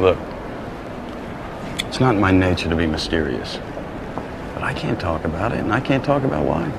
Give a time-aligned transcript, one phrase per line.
[0.00, 0.16] Look,
[1.80, 3.58] it's not my nature to be mysterious.
[4.54, 6.72] But I can't talk about it, and I can't talk about why.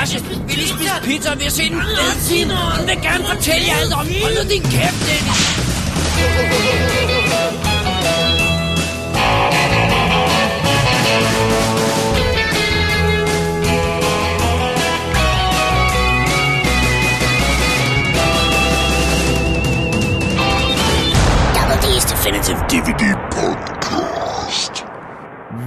[0.00, 0.46] Mors garage.
[0.46, 2.50] Vi lige spise pizza, og vi har set en fed film.
[2.50, 4.06] Hun vil gerne fortælle jer alt om.
[4.22, 5.40] Hold nu din kæft, Dennis.
[21.54, 23.29] Double D's Definitive DVD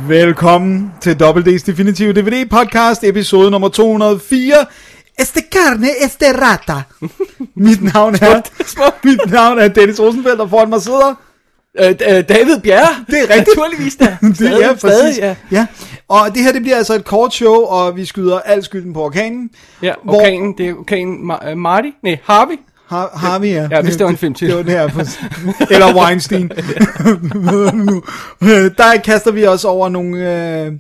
[0.08, 4.66] Velkommen til WD's Definitive DVD Podcast, episode nummer 204.
[5.20, 6.82] Este carne, este rata.
[7.56, 8.42] Mit navn er,
[9.08, 11.16] mit navn er Dennis Rosenfeldt, og foran mig sidder...
[11.80, 11.96] Øh, øh,
[12.30, 12.88] David Bjerre.
[13.08, 13.58] Det er rigtigt.
[13.58, 14.18] Naturligvis da.
[14.40, 15.18] Det er præcis.
[15.18, 15.36] ja.
[15.52, 15.66] ja.
[16.08, 19.02] Og det her, det bliver altså et kort show, og vi skyder al skylden på
[19.04, 19.50] orkanen.
[19.82, 22.56] Ja, Hvor- orkanen, det er orkanen Ma- Marty, nej, Harvey.
[22.94, 23.68] Har, har vi, ja.
[23.72, 24.48] Ja, hvis det var en film til.
[24.48, 25.16] Det var den her.
[25.74, 26.52] Eller Weinstein.
[27.88, 28.04] nu.
[28.78, 30.18] Der kaster vi os over nogle
[30.66, 30.72] øh,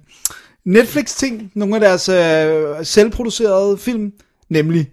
[0.65, 1.51] Netflix-ting.
[1.55, 4.11] Nogle af deres øh, selvproducerede film.
[4.49, 4.89] Nemlig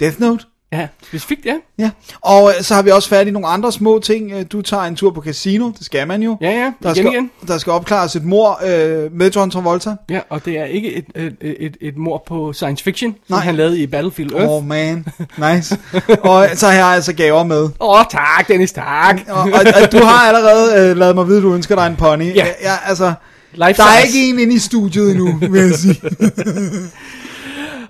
[0.00, 0.44] Death Note.
[0.72, 1.54] Ja, specifikt, ja.
[1.78, 1.90] Ja.
[2.20, 4.32] Og øh, så har vi også færdig nogle andre små ting.
[4.32, 5.70] Øh, Du tager en tur på casino.
[5.78, 6.36] Det skal man jo.
[6.40, 7.30] Ja, ja, Der igen, skal, igen.
[7.48, 9.94] der skal opklares et mor øh, med John Travolta.
[10.10, 13.44] Ja, og det er ikke et, et, et, et mord på science fiction, som Nej.
[13.44, 14.44] han lavede i Battlefield Earth.
[14.46, 15.06] Åh, Åh, oh, man.
[15.54, 15.78] Nice.
[16.22, 17.68] og så har jeg altså gaver med.
[17.80, 19.20] oh, tak, Dennis, tak.
[19.28, 21.96] Og, og, og du har allerede øh, lavet mig vide, at du ønsker dig en
[21.96, 22.34] pony.
[22.34, 22.46] Ja.
[22.62, 23.12] ja altså,
[23.52, 26.00] Life der er ikke en inde i studiet endnu, vil jeg sige.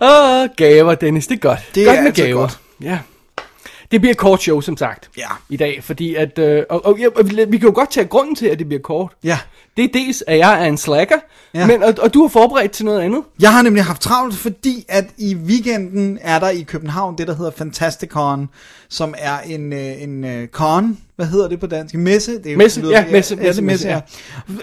[0.02, 1.58] Åh, gaver, Dennis, det er godt.
[1.74, 2.40] Det godt er med altid gaver.
[2.40, 2.58] godt.
[2.82, 2.98] Ja.
[3.90, 5.10] Det bliver et kort show, som sagt.
[5.18, 5.26] Ja.
[5.48, 6.38] I dag, fordi at...
[6.38, 9.12] Øh, og, og, og vi, kan jo godt tage grunden til, at det bliver kort.
[9.24, 9.38] Ja.
[9.76, 11.16] Det er dels, at jeg er en slacker,
[11.54, 11.66] Ja.
[11.66, 13.22] men, og, og du har forberedt til noget andet.
[13.40, 17.34] Jeg har nemlig haft travlt, fordi at i weekenden er der i København det, der
[17.36, 18.48] hedder Fantasticon,
[18.88, 21.94] som er en, øh, en øh, con, hvad hedder det på dansk?
[21.94, 22.38] Messe?
[22.42, 24.02] Det er, Messe, lyder- ja, messe, ja, det er messe, messe,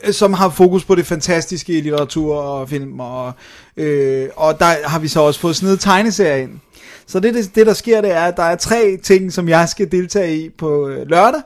[0.05, 0.11] ja.
[0.11, 3.31] Som har fokus på det fantastiske i litteratur og film, og,
[3.77, 6.51] øh, og der har vi så også fået sådan noget tegneserie ind.
[7.07, 9.91] Så det, det, der sker, det er, at der er tre ting, som jeg skal
[9.91, 11.41] deltage i på øh, lørdag,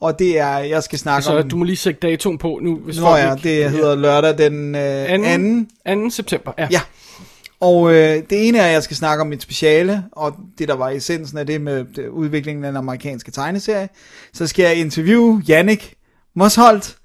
[0.00, 1.48] og det er, jeg skal snakke Så om...
[1.48, 2.76] du må lige sætte datoen på nu.
[2.76, 5.08] Hvis Nå ja, ikke- det hedder lørdag den øh,
[5.86, 5.94] 2.
[5.94, 6.02] 2.
[6.04, 6.10] 2.
[6.10, 6.68] september, ja.
[6.70, 6.80] Ja.
[7.60, 10.74] Og øh, det ene er, at jeg skal snakke om mit speciale, og det der
[10.74, 13.88] var essensen af det med det, udviklingen af den amerikanske tegneserie.
[14.32, 15.94] Så skal jeg interviewe Jannik
[16.36, 16.96] Mosholt,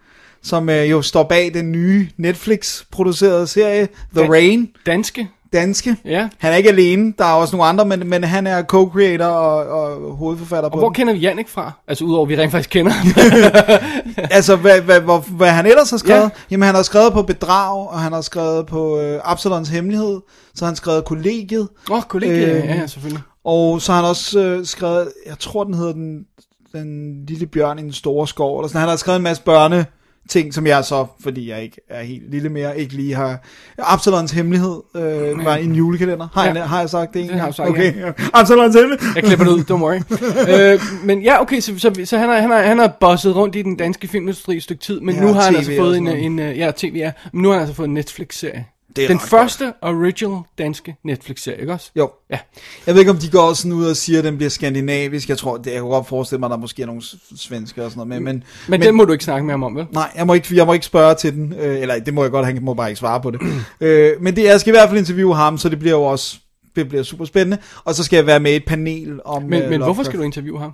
[0.44, 5.96] som øh, jo står bag den nye Netflix-producerede serie, The Dan- Rain, Danske, danske.
[6.06, 6.30] ja.
[6.38, 9.58] Han er ikke alene, der er også nogle andre, men, men han er co-creator og,
[9.68, 10.94] og hovedforfatter Og på hvor den.
[10.94, 11.72] kender vi Jannik fra?
[11.88, 13.08] Altså udover vi rent faktisk kender ham.
[14.32, 16.20] Altså, hvad, hvad, hvad, hvad han ellers har skrevet?
[16.20, 16.24] Ja.
[16.24, 16.30] Ja.
[16.52, 20.20] Jamen, han har skrevet på Bedrag, og han har skrevet på øh, Absalons Hemmelighed,
[20.56, 23.22] så har han skrevet Kollegiet, Åh, oh, kollega, Øh, øh, ja, ja, selvfølgelig.
[23.46, 26.20] Og så har han også øh, skrevet, jeg tror den hedder den,
[26.74, 28.80] den lille bjørn i den store skov, eller sådan.
[28.80, 29.86] Han har skrevet en masse børne
[30.30, 33.44] ting, som jeg så, fordi jeg ikke er helt lille mere, ikke lige har...
[33.78, 36.28] Absalons Hemmelighed øh, var en julekalender.
[36.34, 36.54] Har, ja.
[36.54, 38.00] Jeg, har jeg sagt det en Det har du sagt, okay.
[38.00, 38.12] ja.
[38.40, 39.10] Absalons Hemmelighed.
[39.16, 40.00] Jeg klipper det ud, don't worry.
[40.74, 43.56] øh, men ja, okay, så, så, så han, har, han, har, han har bosset rundt
[43.56, 46.04] i den danske filmindustri et stykke tid, men Ja, nu har han altså fået en,
[46.04, 46.26] noget.
[46.26, 48.66] en, øh, ja, tv, ja, men nu har han altså fået en Netflix-serie.
[48.96, 51.92] Det er Den første original danske Netflix-serie, ikke også?
[51.96, 52.12] Jo.
[52.32, 52.40] Ja.
[52.88, 55.30] Jeg ved ikke, om de går sådan ud og siger, at den bliver skandinavisk.
[55.30, 57.84] Jeg tror, det, jeg kunne godt forestille mig, at der måske er nogle s- svensker
[57.86, 58.34] og sådan noget med.
[58.34, 59.86] Men, Men, men den må du ikke snakke med ham om, vel?
[59.92, 61.54] Nej, jeg må ikke, jeg må ikke spørge til den.
[61.60, 63.42] Øh, eller det må jeg godt, han må bare ikke svare på det.
[63.82, 66.38] øh, men det, jeg skal i hvert fald interviewe ham, så det bliver jo også
[66.76, 67.58] det bliver super spændende.
[67.84, 70.20] Og så skal jeg være med i et panel om Men, øh, men hvorfor skal
[70.20, 70.72] du interviewe ham?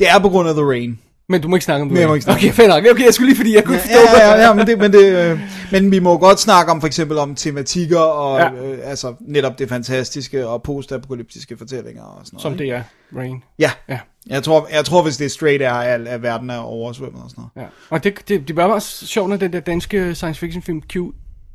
[0.00, 0.98] Det er på grund af The Rain.
[1.28, 2.00] Men du må ikke snakke om det.
[2.00, 2.84] Jeg må ikke snakke Okay, fair nok.
[2.90, 4.18] Okay, jeg skulle lige, fordi jeg kunne Ja, forstå.
[4.18, 5.40] ja, ja, ja men, det, men, det, øh,
[5.72, 8.52] men vi må godt snakke om for eksempel om tematikker og ja.
[8.52, 12.42] Øh, altså netop det fantastiske og postapokalyptiske fortællinger og sådan noget.
[12.42, 12.82] Som det er,
[13.16, 13.42] Rain.
[13.58, 13.70] Ja.
[13.88, 13.98] Ja.
[14.26, 17.30] Jeg tror, jeg tror, hvis det er straight er, at, at verden er oversvømmet og
[17.30, 17.66] sådan noget.
[17.66, 17.70] Ja.
[17.90, 20.82] Og det, det, det var også sjovt, når den der danske science fiction film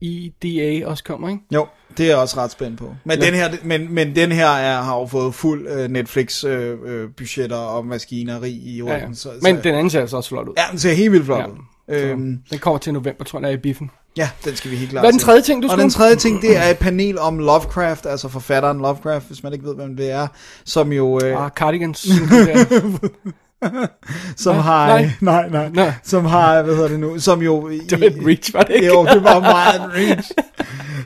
[0.04, 1.42] Q-E-D-A også kommer, ikke?
[1.54, 1.66] Jo,
[1.98, 2.96] det er jeg også ret spændt på.
[3.04, 3.26] Men Ja.
[3.26, 7.10] den her, men, men den her er, har jo fået fuld uh, Netflix uh, uh,
[7.18, 9.00] budgetter og maskineri i ryggen.
[9.00, 9.14] Ja, ja.
[9.14, 10.54] Så, Men så, den anden ser altså også flot ud.
[10.58, 11.48] ja, den ser helt vildt flot Ja.
[11.48, 11.56] ud.
[11.92, 13.92] Øhm, Den kommer til november, tror jeg, i biffen.
[14.18, 15.84] ja, den skal vi helt klart Hvad er den tredje ting, du Og skulle?
[15.84, 19.66] den tredje ting, det er et panel om Lovecraft, altså forfatteren Lovecraft, hvis man ikke
[19.66, 20.28] ved, hvem det er,
[20.66, 21.20] som jo...
[21.24, 22.08] Øh, Ah, Cardigans.
[24.44, 24.62] som Hva?
[24.62, 25.10] har, Nej.
[25.22, 25.92] nej, nej, Nå.
[26.04, 27.70] som har, hvad hedder det nu, som jo...
[27.90, 28.88] Det var et reach, var det ikke?
[28.88, 30.32] Jo, det var meget en reach.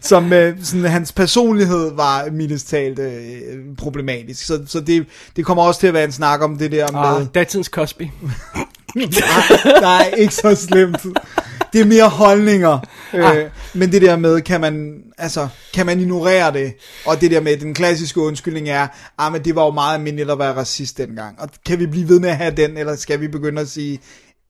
[0.02, 3.12] Som øh, sådan, hans personlighed var mildest talt øh,
[3.78, 4.46] problematisk.
[4.46, 5.06] Så, så det,
[5.36, 7.22] det kommer også til at være en snak om det der med...
[7.22, 8.04] Ah, datidens Cosby.
[8.96, 11.06] Nej, nej, ikke så slemt.
[11.74, 12.80] Det er mere holdninger.
[13.14, 16.74] Øh, men det der med, kan man, altså, kan man ignorere det?
[17.06, 18.88] Og det der med, den klassiske undskyldning er,
[19.18, 21.42] ah, men det var jo meget almindeligt at være racist dengang.
[21.42, 24.00] Og kan vi blive ved med at have den, eller skal vi begynde at sige,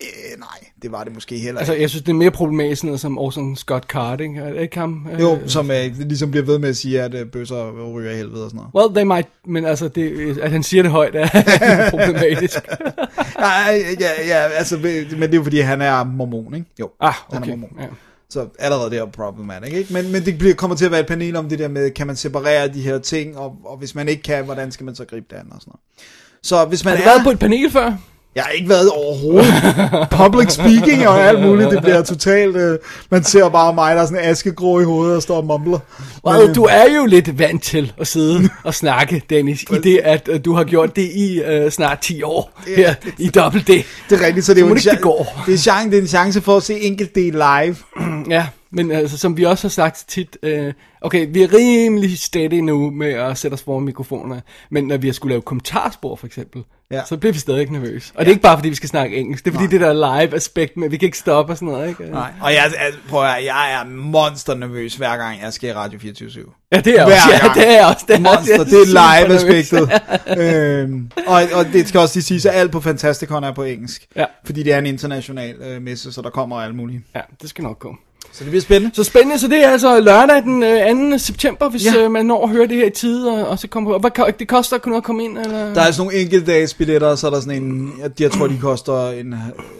[0.03, 0.47] øh, nej,
[0.81, 1.81] det var det måske heller Altså, ikke.
[1.81, 4.39] jeg synes, det er mere problematisk, sådan noget som Orson Scott Card, ikke?
[4.39, 5.07] Er det ikke ham?
[5.13, 8.15] Øh, Jo, som øh, ligesom bliver ved med at sige, at øh, bøsser ryger i
[8.15, 8.89] helvede og sådan noget.
[8.91, 11.27] Well, they might, men altså, det, at han siger det højt er
[11.91, 12.59] problematisk.
[13.39, 16.67] Nej, ja, ja, altså, men det er jo fordi, han er mormon, ikke?
[16.79, 17.49] Jo, Ah, han er okay.
[17.51, 17.69] mormon.
[17.79, 17.85] Ja.
[18.29, 19.93] Så allerede det er problematisk, ikke?
[19.93, 22.07] Men, men det bliver, kommer til at være et panel om det der med, kan
[22.07, 25.05] man separere de her ting, og, og hvis man ikke kan, hvordan skal man så
[25.05, 25.79] gribe det an og sådan noget.
[26.43, 27.13] Så hvis man Har du er...
[27.13, 27.93] været på et panel før?
[28.35, 29.53] Jeg har ikke været overhovedet.
[30.11, 32.55] Public speaking og alt muligt, det bliver totalt...
[32.55, 35.79] Øh, man ser bare mig, der er sådan askegrå i hovedet og står og mumler.
[36.25, 39.97] Well, Men, du er jo lidt vant til at sidde og snakke, Dennis, i det,
[40.03, 43.67] at uh, du har gjort det i uh, snart 10 år her i Double D.
[44.09, 45.43] Det er rigtigt, så det er jo en, det går.
[45.45, 47.75] det, er chance, det er en chance for at se enkelt del live.
[48.29, 52.59] Ja, men altså, som vi også har sagt tit, øh, okay, vi er rimelig steady
[52.59, 54.39] nu med at sætte os foran mikrofoner,
[54.71, 56.63] men når vi har skulle lave kommentarspor for eksempel,
[56.93, 56.97] Ja.
[56.97, 57.05] ja.
[57.05, 58.11] så bliver vi stadig nervøse.
[58.15, 59.93] Og det er ikke bare fordi, vi skal snakke engelsk, det er fordi det der
[59.93, 62.11] live aspekt med, vi kan ikke stoppe og sådan noget, ikke?
[62.11, 65.73] Nej, og jeg, jeg, prøv at, jeg er monster nervøs hver gang jeg skal i
[65.73, 69.27] Radio 24 Ja, det er også, ja, det er også, det er, Monster, det er
[69.27, 69.43] nervøs.
[69.43, 70.01] live-aspektet.
[70.43, 74.07] øhm, og, og det skal også lige siges, at alt på Fantasticon er på engelsk.
[74.15, 74.25] Ja.
[74.45, 77.03] Fordi det er en international øh, messe, så der kommer alt muligt.
[77.15, 77.95] Ja, det skal nok gå.
[78.33, 78.95] Så det bliver spændende.
[78.95, 81.17] Så spændende, så det er altså lørdag den øh, 2.
[81.17, 82.03] september, hvis Ja.
[82.03, 84.09] øh, man når at høre det her i tide, og, og så kommer på.
[84.09, 85.73] Hvad, det koster kun at komme ind, eller?
[85.73, 88.47] Der er sådan nogle enkelte dages billetter, så er der sådan en, jeg, jeg tror
[88.47, 89.33] de koster en,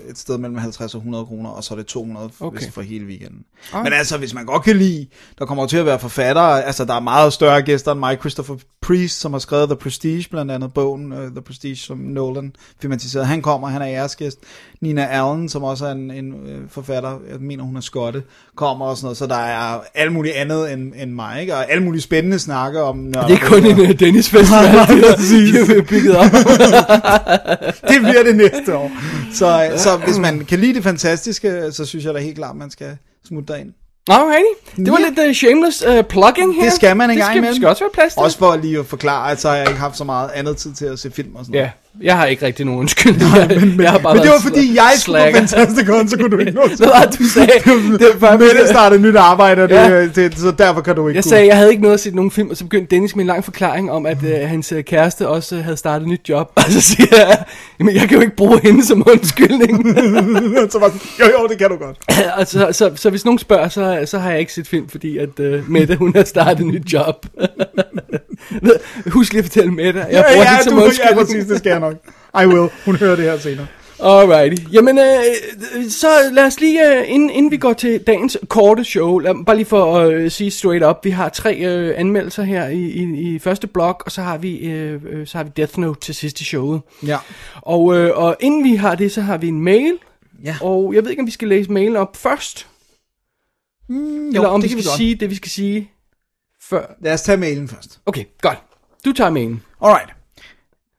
[0.10, 2.58] et sted mellem 50 og 100 kroner, og så er det 200 okay.
[2.58, 2.72] Okay.
[2.72, 3.40] for hele weekenden.
[3.74, 3.84] Ah.
[3.84, 5.08] Men altså, hvis man godt kan lide,
[5.40, 8.56] der kommer til at være forfattere, altså der er meget større gæster end mig, Christopher
[8.82, 13.26] Priest, som har skrevet The Prestige, blandt andet bogen uh, The Prestige, som Nolan filmatiserede.
[13.26, 14.40] Han kommer, han er æresgæst.
[14.82, 18.24] Nina Allen, som også er en, en øh, forfatter, jeg mener hun er skotte,
[18.56, 21.56] kommer og sådan noget, så der er alt muligt andet end, end mig, ikke?
[21.56, 25.76] Og alt muligt spændende snakke om det er kun en uh, Dennis festival, Nej, de
[25.76, 26.26] har- bygget op.
[27.90, 28.92] det bliver det næste år.
[29.34, 32.72] Så, så hvis man kan lide det fantastiske, så synes jeg da helt klart, man
[32.72, 32.98] skal
[33.28, 33.70] smutte derind.
[34.10, 35.10] Alrighty, det var Ja.
[35.10, 36.64] lidt uh, shameless uh, plugging her.
[36.64, 37.56] Det skal man en det gang skal, imellem.
[37.56, 38.22] skal også være plads til.
[38.22, 40.74] Også for lige at forklare, at så har jeg ikke haft så meget andet tid
[40.74, 41.70] til at se film og sådan Ja,
[42.02, 43.32] jeg har ikke rigtig nogen undskyldning.
[43.36, 45.38] jeg, men, jeg har bare Men det var fordi, jeg skulle på.
[45.38, 47.48] Fantasticon, så kunne du ikke nå Hvad var det, du sagde?
[48.00, 50.08] Det var Mette startede nyt arbejde, og det, Ja.
[50.08, 51.30] det, så derfor kan du ikke jeg kunne.
[51.30, 53.28] sagde, jeg havde ikke noget at se nogen film, og så begyndte Dennis med en
[53.28, 56.52] lang forklaring om, at øh, hans øh, kæreste også havde startet et nyt job.
[56.56, 57.44] Og så siger jeg,
[57.80, 59.86] jamen jeg kan jo ikke bruge hende som undskyldning.
[60.72, 61.98] så var jo jo, det kan du godt.
[62.38, 65.18] og så, så, så hvis nogen spørger, så, så har jeg ikke set film, fordi
[65.18, 67.26] at øh, Mette, hun har startet et nyt job.
[69.12, 71.80] Husk lige at fortælle Mette, jeg Ja, ja, som du, ja, præcis, det skal jeg
[71.80, 71.96] nok.
[72.44, 72.70] I will.
[72.86, 73.68] Hun hører det her senere.
[74.00, 74.64] Alrighty.
[74.72, 79.20] Jamen, øh, så lad os lige, øh, inden, inden vi går til dagens korte show,
[79.20, 82.68] lad, bare lige for at øh, sige straight up, vi har tre øh, anmeldelser her
[82.68, 85.80] i, i, i første blok, og så har vi øh, øh, så har vi Death
[85.80, 86.82] Note til sidst i showet.
[87.08, 87.18] Ja.
[87.62, 89.94] Og, øh, og inden vi har det, så har vi en mail,
[90.44, 90.56] Ja.
[90.62, 92.68] og jeg ved ikke, om vi skal læse mailen op først,
[93.90, 95.92] Mm, eller om det vi skal sige det, vi skal sige
[96.74, 96.96] før.
[97.02, 98.00] Lad os tage mailen først.
[98.06, 98.58] Okay, godt.
[99.06, 99.62] Du tager mailen.
[99.82, 100.10] Alright.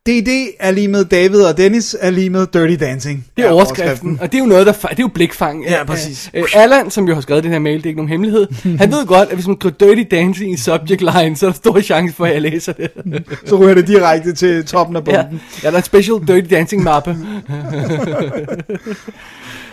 [0.06, 0.28] DD
[0.60, 3.26] er lige med David, og Dennis er lige med Dirty Dancing.
[3.36, 5.64] Det er overskriften, og det er jo noget, der det er jo blikfang.
[5.64, 6.30] Ja, præcis.
[6.34, 8.46] Øh, Allan, som jo har skrevet den her mail, det er ikke nogen hemmelighed,
[8.78, 11.56] han ved godt, at hvis man skriver Dirty Dancing i subject line, så er der
[11.56, 12.90] stor chance for, at jeg læser det.
[13.48, 15.22] Så ryger det direkte til toppen af ja.
[15.22, 15.40] bunden.
[15.62, 17.16] ja, der er en special Dirty Dancing mappe.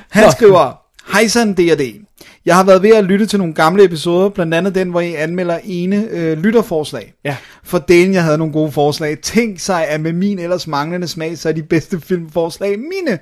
[0.09, 0.31] Han Nå.
[0.31, 0.81] skriver,
[1.13, 2.01] Hejsan D&D.
[2.45, 5.13] Jeg har været ved at lytte til nogle gamle episoder, blandt andet den, hvor I
[5.15, 7.13] anmelder ene øh, lytterforslag.
[7.25, 7.35] Ja.
[7.63, 9.19] For delen, jeg havde nogle gode forslag.
[9.19, 13.19] Tænk sig, at med min ellers manglende smag, så er de bedste filmforslag mine.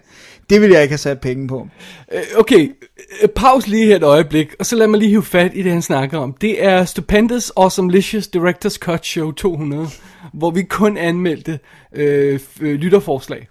[0.50, 1.68] Det vil jeg ikke have sat penge på.
[2.14, 2.70] Øh, Okay,
[3.24, 5.72] øh, pause lige her et øjeblik, og så lad mig lige hive fat i det,
[5.72, 6.36] han snakker om.
[6.42, 9.88] Det er Stupendous Awesomelicious Director's Cut Show 200,
[10.34, 11.60] hvor vi kun anmeldte
[11.96, 13.48] øh, lytterforslag.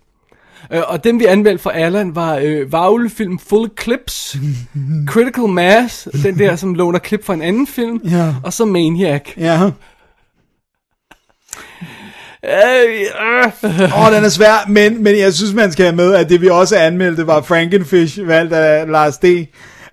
[0.73, 4.37] Øh, og den vi anmeldte for Allan var øh, Vagle-film Full Clips,
[5.12, 8.35] Critical Mass, den der, som låner klip fra en anden film, Ja.
[8.45, 9.23] og så Maniac.
[9.37, 9.71] Ja.
[12.45, 12.50] Øh,
[13.65, 13.81] øh.
[13.83, 16.41] Åh, oh, den er svær, men, men jeg synes, man skal have med, at det
[16.41, 19.25] vi også anmeldte var Frankenfish, valgt af Lars D.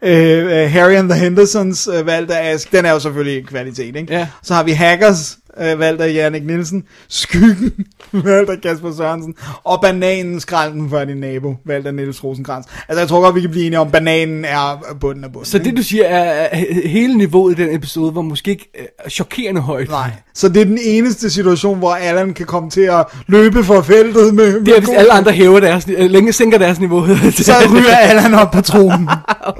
[0.02, 2.72] Uh, uh, Harry and the Hendersons, uh, valgt af Ask.
[2.72, 4.14] Den er jo selvfølgelig kvalitet, ikke?
[4.14, 4.28] Ja.
[4.44, 6.84] Så har vi Hackers, øh, valgt af Jannik Nielsen.
[7.08, 7.74] Skyggen,
[8.12, 9.36] valgt af Kasper Sørensen.
[9.64, 12.68] Og bananen, skralden for din nabo, valgt af Niels Rosenkrantz.
[12.88, 15.46] Altså, jeg tror godt, vi kan blive enige om, bananen er bunden af bunden.
[15.46, 19.62] Så det du siger er, hele niveauet i den episode var måske ikke øh, chokerende
[19.62, 19.90] højt.
[19.90, 20.12] Nej.
[20.34, 24.34] Så det er den eneste situation, hvor Allan kan komme til at løbe for feltet
[24.34, 24.52] med...
[24.54, 27.08] med Det er, hvis alle andre hæver deres, øh, længe sænker deres niveau.
[27.32, 29.10] Så ryger Allan op på tronen.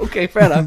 [0.02, 0.64] okay, fair nok.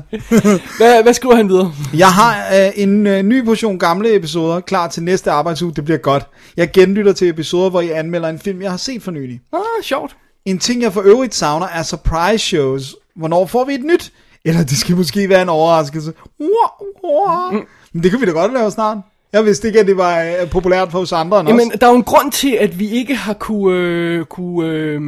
[0.77, 1.71] Hvad, hvad skriver han videre?
[1.93, 5.73] Jeg har øh, en øh, ny portion gamle episoder klar til næste arbejdsuge.
[5.75, 6.27] Det bliver godt.
[6.57, 9.41] Jeg genlytter til episoder, hvor I anmelder en film, jeg har set for nylig.
[9.53, 10.17] Ah, sjovt.
[10.45, 12.95] En ting, jeg for øvrigt savner, er surprise shows.
[13.15, 14.11] Hvornår får vi et nyt?
[14.45, 16.13] Eller det skal måske være en overraskelse.
[16.39, 17.61] Wow, wow.
[17.93, 18.97] Men det kan vi da godt lave snart.
[19.33, 21.79] Jeg vidste ikke, at det var øh, populært for os andre end Jamen, os.
[21.79, 25.01] der er jo en grund til, at vi ikke har kunne, øh, kunne øh,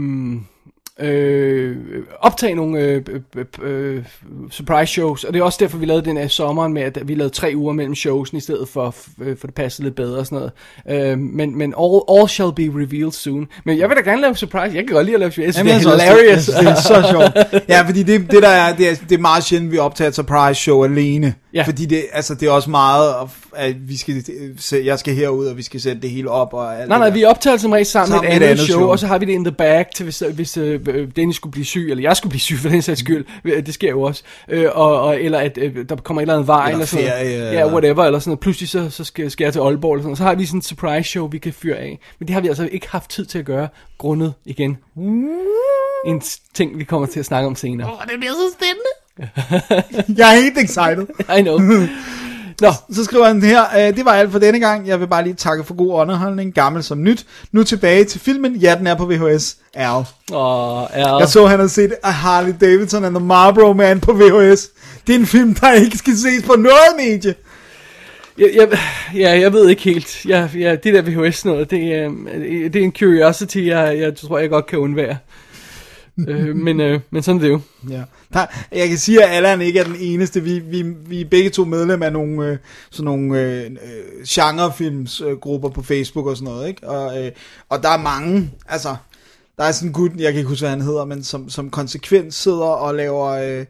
[1.01, 1.77] øh,
[2.19, 3.01] optage nogle øh,
[3.35, 4.03] øh, øh,
[4.51, 7.15] surprise shows, og det er også derfor, vi lavede den af sommeren med, at vi
[7.15, 10.25] lavede tre uger mellem showsen, i stedet for, øh, for det passede lidt bedre og
[10.25, 10.49] sådan
[10.87, 11.11] noget.
[11.11, 13.47] Øh, men men all, all shall be revealed soon.
[13.65, 14.75] Men jeg vil da gerne lave surprise.
[14.75, 15.59] Jeg kan godt lide at lave surprise.
[15.59, 16.45] Jamen, det er hilarious.
[16.45, 17.63] Det, det er så sjovt.
[17.69, 20.15] Ja, fordi det, det der er, det er, det er meget sjældent, vi optager et
[20.15, 21.33] surprise show alene.
[21.53, 21.63] Ja.
[21.63, 23.15] Fordi det, altså, det er også meget,
[23.55, 24.23] at vi skal,
[24.59, 26.53] se- jeg skal herud, og vi skal sætte det hele op.
[26.53, 28.79] Og alt Nej, nej, vi optager som regel sammen, Sammen med et andet, andet show,
[28.79, 28.89] show.
[28.89, 31.65] og så har vi det in the bag til, hvis, hvis øh, Dennis skulle blive
[31.65, 33.25] syg, eller jeg skulle blive syg for den sags skyld.
[33.45, 34.23] Øh, Det sker jo også.
[34.49, 37.05] Øh, og, og, eller at øh, der kommer et eller andet vej, Eller eller sådan
[37.05, 37.17] noget.
[37.19, 38.39] ferie, Ja, eller- whatever, eller sådan noget.
[38.39, 40.17] Pludselig så, så skal, skal jeg til Aalborg, eller sådan noget.
[40.17, 41.99] Så har vi sådan et surprise show, vi kan fyre af.
[42.19, 43.67] Men det har vi altså ikke haft tid til at gøre,
[43.97, 44.77] grundet igen.
[46.05, 46.21] En
[46.53, 47.89] ting, vi kommer til at snakke om senere.
[48.01, 48.89] det bliver så spændende.
[50.17, 51.07] Jeg er helt excited.
[51.37, 51.59] I know.
[52.61, 54.87] Nå, Så skriver han her, øh, det var alt for denne gang.
[54.87, 57.25] Jeg vil bare lige takke for god underholdning, gammel som nyt.
[57.51, 58.55] Nu tilbage til filmen.
[58.55, 59.57] Ja, den er på VHS.
[59.73, 60.05] Al.
[60.31, 61.17] og er...
[61.19, 64.69] Jeg så, han har set A Harley Davidson and the Marlboro Man på VHS.
[65.07, 67.35] Det er en film, der ikke skal ses på noget medie.
[68.37, 68.79] Jeg, jeg,
[69.15, 70.25] ja, jeg ved ikke helt.
[70.25, 72.09] Jeg, ja, det der VHS noget, det, er,
[72.69, 75.17] det er en curiosity, jeg, jeg tror, jeg godt kan undvære
[76.27, 77.59] øh, men, øh, men sådan er det jo.
[77.89, 78.03] Ja.
[78.33, 80.43] Der, jeg kan sige, at Allan ikke er den eneste.
[80.43, 82.57] Vi, vi, vi er begge to medlem af nogle, øh,
[82.91, 86.67] sådan nogle øh, øh, genrefilmsgrupper på Facebook og sådan noget.
[86.67, 86.89] Ikke?
[86.89, 87.31] Og, øh,
[87.69, 88.95] og der er mange, altså,
[89.57, 91.69] der er sådan en gut, jeg kan ikke huske, hvad han hedder, men som, som
[91.69, 93.65] konsekvent sidder og laver øh,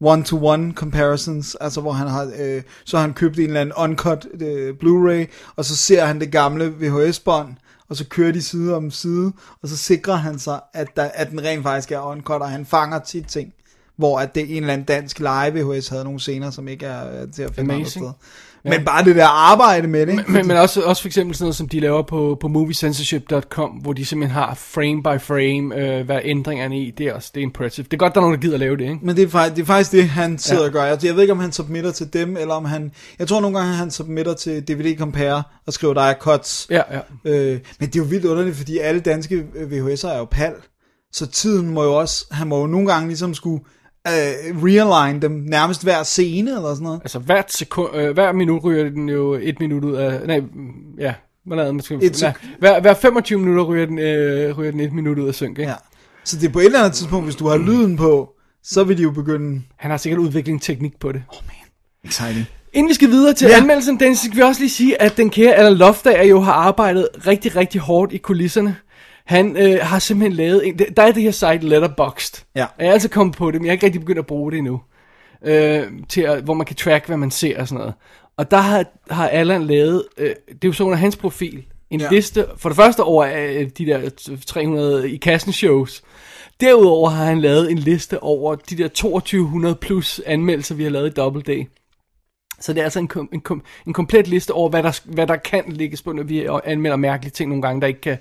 [0.00, 4.26] one-to-one comparisons, altså hvor han har, øh, så har han købt en eller anden uncut
[4.40, 7.54] øh, Blu-ray, og så ser han det gamle VHS-bånd,
[7.88, 11.30] og så kører de side om side, og så sikrer han sig, at, der, at
[11.30, 13.52] den rent faktisk er uncut, og han fanger tit ting,
[13.96, 17.22] hvor at det en eller anden dansk live VHS havde nogle scener, som ikke er
[17.22, 18.06] øh, til at finde andre Amazing.
[18.64, 20.24] Men bare det der arbejde med det, ikke?
[20.32, 23.92] Men, men også, også for eksempel sådan noget, som de laver på, på moviecensorship.com, hvor
[23.92, 27.44] de simpelthen har frame by frame, øh, hvad ændringerne i, det er også det er
[27.44, 27.84] impressive.
[27.84, 28.98] Det er godt, der er nogen, der gider at lave det, ikke?
[29.02, 30.66] Men det er, faktisk, det er faktisk det, han sidder Ja.
[30.66, 30.84] og gør.
[30.84, 32.90] Jeg, jeg ved ikke, om han submitter til dem, eller om han...
[33.18, 36.66] Jeg tror nogle gange, han submitter til DVD Compare og skriver, der er cuts.
[36.70, 37.00] Ja, ja.
[37.30, 40.52] Øh, men det er jo vildt underligt, fordi alle danske VHS'er er jo pal.
[41.12, 42.26] Så tiden må jo også...
[42.30, 43.64] Han må jo nogle gange ligesom skulle
[44.08, 47.00] øh, realign dem nærmest hver scene, eller sådan noget.
[47.04, 50.42] Altså hvert sekund, øh, hver minut ryger den jo et minut ud af, nej,
[50.98, 51.14] ja,
[51.46, 51.82] hvad lavede man?
[52.02, 55.34] Et Nej, hver, hver 25 minutter ryger den, øh, ryger den et minut ud af
[55.34, 55.70] synk, ikke?
[55.70, 55.76] Ja.
[56.24, 58.30] Så det er på et eller andet tidspunkt, hvis du har lyden på,
[58.62, 59.62] så vil de jo begynde...
[59.76, 61.22] Han har sikkert udviklet teknik på det.
[62.04, 62.46] Exciting.
[62.72, 63.56] Inden vi skal videre til Ja.
[63.56, 67.08] anmeldelsen, Dennis, skal vi også lige sige, at den kære Alan Loftager jo har arbejdet
[67.26, 68.76] rigtig, rigtig hårdt i kulisserne.
[69.24, 70.78] Han øh, har simpelthen lavet en...
[70.78, 72.44] Der er det her site Letterboxd.
[72.56, 72.64] Ja.
[72.64, 74.50] Og jeg er altså kommet på det, men jeg har ikke rigtig begyndt at bruge
[74.52, 74.80] det endnu.
[75.44, 77.94] Øh, til at, hvor man kan track, hvad man ser og sådan noget.
[78.36, 80.04] Og der har, har Allan lavet...
[80.18, 81.64] Øh, det er jo så under hans profil.
[81.90, 82.08] En Ja.
[82.10, 84.10] liste, for det første over øh, de der
[84.46, 86.02] 300 i kassen shows.
[86.60, 91.10] Derudover har han lavet en liste over de der 2200 plus anmeldelser, vi har lavet
[91.10, 91.64] i Double Day.
[92.60, 95.26] Så det er altså en, kom, en, kom, en komplet liste over, hvad der, hvad
[95.26, 98.18] der kan lægges på, når vi anmelder mærkelige ting nogle gange, der ikke kan,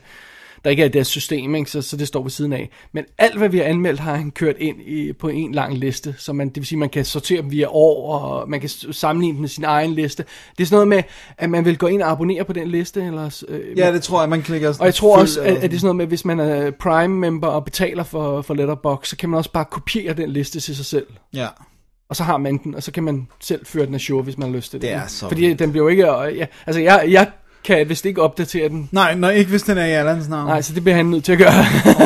[0.63, 1.71] der ikke er i deres system, ikke?
[1.71, 2.69] Så, så det står ved siden af.
[2.93, 6.15] Men alt, hvad vi har anmeldt, har han kørt ind i, på en lang liste,
[6.17, 9.33] så man, det vil sige, man kan sortere dem via år, og man kan sammenligne
[9.33, 10.25] dem med sin egen liste.
[10.57, 11.03] Det er sådan noget med,
[11.37, 13.43] at man vil gå ind og abonnere på den liste, eller...
[13.47, 15.79] Øh, Ja, det tror jeg, man klikker og jeg tror også, at, at det er
[15.79, 19.37] sådan noget med, hvis man er Prime-member og betaler for, for Letterboxd, så kan man
[19.37, 21.07] også bare kopiere den liste til sig selv.
[21.33, 21.47] Ja.
[22.09, 24.37] Og så har man den, og så kan man selv føre den af show, hvis
[24.37, 24.89] man har lyst til det.
[24.89, 25.59] Det er så Fordi vildt.
[25.59, 26.13] den bliver jo ikke...
[26.13, 27.27] Ja, altså, jeg, jeg
[27.63, 28.89] kan vist ikke opdatere den.
[28.91, 30.47] Nej, nej, ikke hvis den er i Allans navn.
[30.47, 31.53] Nej, så det bliver han nødt til at gøre.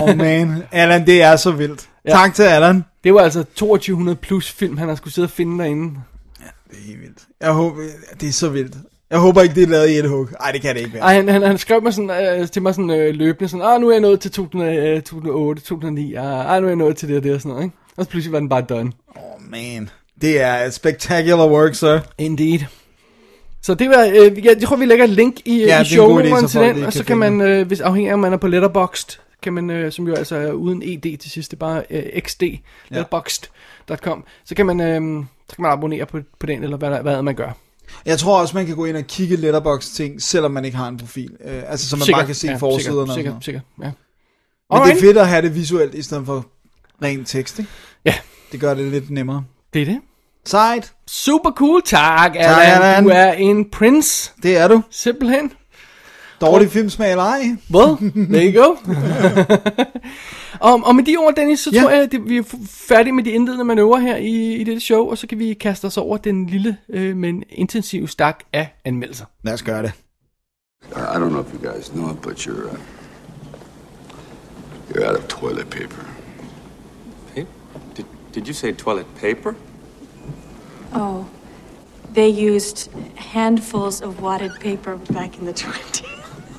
[0.03, 1.89] Oh man, Allan, det er så vildt.
[2.05, 2.09] Ja.
[2.12, 2.15] Ja.
[2.15, 2.85] Tak til Allan.
[3.03, 5.93] det var altså 2200 plus film, han har skulle sidde og finde derinde.
[6.69, 7.19] Det er helt vildt.
[7.41, 7.81] Jeg håber,
[8.21, 8.75] det er så vildt.
[9.09, 10.27] Jeg håber ikke, det er lavet i et hug.
[10.41, 11.03] Nej, det kan det ikke være.
[11.03, 13.81] Ej, han, han, han skrev mig sådan, øh, til mig sådan øh, løbende, sådan, ah,
[13.81, 16.97] nu er jeg nået til 2000, øh, 2008, 2009, ah, ah, nu er jeg nået
[16.97, 17.77] til det og det og sådan noget, ikke?
[17.97, 18.91] Og så pludselig var den bare done.
[19.15, 19.89] Oh man,
[20.21, 22.00] det er et spectacular work, sir.
[22.17, 22.59] Indeed.
[23.65, 25.77] Så det var, øh, jeg tror vi lægger et link i, Ja, ja, i er
[25.77, 28.10] en god idé, showrummen så til den, og kan så kan man, øh, hvis afhængig
[28.10, 31.17] af om man er på Letterboxd, kan man, øh, som jo altså er uden ed
[31.17, 32.43] til sidst, det er bare øh, xd,
[32.89, 37.22] letterboxd.com, så kan man, øh, så kan man abonnere på, på den, eller hvad, hvad
[37.22, 37.51] man gør.
[38.05, 40.88] Jeg tror også, man kan gå ind og kigge letterbox ting, selvom man ikke har
[40.88, 41.31] en profil.
[41.45, 43.01] Øh, altså, så man bare kan se ja, forsiderne.
[43.01, 43.84] og Sikkert, sådan sikkert, sikkert, ja.
[43.84, 43.95] Men det
[44.69, 45.00] er Alright.
[45.00, 46.45] fedt at have det visuelt, i stedet for
[47.03, 47.72] ren tekst, ikke?
[48.05, 48.13] Ja,
[48.51, 49.43] Det gør det lidt nemmere.
[49.74, 50.00] det er det.
[50.45, 52.35] Sejt, Super cool, tak.
[52.35, 53.03] Allan.
[53.03, 54.81] Du er en prince, det er du.
[54.89, 55.51] simpelthen.
[56.41, 57.41] Dårlig filmsmag eller ej?
[57.73, 57.95] Well,
[58.29, 58.75] there you go.
[60.69, 61.81] og, og med de ord, Dennis, så Ja.
[61.81, 65.09] tror jeg, at vi er færdige med de indledende manøvrer her i, i dette show,
[65.09, 69.25] og så kan vi kaste os over den lille, øh, men intensive stak af anmeldelser.
[69.43, 69.91] Lad os gøre det.
[70.85, 72.77] I I don't know if you guys know it, but you're uh,
[74.89, 76.05] you're out of toilet paper.
[77.35, 77.43] Hey,
[77.97, 79.53] did, did you say toilet paper?
[80.93, 81.27] Oh,
[82.13, 86.05] they used handfuls of wadded paper back in the 20s.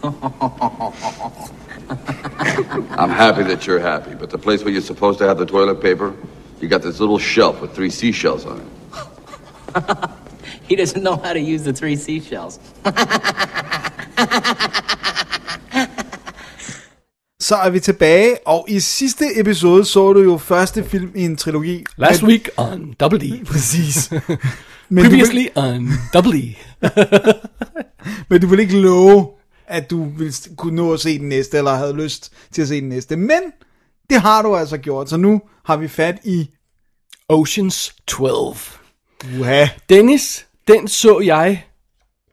[2.98, 5.80] I'm happy that you're happy, but the place where you're supposed to have the toilet
[5.80, 6.14] paper,
[6.60, 10.10] you got this little shelf with three seashells on it.
[10.68, 12.58] He doesn't know how to use the three seashells.
[17.46, 21.36] Så er vi tilbage, og i sidste episode så du jo første film i en
[21.36, 21.84] trilogi.
[21.96, 23.44] Last Men- week on Double D.
[23.52, 24.10] Præcis.
[24.88, 26.54] Men du, Previously vil, on Double E.
[28.30, 29.28] men du vil ikke love,
[29.66, 32.80] at du vil kunne nå at se den næste, eller havde lyst til at se
[32.80, 33.16] den næste.
[33.16, 33.40] Men
[34.10, 36.50] det har du altså gjort, så nu har vi fat i...
[37.28, 38.56] Oceans 12.
[39.40, 39.66] Uha.
[39.88, 41.64] Dennis, den så jeg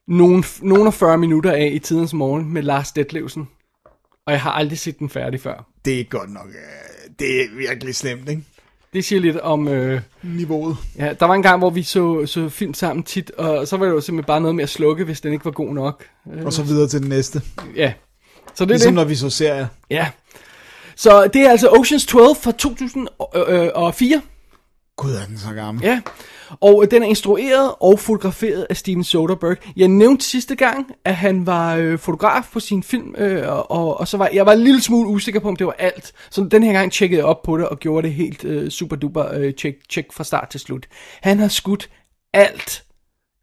[0.08, 3.48] nogle, nogle af 40 minutter af i tidens morgen med Lars Detlevsen.
[4.28, 5.66] Og jeg har aldrig set den færdig før.
[5.86, 6.48] Det er godt nok...
[6.48, 8.44] øh, Det er virkelig slemt, ikke?
[8.94, 9.68] Det siger lidt om...
[9.68, 10.78] Øh, Niveauet.
[10.98, 13.86] ja, der var en gang, hvor vi så, så film sammen tit, og så var
[13.86, 16.06] det jo simpelthen bare noget med at slukke, hvis den ikke var god nok.
[16.34, 17.42] Øh, Og så videre til den næste.
[17.76, 17.94] ja.
[18.56, 18.96] Så det er Ligesom det.
[18.96, 19.68] når vi så serier.
[19.90, 20.08] Ja.
[20.96, 24.22] Så det er altså Oceans 12 fra 2004.
[24.98, 25.84] Gud, er den så gammel.
[25.84, 26.02] Ja,
[26.60, 29.62] og øh, den er instrueret og fotograferet af Steven Soderbergh.
[29.76, 34.00] Jeg nævnte sidste gang, at han var øh, fotograf på sin film, øh, og, og,
[34.00, 36.14] og så var jeg var en lille smule usikker på, om det var alt.
[36.30, 38.96] Så den her gang tjekkede jeg op på det og gjorde det helt øh, super
[38.96, 40.88] duper øh, check, check fra start til slut.
[41.22, 41.90] Han har skudt
[42.34, 42.84] alt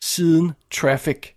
[0.02, 1.28] siden Traffic.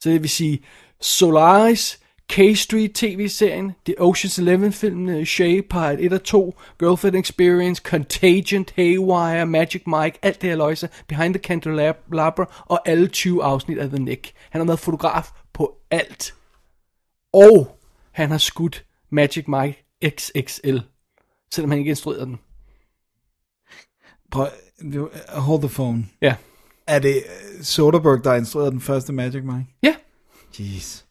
[0.00, 0.64] Så det vil sige
[1.00, 9.46] Solaris, K-Street tv-serien, The Ocean's Eleven-filmene, Shay Part 1 og 2, Girlfriend Experience, Contagion, Haywire,
[9.46, 13.98] Magic Mike, alt det her løjse, Behind the Candelabra og alle 20 afsnit af The
[13.98, 14.32] Nick.
[14.50, 16.34] Han har været fotograf på alt.
[17.32, 17.78] Og
[18.12, 20.78] han har skudt Magic Mike XXL,
[21.52, 22.38] selvom han ikke instruerede den.
[24.30, 24.48] Prøv,
[25.28, 26.06] hold the phone.
[26.22, 26.34] Ja.
[26.86, 27.24] Er det
[27.62, 29.66] Soderbergh, der har instrueret den første Magic Mike?
[29.82, 29.94] Ja,
[30.58, 31.03] Jeez.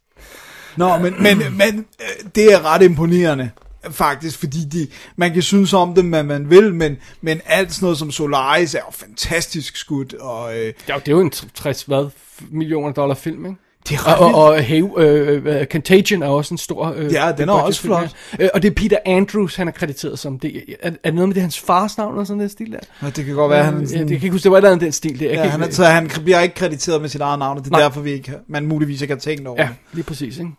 [0.77, 3.49] Nå, men, men, men øh, det er ret imponerende,
[3.91, 7.85] faktisk, fordi de, man kan synes om det, hvad man vil, men, men alt sådan
[7.85, 11.21] noget som Solaris er jo fantastisk skudt, og øh, det er jo- det er jo
[11.21, 12.05] en 60 hvad,
[12.51, 13.57] millioner dollar film, ikke?
[13.89, 16.93] det er Og, ret og, og hey, øh, øh, Contagion er også en stor...
[16.97, 18.15] Øh, Ja, den er også flot.
[18.39, 18.43] ja.
[18.43, 20.39] Øh, og det er Peter Andrews, han er krediteret som.
[20.39, 22.77] Det, er, er det noget med det hans fars navn eller sådan noget stil der?
[23.01, 23.15] vildt.
[23.15, 24.59] Det kan godt være, han, er Ja, det, sådan, kan ikke huske, det var et
[24.61, 25.29] eller andet den stil der.
[25.29, 27.69] Ja, kan han, ikke, så han bliver ikke krediteret med sit eget navn, og det
[27.71, 27.81] er Nej.
[27.81, 29.75] derfor, vi ikke, man muligvis ikke har tænkt over ja, det.
[29.93, 30.51] lige præcis, ikke?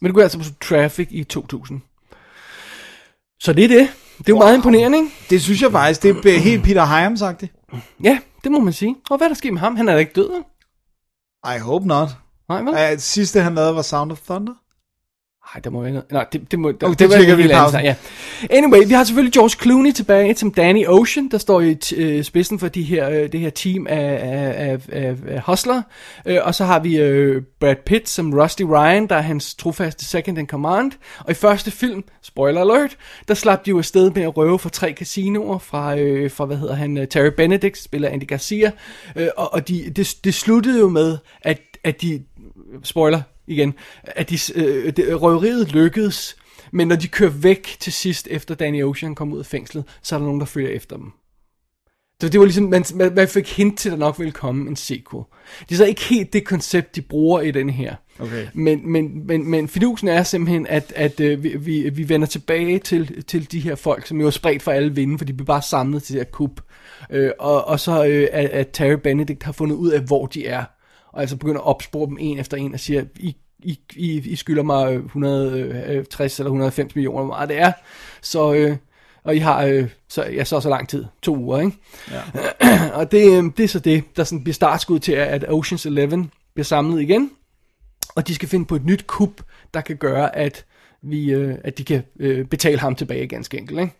[0.00, 1.82] Men det går altså på Traffic i 2000.
[3.40, 3.88] Så det er det.
[4.18, 4.44] Det er jo wow.
[4.44, 5.10] meget imponerende, ikke?
[5.30, 7.70] Det synes jeg faktisk, det er helt Peter Hyams-agtigt.
[8.02, 8.96] Ja, det må man sige.
[9.10, 9.76] Og hvad er der sket med ham?
[9.76, 10.44] Han er da ikke død, vel?
[11.56, 12.08] I hope not.
[12.48, 12.74] Nej, vel?
[12.74, 14.54] Ja, sidste han lavede var Sound of Thunder.
[15.54, 16.12] Nej, der må være noget.
[16.12, 16.72] Nej, det, det må...
[16.72, 17.94] det var tjekker en vi helt anden Ja.
[18.50, 22.58] Anyway, vi har selvfølgelig George Clooney tilbage som Danny Ocean, der står i øh, spidsen
[22.58, 25.82] for de her, øh, det her team af, af, af, af, af hustler.
[26.26, 30.04] Øh, og så har vi øh, Brad Pitt som Rusty Ryan, der er hans trofaste
[30.04, 30.92] second in command.
[31.18, 32.96] Og i første film, spoiler alert,
[33.28, 36.56] der slap de jo afsted med at røve for tre casinoer fra, øh, fra hvad
[36.56, 38.70] hedder han, øh, Terry Benedict, spiller Andy Garcia.
[39.16, 42.22] Øh, og og de, det, det sluttede jo med, at, at de,
[42.82, 46.36] spoiler igen, at de, øh, det, røveriet lykkedes,
[46.72, 50.14] men når de kører væk til sidst, efter Danny Ocean kom ud af fængslet, så
[50.14, 51.12] er der nogen, der følger efter dem.
[52.20, 54.76] Så det var ligesom, man, man, fik hint til, at der nok ville komme en
[54.76, 55.24] sequel.
[55.60, 57.94] Det er så ikke helt det koncept, de bruger i den her.
[58.18, 58.46] Okay.
[58.54, 62.78] Men, men, men, men fidusen er simpelthen, at, at øh, vi, vi, vi vender tilbage
[62.78, 65.46] til, til de her folk, som jo er spredt for alle vinde, for de bliver
[65.46, 66.60] bare samlet til det her kup.
[67.10, 70.46] Øh, og, og så øh, at, at Terry Benedict har fundet ud af, hvor de
[70.46, 70.64] er.
[71.16, 74.36] Og altså begynder at opspore dem en efter en og siger, I, I, I, I
[74.36, 77.72] skylder mig 160 eller 190 millioner, hvor meget det er.
[78.22, 78.76] Så, øh,
[79.24, 81.76] og I har øh, så, ja, så så lang tid, to uger, ikke?
[82.10, 82.20] Ja.
[82.98, 86.30] og det, øh, det er så det, der sådan bliver startskud til, at Ocean's Eleven
[86.54, 87.30] bliver samlet igen,
[88.16, 89.42] og de skal finde på et nyt kup,
[89.74, 90.64] der kan gøre, at
[91.02, 93.80] vi, øh, at de kan øh, betale ham tilbage ganske enkelt.
[93.80, 93.92] Ikke?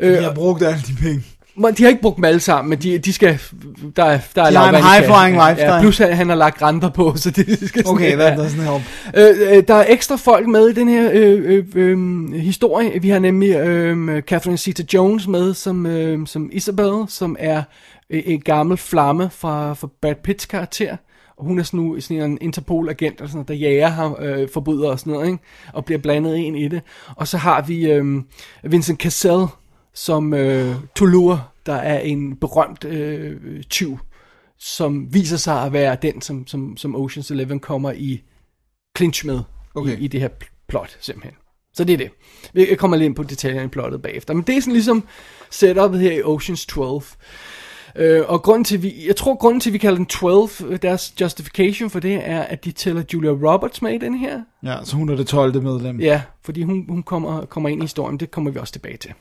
[0.00, 1.24] Øh, Jeg har brugt alle de penge.
[1.76, 3.38] De har ikke brugt dem alle sammen, men de, de skal,
[3.96, 5.48] der, er- der er De har en high-flying kassen.
[5.50, 5.74] lifestyle.
[5.74, 8.72] Ja, plus han, han har lagt renter på, så det skal Okay, sådan, that doesn't
[8.72, 8.82] help.
[9.58, 13.02] Øh, der er ekstra folk med i den her øh, øh, øh, historie.
[13.02, 17.62] Vi har nemlig øh, Catherine Zeta-Jones med som, øh, som Isabel, som er
[18.10, 20.96] øh, en gammel flamme fra, fra Brad Pitts karakter.
[21.38, 24.48] Og hun er sådan, nu, sådan en Interpol-agent, og sådan noget, der jager ham, øh,
[24.54, 25.38] forbrydere og sådan noget, ikke?
[25.72, 26.82] og bliver blandet ind i det.
[27.16, 28.04] Og så har vi øh,
[28.64, 29.44] Vincent Cassell
[29.94, 33.98] som øh, Toulour, der er en berømt øh, tyv,
[34.58, 38.22] som viser sig at være den, som, som, som Ocean's Eleven kommer i
[38.96, 39.40] clinch med
[39.74, 39.98] okay.
[39.98, 41.34] I, i det her pl- plot, simpelthen.
[41.74, 42.10] Så det er det.
[42.52, 44.34] Vi kommer lidt ind på detaljerne i plottet bagefter.
[44.34, 45.04] Men det er sådan ligesom
[45.50, 47.02] setupet her i Ocean's 12.
[47.96, 51.14] Øh, og grunden til, vi, jeg tror, grunden til, vi kalder den 12, øh, deres
[51.20, 54.42] justification for det, er, at de tæller Julia Roberts med i den her.
[54.62, 55.62] Ja, så hun er det 12.
[55.62, 56.00] medlem.
[56.00, 59.12] Ja, fordi hun, hun kommer, kommer ind i historien, det kommer vi også tilbage til.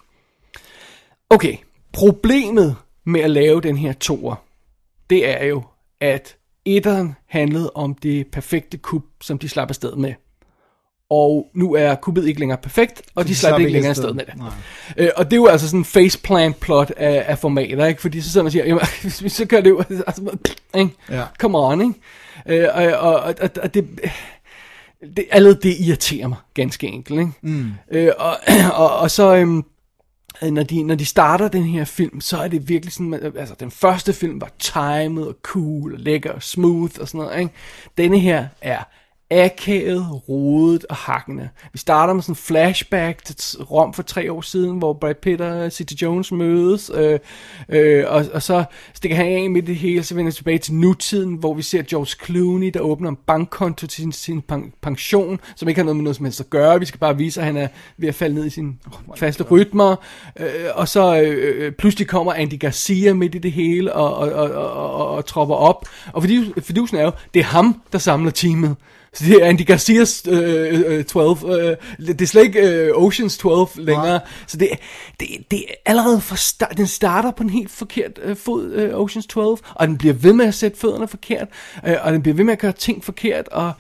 [1.33, 1.55] Okay,
[1.93, 4.35] problemet med at lave den her toer,
[5.09, 5.63] det er jo,
[6.01, 10.13] at etteren handlede om det perfekte kub, som de slap afsted med.
[11.09, 14.25] Og nu er kuppet ikke længere perfekt, og de, de slap ikke længere afsted med
[14.25, 14.37] det.
[14.37, 14.49] Nej.
[14.97, 18.01] Øh, og det er jo altså sådan en faceplant plot af, af formater, ikke?
[18.01, 20.37] Fordi så sidder man og siger, jamen, så gør det jo, altså,
[20.75, 20.95] ikke?
[21.09, 21.23] Ja.
[21.39, 22.63] Come on, ikke?
[22.63, 23.87] Øh, og, og, og, og, og det,
[25.17, 27.31] det, allerede det irriterer mig ganske enkelt, ikke?
[27.41, 27.71] Mm.
[27.91, 28.37] Øh, og,
[28.83, 29.63] og, og så, øhm, øh,
[30.41, 33.55] Øh, når de, når de starter den her film, så er det virkelig sådan, altså
[33.59, 37.53] den første film var timet og cool og lækker og smooth og sådan noget, ikke?
[37.97, 38.83] Denne her er
[39.33, 41.49] akavet, rodet og hakkende.
[41.73, 45.41] Vi starter med sådan en flashback til Rom for tre år siden, hvor Brad Pitt
[45.41, 47.19] og City Jones mødes, øh,
[47.69, 50.73] øh, og, og så stikker han af med det hele, så vender vi tilbage til
[50.73, 55.39] nutiden, hvor vi ser George Clooney, der åbner en bankkonto til sin, sin pen- pension,
[55.55, 56.79] som ikke har noget med noget som helst at gøre.
[56.79, 57.67] Vi skal bare vise, at han er
[57.97, 58.73] ved at falde ned i sine
[59.15, 59.95] faste rytmer.
[60.39, 64.31] Øh, og så øh, øh, pludselig kommer Andy Garcia midt i det hele og, og,
[64.31, 65.85] og, og, og, og tropper op.
[66.13, 68.75] Og fordi, fidusen er jo, det er ham, der samler teamet.
[69.15, 71.37] Så det er Andy Garcias øh, øh, 12.
[71.49, 71.75] Øh,
[72.07, 74.05] det er slet ikke øh, Oceans 12 længere.
[74.07, 74.19] Nej.
[74.47, 74.69] Så det,
[75.19, 78.95] det, det er allerede fra start, den starter på en helt forkert øh, fod, øh,
[78.99, 81.47] Oceans 12, og den bliver ved med at sætte fødderne forkert,
[81.87, 83.71] øh, og den bliver ved med at gøre ting forkert, og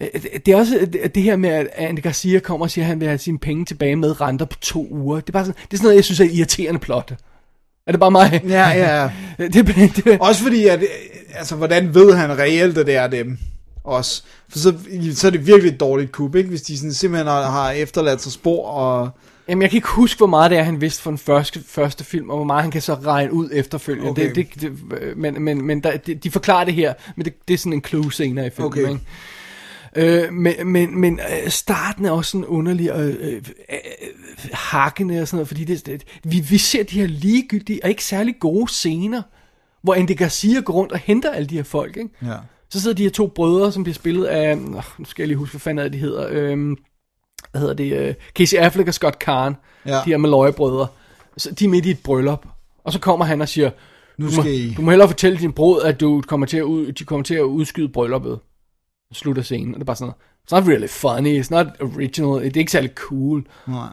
[0.00, 0.08] øh,
[0.46, 3.00] det- er også det, det her med, at Andy Garcia kommer og siger, at han
[3.00, 5.20] vil have sine penge tilbage med renter på to uger.
[5.20, 7.14] Det er bare sådan, det er sådan noget, jeg synes er irriterende plot.
[7.86, 8.40] Er det bare mig?
[8.48, 9.10] Ja, ja, ja.
[9.46, 10.88] det, det, det, Også fordi, at, øh,
[11.34, 13.38] altså, hvordan ved han reelt, at det er dem?
[13.90, 14.22] Også.
[14.48, 14.74] For så,
[15.14, 16.48] så er det virkelig et dårligt kub, ikke?
[16.48, 19.10] Hvis de sådan simpelthen har, har efterladt sig spor, og...
[19.48, 22.04] Jamen, jeg kan ikke huske, hvor meget det er, han vidste for den første, første
[22.04, 24.10] film, og hvor meget han kan så regne ud efterfølgende.
[24.10, 24.34] Okay.
[24.34, 24.72] Det, det, det,
[25.16, 27.84] men men, men der, de, de forklarer det her, men det, det er sådan en
[27.84, 28.72] clue senere i filmen.
[28.72, 28.88] Okay.
[28.88, 29.00] Ikke?
[29.96, 33.78] Øh, men men, men øh, starten er også sådan underlig og øh, øh, øh,
[34.52, 38.04] hakkende og sådan noget, fordi det, det, vi, vi ser de her ligegyldige og ikke
[38.04, 39.22] særlig gode scener,
[39.82, 41.96] hvor Andy Garcia går rundt og henter alle de her folk.
[41.96, 42.10] Ikke?
[42.22, 42.36] Ja.
[42.72, 45.52] Så sidder de her to brødre, som bliver spillet af, nu skal jeg lige huske,
[45.52, 46.76] hvad fanden er det, de hedder, øh,
[47.50, 49.56] hvad hedder det, øh, Casey Affleck og Scott Kahn,
[49.86, 49.94] Ja.
[49.94, 50.86] de her Malloy-brødre.
[51.36, 52.46] Så de er midt i et bryllup,
[52.84, 53.70] og så kommer han og siger,
[54.18, 54.74] Nu du må, skal I...
[54.74, 57.34] du må hellere fortælle din bror, at du kommer til at, ud, de kommer til
[57.34, 58.38] at udskyde brylluppet.
[59.12, 60.12] Slutter scenen, og det er bare sådan
[60.50, 63.46] noget, it's not really funny, it's not original, det er ikke særlig cool.
[63.68, 63.88] Nej.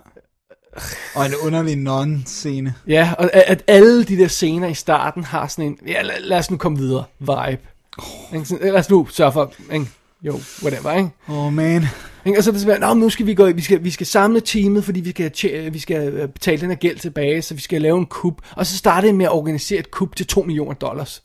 [1.15, 2.73] Og en underlig non-scene.
[2.87, 6.15] Ja, og at, at alle de der scener i starten har sådan en, ja, lad,
[6.21, 7.59] lad os nu komme videre, vibe.
[7.97, 8.61] Oh.
[8.61, 9.87] Lad os nu sørge for, ikke?
[10.23, 11.09] jo, whatever, ikke?
[11.27, 11.83] Oh man.
[12.25, 12.39] Ikke?
[12.39, 14.41] Og så er det sådan, Nå, nu skal vi gå, vi skal, vi skal samle
[14.41, 17.61] teamet, fordi vi skal, tje- vi skal øh, betale den her gæld tilbage, så vi
[17.61, 18.33] skal lave en kup.
[18.55, 21.23] Og så startede jeg med at organisere et kup til 2 millioner dollars.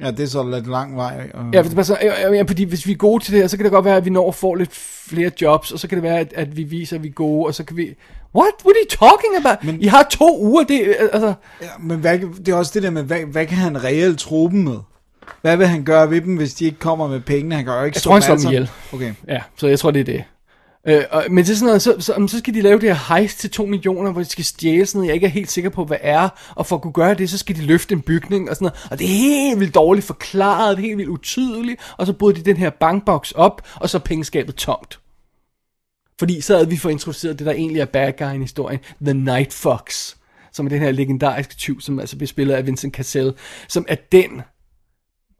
[0.00, 1.30] Ja, det er så lidt lang vej.
[1.34, 1.44] Og...
[1.52, 3.72] Ja, bare så, ja, fordi hvis vi er gode til det her, så kan det
[3.72, 6.18] godt være, at vi når at få lidt flere jobs, og så kan det være,
[6.18, 7.94] at, at vi viser, at vi er gode, og så kan vi...
[8.34, 8.52] What?
[8.64, 9.64] What are you talking about?
[9.64, 9.82] Men...
[9.82, 11.34] I har to uger, det altså...
[11.62, 14.48] Ja, men hvad, det er også det der med, hvad, hvad kan han reelt tro
[14.48, 14.78] dem med?
[15.40, 17.54] Hvad vil han gøre ved dem, hvis de ikke kommer med pengene?
[17.54, 18.70] Han kan jo ikke Jeg tror, han slår dem ihjel.
[18.92, 19.14] Okay.
[19.28, 20.24] Ja, så jeg tror, det er det.
[20.86, 23.14] Øh, og, men det er sådan noget, så, så, så skal de lave det her
[23.14, 25.70] heist til 2 millioner, hvor de skal stjæle sådan noget, jeg ikke er helt sikker
[25.70, 26.28] på, hvad er.
[26.54, 28.88] Og for at kunne gøre det, så skal de løfte en bygning og sådan noget.
[28.90, 31.80] Og det er helt vildt dårligt forklaret, det er helt vildt utydeligt.
[31.96, 35.00] Og så bryder de den her bankboks op, og så er pengeskabet tomt.
[36.18, 39.14] Fordi så havde vi fået introduceret det, der egentlig er bad guy i historien, The
[39.14, 40.14] Night Fox.
[40.52, 43.32] Som er den her legendariske tyv, som altså bliver spillet af Vincent Cassell.
[43.68, 44.42] Som er den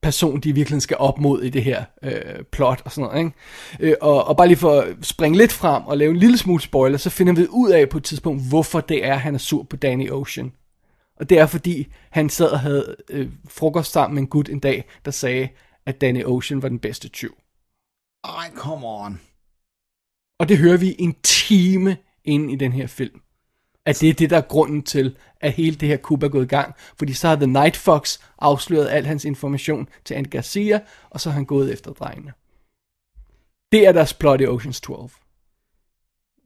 [0.02, 3.18] person, de virkelig skal op mod i det her øh, plot og sådan noget.
[3.18, 3.32] Ikke?
[3.80, 6.62] Øh, og, og bare lige for at springe lidt frem og lave en lille smule
[6.62, 9.62] spoiler, så finder vi ud af på et tidspunkt, hvorfor det er, han er sur
[9.62, 10.52] på Danny Ocean.
[11.16, 14.60] Og det er fordi, han sad og havde øh, frokost sammen med en gut en
[14.60, 15.48] dag, der sagde,
[15.86, 17.36] at Danny Ocean var den bedste tyv.
[18.24, 19.20] Ej, come on.
[20.38, 23.20] Og det hører vi en time ind i den her film.
[23.86, 26.44] At det er det, der er grunden til, at hele det her kub er gået
[26.44, 26.74] i gang.
[26.98, 31.30] Fordi så har The Night Fox afsløret al hans information til Andy Garcia, og så
[31.30, 32.32] har han gået efter drengene.
[33.72, 35.10] Det er deres plot i Oceans 12.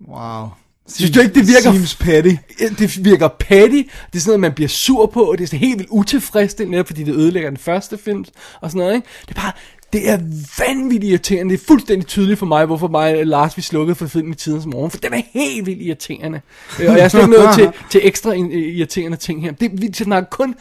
[0.09, 0.49] Wow.
[0.89, 2.35] Synes du ikke, det virker- Seems petty.
[2.79, 3.77] Det virker petty,
[4.13, 6.85] det er sådan noget, man bliver sur på, og det er sådan helt vildt utilfredsstillende,
[6.85, 8.25] fordi det ødelægger den første film,
[8.61, 9.09] og sådan noget, ikke?
[9.29, 9.53] Det er bare,
[9.95, 10.19] det er
[10.59, 14.07] vanvittigt irriterende, det er fuldstændig tydeligt for mig, hvorfor mig og Lars, vi slukkede for
[14.07, 16.41] film i tidens morgen, for den er helt vildt irriterende.
[16.81, 19.53] Øh, og jeg er slet ikke nået til, til ekstra irriterende ting her.
[19.53, 20.55] Det, vi snakker kun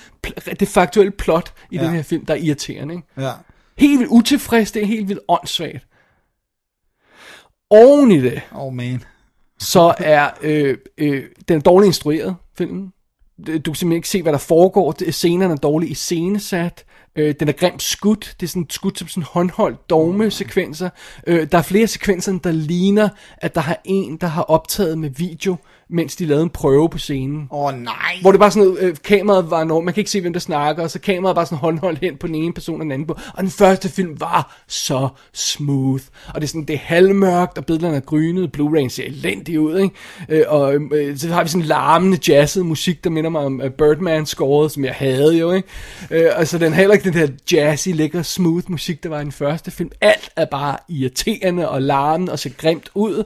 [0.59, 1.83] det faktuelle plot i ja.
[1.83, 3.07] Den her film, der er irriterende, ikke?
[3.17, 3.31] Ja.
[3.77, 5.85] Helt vildt utilfreds, det er helt vildt åndssvagt.
[7.69, 9.03] Oven i det, Oh man.
[9.59, 12.93] så er øh, øh, den er dårligt instrueret, filmen.
[13.47, 14.91] Du kan simpelthen ikke se, hvad der foregår.
[14.91, 16.85] Det- Scenerne er dårligt iscenesat.
[17.15, 18.35] Øh, den er grimt skudt.
[18.39, 20.89] Det er sådan skudt som sådan håndholdt dogme-sekvenser.
[21.27, 25.09] Øh, der er flere sekvenser, der ligner, at der har en, der har optaget med
[25.09, 25.57] video,
[25.89, 27.47] mens de lavede en prøve på scenen.
[27.51, 27.93] Åh oh, nej.
[28.21, 30.39] Hvor det bare sådan noget, øh, kameraet var enormt, man kan ikke se, hvem der
[30.39, 33.07] snakker, og så kameraet bare sådan håndholdt hen på den ene person og den anden
[33.07, 33.13] på.
[33.33, 36.03] Og den første film var så smooth.
[36.27, 39.77] Og det er sådan, det er halvmørkt, og billederne er grynet, Blu-ray ser elendig ud,
[39.77, 39.95] ikke?
[40.29, 43.69] Øh, og øh, så har vi sådan larmende jazzet musik, der minder mig om uh,
[43.69, 45.67] Birdman-scoret, som jeg havde jo, ikke?
[46.11, 49.23] Øh, og så den heller ikke den der jazzy, lækre, smooth musik, der var i
[49.23, 49.91] den første film.
[50.01, 53.23] Alt er bare irriterende og larmende og ser grimt ud.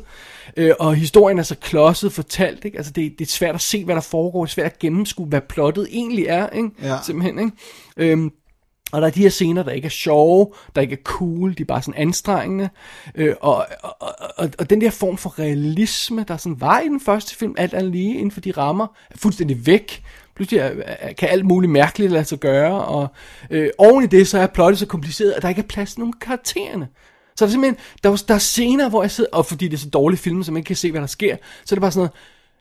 [0.58, 2.78] Øh, og historien er så klodset fortalt, ikke?
[2.78, 5.26] Altså det, det er svært at se, hvad der foregår, det er svært at gennemskue,
[5.26, 6.70] hvad plottet egentlig er, ikke?
[6.82, 6.98] Ja.
[7.06, 8.12] Simpelthen, ikke?
[8.12, 8.32] Øhm,
[8.92, 11.62] og der er de her scener, der ikke er sjove, der ikke er cool, de
[11.62, 12.70] er bare sådan anstrengende.
[13.16, 17.00] Øh, og, og, og, og den der form for realisme, der sådan var i den
[17.00, 20.04] første film, alt er lige inden for de rammer, er fuldstændig væk.
[20.36, 23.08] Pludselig er, er, kan alt muligt mærkeligt lade sig gøre, og
[23.50, 26.00] øh, oven i det, så er plottet så kompliceret, at der ikke er plads til
[26.00, 26.88] nogen karaktererne.
[27.38, 29.74] Så der er simpelthen, der, var, der er scener, hvor jeg sidder, og fordi det
[29.74, 31.82] er så dårlige film, så man ikke kan se, hvad der sker, så er det
[31.82, 32.12] bare sådan noget,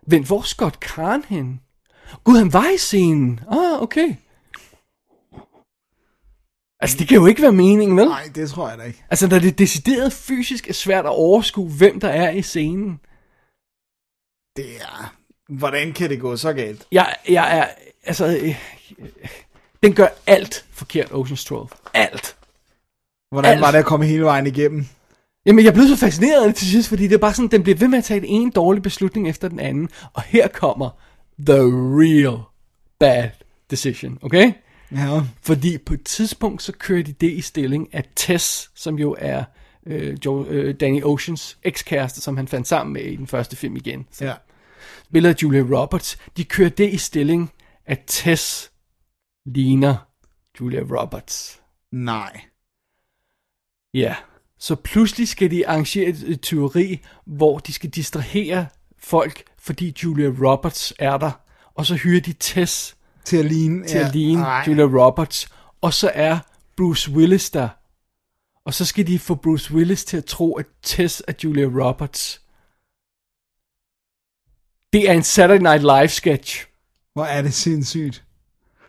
[0.06, 1.60] vent, hvor er Scott Kahn hen?
[2.24, 3.40] Gud, han var i scenen.
[3.50, 4.14] Ah, okay.
[6.80, 8.08] Altså, det kan jo ikke være meningen, vel?
[8.08, 9.04] Nej, det tror jeg da ikke.
[9.10, 13.00] Altså, når det decideret fysisk er svært at overskue, hvem der er i scenen.
[14.56, 15.14] Det er...
[15.48, 16.86] Hvordan kan det gå så galt?
[16.92, 17.68] Jeg, jeg er,
[18.04, 18.56] altså, øh,
[19.82, 21.68] den gør alt forkert, Ocean's 12.
[21.94, 22.36] Alt.
[23.30, 23.60] Hvordan Alt.
[23.60, 24.86] var det at komme hele vejen igennem?
[25.46, 27.62] Jamen, jeg blev så fascineret af det til sidst, fordi det er bare sådan, den
[27.62, 29.88] bliver ved med at tage den ene dårlige beslutning efter den anden.
[30.12, 30.90] Og her kommer
[31.46, 31.58] the
[32.00, 32.38] real
[33.00, 33.30] bad
[33.70, 34.52] decision, okay?
[34.92, 35.20] Ja.
[35.42, 39.44] Fordi på et tidspunkt, så kører de det i stilling, at Tess, som jo er
[39.86, 43.76] øh, Joe, øh, Danny Oceans ekskæreste, som han fandt sammen med i den første film
[43.76, 44.34] igen, Ja.
[45.08, 47.52] spiller Julia Roberts, de kører det i stilling,
[47.86, 48.70] at Tess
[49.46, 49.96] ligner
[50.60, 51.60] Julia Roberts.
[51.92, 52.40] Nej.
[53.96, 54.14] Ja.
[54.58, 58.66] Så pludselig skal de arrangere et, et teori, hvor de skal distrahere
[58.98, 61.30] folk, fordi Julia Roberts er der.
[61.74, 63.86] Og så hyrer de Tess Til at ligne...
[63.86, 64.64] til at ligne Ej.
[64.66, 65.48] Julia Roberts.
[65.80, 66.38] Og så er
[66.76, 67.68] Bruce Willis der.
[68.64, 72.40] Og så skal de få Bruce Willis til at tro, at Tess er Julia Roberts.
[74.92, 76.66] Det er en Saturday Night Live sketch.
[77.12, 78.24] Hvor er det sindssygt.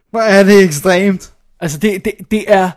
[0.09, 1.33] Hvor er det ekstremt.
[1.59, 2.71] Altså, det, det, det er...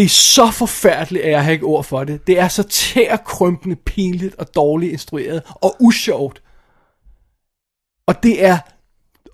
[0.00, 2.26] Det er så forfærdeligt, at jeg har ikke ord for det.
[2.26, 6.42] Det er så tærkrympende, pinligt og dårligt instrueret og usjovt.
[8.06, 8.58] Og det er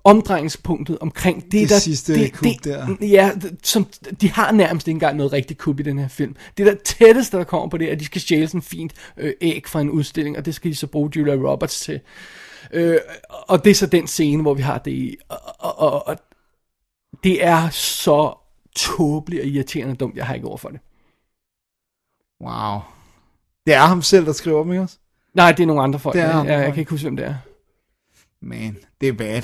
[0.03, 1.79] omdrejningspunktet omkring det, Det der...
[1.79, 2.95] sidste det, kup det, der.
[3.01, 3.31] Ja,
[3.63, 3.87] som,
[4.21, 6.35] de har nærmest ikke engang noget rigtigt kub i den her film.
[6.57, 8.93] Det der tætteste, der kommer på det, er, at de skal stjæle sådan en fint
[9.17, 11.99] øh, æg fra en udstilling, og det skal de så bruge Julia Roberts til.
[12.73, 12.97] Øh,
[13.29, 15.17] og det er så den scene, hvor vi har det i.
[15.29, 16.17] Og, og, og, og
[17.23, 18.37] det er så
[18.77, 20.79] tåbeligt og irriterende dumt, jeg har ikke ord for det.
[22.41, 22.79] Wow.
[23.65, 24.97] Det er ham selv, der skriver dem, ikke også?
[25.33, 26.15] Nej, det er nogle andre folk.
[26.15, 27.35] Det er jeg, jeg, jeg kan ikke huske, hvem det er.
[28.41, 29.41] Man, det er bad.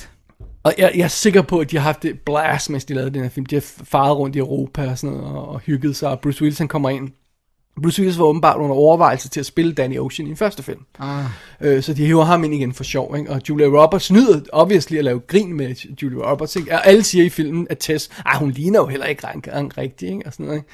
[0.64, 3.14] Og jeg, jeg er sikker på, at de har haft det blast, mens de lavede
[3.14, 3.46] den her film.
[3.46, 6.42] De har faret rundt i Europa og sådan noget, og, og hygget sig, og Bruce
[6.42, 7.12] Willis han kommer ind.
[7.82, 10.80] Bruce Willis var åbenbart under overvejelse til at spille Danny Ocean i den første film.
[11.00, 11.26] Ah.
[11.62, 13.32] Øh, så de hiver ham ind igen for sjov, ikke?
[13.32, 16.72] Og Julia Roberts nyder obviously at lave grin med Julia Roberts, ikke?
[16.72, 20.10] Og alle siger i filmen, at Tess, ah, hun ligner jo heller ikke engang rigtig,
[20.10, 20.22] ikke?
[20.26, 20.70] Og sådan noget, ikke?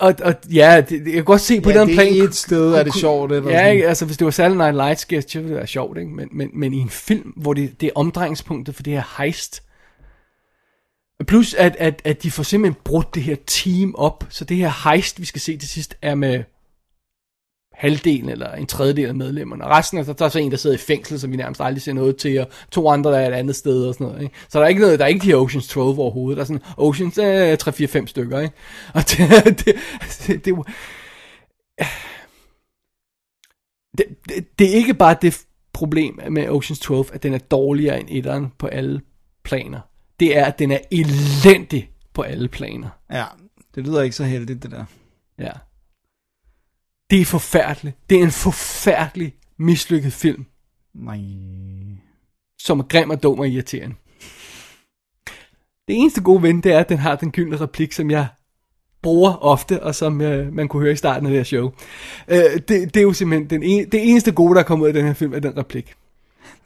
[0.00, 2.14] Og, og ja, det, det, jeg kan godt se på Ja, den det plan.
[2.14, 3.88] et sted, er det kunne- sjovt, eller Ja, sådan.
[3.88, 6.10] altså hvis det var Saturday Night Live sketch, så ville det være sjovt, ikke?
[6.10, 9.62] Men, men, men i en film, hvor det, det er omdrejningspunktet for det her heist,
[11.24, 14.90] plus at, at, at de får simpelthen brudt det her team op, så det her
[14.90, 16.44] heist, vi skal se til sidst, er med
[17.74, 19.64] halvdelen eller en tredjedel af medlemmerne.
[19.64, 21.60] Og resten er der, der er så en, der sidder i fængsel, som vi nærmest
[21.60, 24.22] aldrig ser noget til, og to andre, der er et andet sted og sådan noget.
[24.22, 24.34] Ikke?
[24.48, 26.36] Så der er ikke noget, der er ikke de Oceans 12 overhovedet.
[26.36, 27.58] Der er sådan Oceans eh, øh,
[28.02, 28.40] 3-4-5 stykker.
[28.40, 28.54] Ikke?
[28.94, 29.76] Og det, det,
[30.26, 30.54] det, det,
[33.98, 38.00] det, det, det er ikke bare det problem med Oceans 12, at den er dårligere
[38.00, 39.00] end etteren på alle
[39.44, 39.80] planer.
[40.20, 42.88] Det er, at den er elendig på alle planer.
[43.10, 43.24] Ja,
[43.74, 44.84] det lyder ikke så heldigt, det der.
[45.38, 45.50] Ja.
[47.10, 47.96] Det er forfærdeligt.
[48.10, 50.46] Det er en forfærdelig mislykket film,
[50.94, 51.20] Nej.
[52.58, 53.96] som er grim og dum og irriterende.
[55.88, 58.26] Det eneste gode ven, det er, at den har den gyldne replik, som jeg
[59.02, 61.72] bruger ofte, og som øh, man kunne høre i starten af det her show.
[62.28, 64.88] Øh, det, det er jo simpelthen den en, det eneste gode, der er kommet ud
[64.88, 65.94] af den her film, er den replik.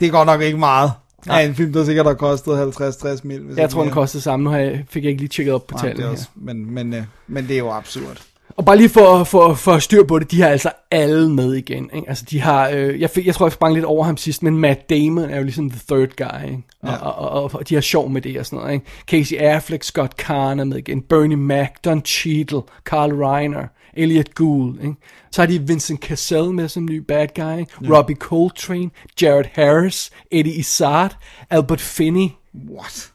[0.00, 0.92] Det er godt nok ikke meget.
[1.26, 1.42] Nej.
[1.44, 3.40] En film, der sikkert har kostet 50-60 mil.
[3.40, 4.44] hvis Jeg tror, den kostede samme.
[4.44, 6.16] Nu har jeg, fik jeg ikke lige tjekket op på tallene er her.
[6.34, 8.22] men, men, øh, men det er jo absurd.
[8.56, 11.90] Og bare lige for, for, for styr på det, de har altså alle med igen.
[11.94, 12.08] Ikke?
[12.08, 14.58] Altså de har, øh, jeg, fik, jeg tror jeg sprang lidt over ham sidst, men
[14.58, 16.44] Matt Damon er jo ligesom the third guy.
[16.50, 16.62] Ikke?
[16.82, 16.96] Og, Ja.
[16.96, 18.72] og, og, og, de har sjov med det og sådan noget.
[18.74, 18.86] Ikke?
[19.06, 23.64] Casey Affleck, Scott Kahn er med igen, Bernie Mac, Don Cheadle, Carl Reiner,
[23.98, 24.80] Elliot Gould.
[24.80, 24.94] Ikke?
[25.32, 27.64] Så har de Vincent Cassell med som ny bad guy, ja.
[27.96, 28.90] Robbie Coltrane,
[29.22, 31.16] Jared Harris, Eddie Izzard,
[31.50, 32.28] Albert Finney.
[32.70, 33.12] What?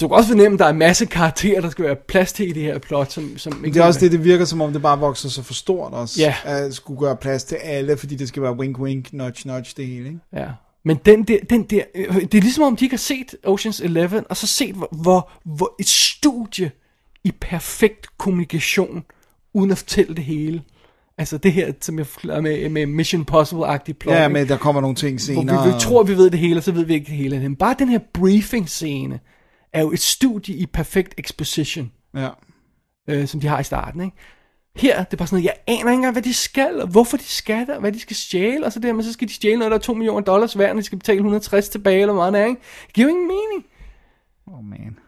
[0.00, 2.32] Så du kan også fornemme, at der er en masse karakterer, der skal være plads
[2.32, 4.60] til i det her plot, som, som ikke Det er også det, det virker som
[4.60, 6.20] om, det bare vokser så for stort også.
[6.20, 6.34] Ja.
[6.44, 9.86] At skulle gøre plads til alle, fordi det skal være wink wink, nudge nudge, det
[9.86, 10.20] hele, ikke?
[10.32, 10.46] Ja.
[10.84, 13.84] Men den der, den der, øh, det er ligesom om de ikke har set Ocean's
[13.84, 16.70] 11, og så set, hvor, hvor, hvor et studie
[17.24, 19.04] i perfekt kommunikation,
[19.54, 20.62] uden at fortælle det hele.
[21.18, 22.06] Altså det her, som jeg
[22.42, 24.14] med, med Mission Possible-agtig plot.
[24.16, 25.66] Ja, men der kommer nogle ting hvor senere.
[25.66, 27.40] vi, vi tror, vi ved det hele, og så ved vi ikke det hele.
[27.40, 29.20] Men bare den her briefing-scene
[29.72, 32.28] er jo et studie i perfekt exposition Ja.
[33.08, 34.16] øh, som de har i starten, ikke?
[34.76, 37.16] Her, det er bare sådan noget, jeg aner ikke engang, hvad de skal, og hvorfor
[37.16, 39.58] de skal der, hvad de skal stjæle, og så der, men så skal de stjæle
[39.58, 42.48] noget, der er 2 millioner dollars værd, og de skal betale 160 tilbage, eller meget
[42.48, 42.60] ikke?
[42.86, 43.66] Det giver jo ingen mening.
[44.46, 44.98] Oh man.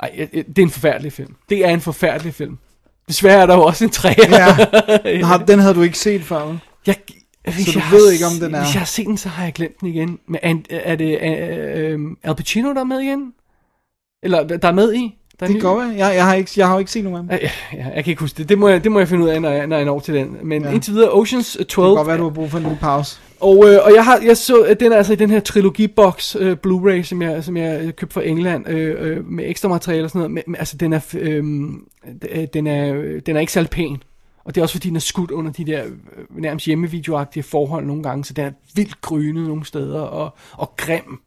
[0.00, 1.34] Ej, øh, øh, det er en forfærdelig film.
[1.48, 2.58] Det er en forfærdelig film.
[3.08, 4.14] Desværre er der jo også en træer.
[4.28, 5.24] Ja.
[5.26, 6.58] Har, den havde du ikke set før, vel?
[6.86, 6.96] Jeg,
[7.54, 9.16] hvis Så du jeg ved har ikke, om den er- Hvis jeg har set den,
[9.16, 10.18] så har jeg glemt den igen.
[10.28, 13.32] Men er, er det øh, øh, Al Pacino, der er med igen?
[14.22, 15.16] Eller der der er med i?
[15.40, 15.94] Der er Det går jeg.
[15.98, 17.48] Jeg, jeg, har ikke, jeg har jo ikke set nogen af dem.
[17.72, 18.48] Ja, ja, jeg kan ikke huske det.
[18.48, 20.14] Det må jeg, det må jeg finde ud af, når jeg, når jeg når til
[20.14, 20.36] den.
[20.42, 20.68] Men ja.
[20.68, 20.74] Ja.
[20.74, 21.62] indtil videre, Oceans 12.
[21.62, 23.20] Det kan godt være, du har brug for en lille pause.
[23.44, 26.36] Og, øh, og jeg har jeg så at den er altså i den her trilogiboks
[26.40, 30.10] øh, Blu-ray, som jeg, som jeg købte fra England øh, øh, med ekstra materiale og
[30.10, 30.30] sådan noget.
[30.30, 31.88] Men, men altså den er øhm,
[32.30, 34.02] øh, den er den er ikke særlig pæn.
[34.44, 37.86] Og det er også fordi den er skudt under de der øh, nærmest hjemmevideoagtige forhold
[37.86, 41.20] nogle gange, så den er vildt grynet nogle steder og og grim.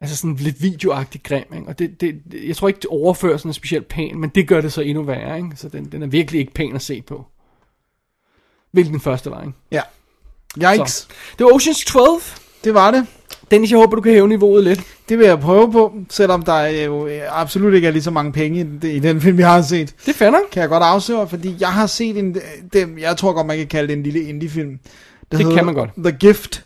[0.00, 1.68] Altså sådan lidt videoagtig grim, ikke?
[1.68, 4.72] Og det, det, jeg tror ikke, det overførelsen er specielt pæn, men det gør det
[4.72, 5.50] så endnu værre, ikke?
[5.56, 7.26] Så den, den er virkelig ikke pæn at se på.
[8.70, 9.52] Hvilken den første var, ikke?
[9.72, 9.82] Ja.
[10.74, 10.92] Yikes.
[10.92, 11.06] Så.
[11.38, 12.20] Det var Oceans 12.
[12.64, 13.06] Det var det.
[13.50, 14.80] Dennis, jeg håber, du kan hæve niveauet lidt.
[15.08, 18.10] Det vil jeg prøve på, selvom der er jo øh, absolut ikke er lige så
[18.10, 19.94] mange penge i, den- i den film, vi har set.
[20.06, 20.40] Det er nok.
[20.52, 22.36] Kan jeg godt afsløre, fordi jeg har set en,
[22.72, 24.78] den, jeg tror godt, man kan kalde det en lille indie-film.
[25.32, 25.90] Der Det kan man godt.
[25.98, 26.64] The Gift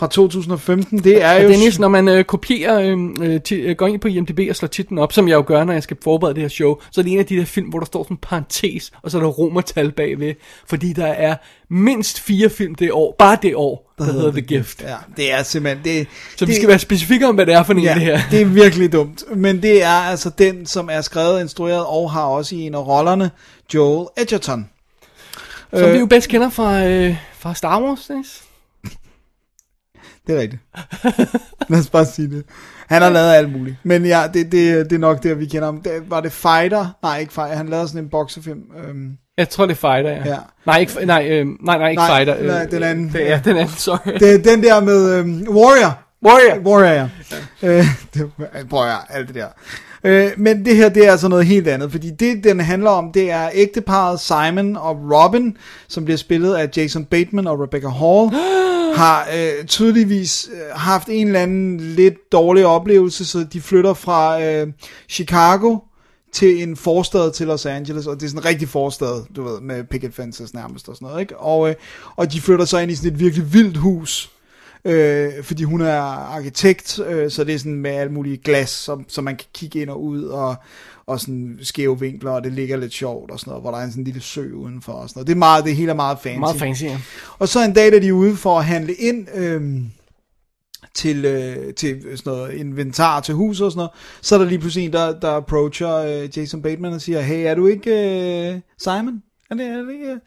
[0.00, 0.98] fra 2015.
[0.98, 1.48] Det er Og jo...
[1.48, 4.66] Dennis, når man øh, kopierer, øh, øh, ti, øh, går ind på IMDb og slår
[4.66, 7.02] titlen op, som jeg jo gør, når jeg skal forberede det her show, så er
[7.02, 9.22] det en af de der film, hvor der står sådan en parentes, og så er
[9.22, 10.34] der romertal bagved,
[10.68, 11.36] fordi der er
[11.70, 14.82] mindst fire film det år, bare det år, der, der hedder The Gift.
[14.82, 15.84] Ja, det er simpelthen...
[15.84, 18.02] Det, Så vi det, skal være specifikke om, hvad det er for en ja, det
[18.02, 18.20] her.
[18.30, 19.22] det er virkelig dumt.
[19.36, 22.86] Men det er altså den, som er skrevet, instrueret og har også i en af
[22.86, 23.30] rollerne,
[23.74, 24.68] Joel Edgerton.
[25.74, 25.92] Som Øh.
[25.94, 28.42] vi jo bedst kender fra, øh, fra Star Wars, Dennis.
[30.30, 30.62] Det er rigtigt.
[31.70, 32.44] Lad os bare sige det.
[32.88, 33.76] Han har lavet alt muligt.
[33.82, 35.80] Men ja, det, det, det er nok der, vi kender ham.
[35.82, 36.96] Det, var det Fighter?
[37.02, 37.56] Nej, ikke Fighter.
[37.56, 38.60] Han lavede sådan en boxefilm.
[38.84, 40.22] Øhm, Jeg tror, det er Fighter, ja.
[40.26, 40.36] Ja.
[40.66, 42.36] Nej, ikke, nej, øh, nej, nej, ikke Nej, Fighter.
[42.40, 43.12] øh, nej, den anden.
[43.12, 44.12] Det er den anden, sorry.
[44.20, 45.98] det den der med øhm, Warrior.
[46.26, 46.58] Warrior.
[46.64, 47.08] Warrior, ja.
[47.62, 48.30] Øh, det,
[48.70, 49.46] prøv at alt det der.
[50.04, 53.12] Øh, men det her, det er altså noget helt andet, fordi det, den handler om,
[53.12, 55.56] det er ægteparet Simon og Robin,
[55.88, 58.30] som bliver spillet af Jason Bateman og Rebecca Hall,
[59.00, 64.42] har øh, tydeligvis øh, haft en eller anden lidt dårlig oplevelse, så de flytter fra
[64.42, 64.66] øh,
[65.08, 65.78] Chicago
[66.32, 69.60] til en forstad til Los Angeles, og det er sådan en rigtig forstad, du ved,
[69.60, 71.36] med picket fences nærmest og sådan noget, ikke?
[71.36, 71.74] Og, øh,
[72.16, 74.30] og de flytter så ind i sådan et virkelig vildt hus,
[74.84, 79.04] øh, fordi hun er arkitekt, øh, så det er sådan med alle mulige glas, som,
[79.08, 80.56] som man kan kigge ind og ud, og,
[81.06, 83.84] og sådan skæve vinkler, og det ligger lidt sjovt og sådan noget, hvor der er
[83.84, 85.26] en sådan lille sø udenfor og sådan noget.
[85.26, 86.38] Det er meget, det hele er meget fancy.
[86.38, 87.00] Meget fancy, ja.
[87.38, 89.82] Og så en dag, da de er ude for at handle ind øh,
[90.94, 94.58] til, øh, til sådan noget inventar til hus og sådan noget, så er der lige
[94.58, 98.60] pludselig en, der, der approacher øh, Jason Bateman og siger, hey, er du ikke øh,
[98.78, 99.22] Simon?
[99.50, 100.20] Er det, er det ikke?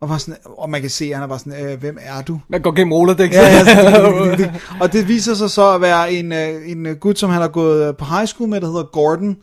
[0.00, 2.40] Og, var sådan, og man kan se, at han bare sådan, øh, hvem er du?
[2.48, 3.32] Man går gennem Rolodex.
[3.32, 4.50] Ja, ja, sådan, det- det-
[4.82, 7.88] og det viser sig så at være en, øh, en gut, som han har gået
[7.88, 9.36] øh, på high school med, der hedder Gordon.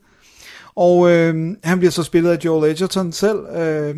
[0.76, 3.38] Og øh, han bliver så spillet af Joel Edgerton selv.
[3.58, 3.95] Øh,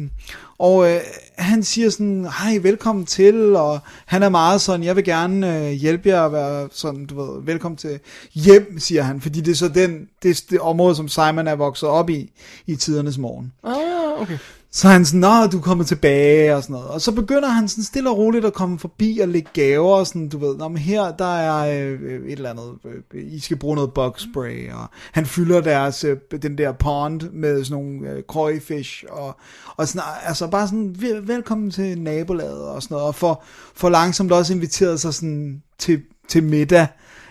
[0.60, 0.99] og øh,
[1.38, 5.72] han siger sådan, hej, velkommen til, og han er meget sådan, jeg vil gerne øh,
[5.72, 7.99] hjælpe jer at være sådan, du ved, velkommen til
[8.34, 11.89] hjem, siger han, fordi det er så den, det, det område, som Simon er vokset
[11.89, 12.32] op i,
[12.68, 13.51] i tidernes morgen.
[13.64, 14.38] Ah, okay.
[14.72, 16.88] Så han sådan, nå, du er kommet tilbage og sådan noget.
[16.88, 20.07] Og så begynder han sådan stille og roligt at komme forbi og lægge gaver og
[20.07, 23.57] sådan, du ved, nå, men her, der er øh, et eller andet, øh, I skal
[23.57, 28.09] bruge noget bug spray, og han fylder deres, øh, den der pond med sådan nogle
[28.09, 29.38] øh, koi-fish, og,
[29.78, 33.43] og sådan, altså bare sådan, vel, velkommen til nabolaget og sådan noget, og for,
[33.76, 36.88] for langsomt også inviteret sig sådan til, til middag,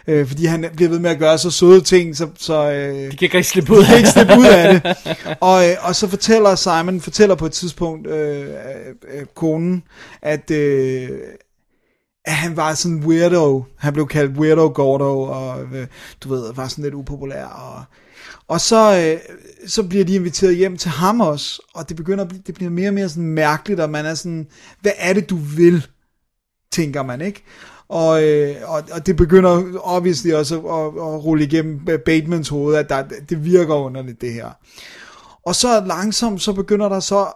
[0.09, 3.29] øh, fordi han bliver ved med at gøre så søde ting, så, så øh, De
[3.29, 4.97] kan ikke slippe ud de kan ikke slippe ud af det.
[5.41, 8.51] Og, øh, og så fortæller Simon, fortæller på et tidspunkt øh, øh,
[9.15, 9.83] øh, konen,
[10.23, 11.11] at, øh,
[12.25, 13.65] at han var sådan en weirdo.
[13.77, 15.87] Han blev kaldt Weirdo Gordo, og øh,
[16.25, 17.45] du ved, var sådan lidt upopulær.
[17.45, 17.85] Og,
[18.49, 19.21] og så, øh,
[19.69, 22.71] så bliver de inviteret hjem til ham også, og det begynder at blive, det bliver
[22.71, 24.47] mere og mere sådan mærkeligt, og man er sådan,
[24.81, 25.87] hvad er det du vil?
[26.71, 27.45] tænker man, ikke?
[27.89, 32.77] Og, øh, og, og det begynder obviously også at, at, at rulle igennem Batemans hoved,
[32.77, 34.51] at der, det virker underligt, det her.
[35.45, 37.27] Og så langsomt, så begynder der så,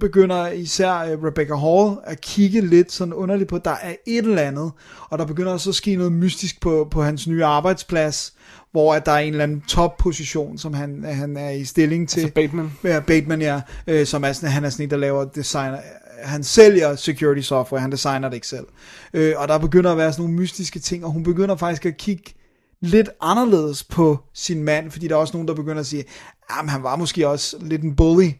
[0.00, 4.24] begynder især øh, Rebecca Hall at kigge lidt sådan underligt på, at der er et
[4.24, 4.72] eller andet,
[5.10, 8.32] og der begynder så at ske noget mystisk på, på hans nye arbejdsplads,
[8.72, 12.20] hvor at der er en eller anden topposition, som han, han er i stilling til.
[12.20, 12.72] Altså Bateman.
[12.84, 13.60] Ja, Bateman, ja.
[13.86, 15.78] Øh, som er sådan, han er sådan en, der laver designer.
[16.22, 18.66] Han sælger security software, han designer det ikke selv.
[19.14, 21.96] Øh, og der begynder at være sådan nogle mystiske ting, og hun begynder faktisk at
[21.96, 22.34] kigge
[22.82, 26.04] lidt anderledes på sin mand, fordi der er også nogen, der begynder at sige,
[26.50, 28.30] at han var måske også lidt en bully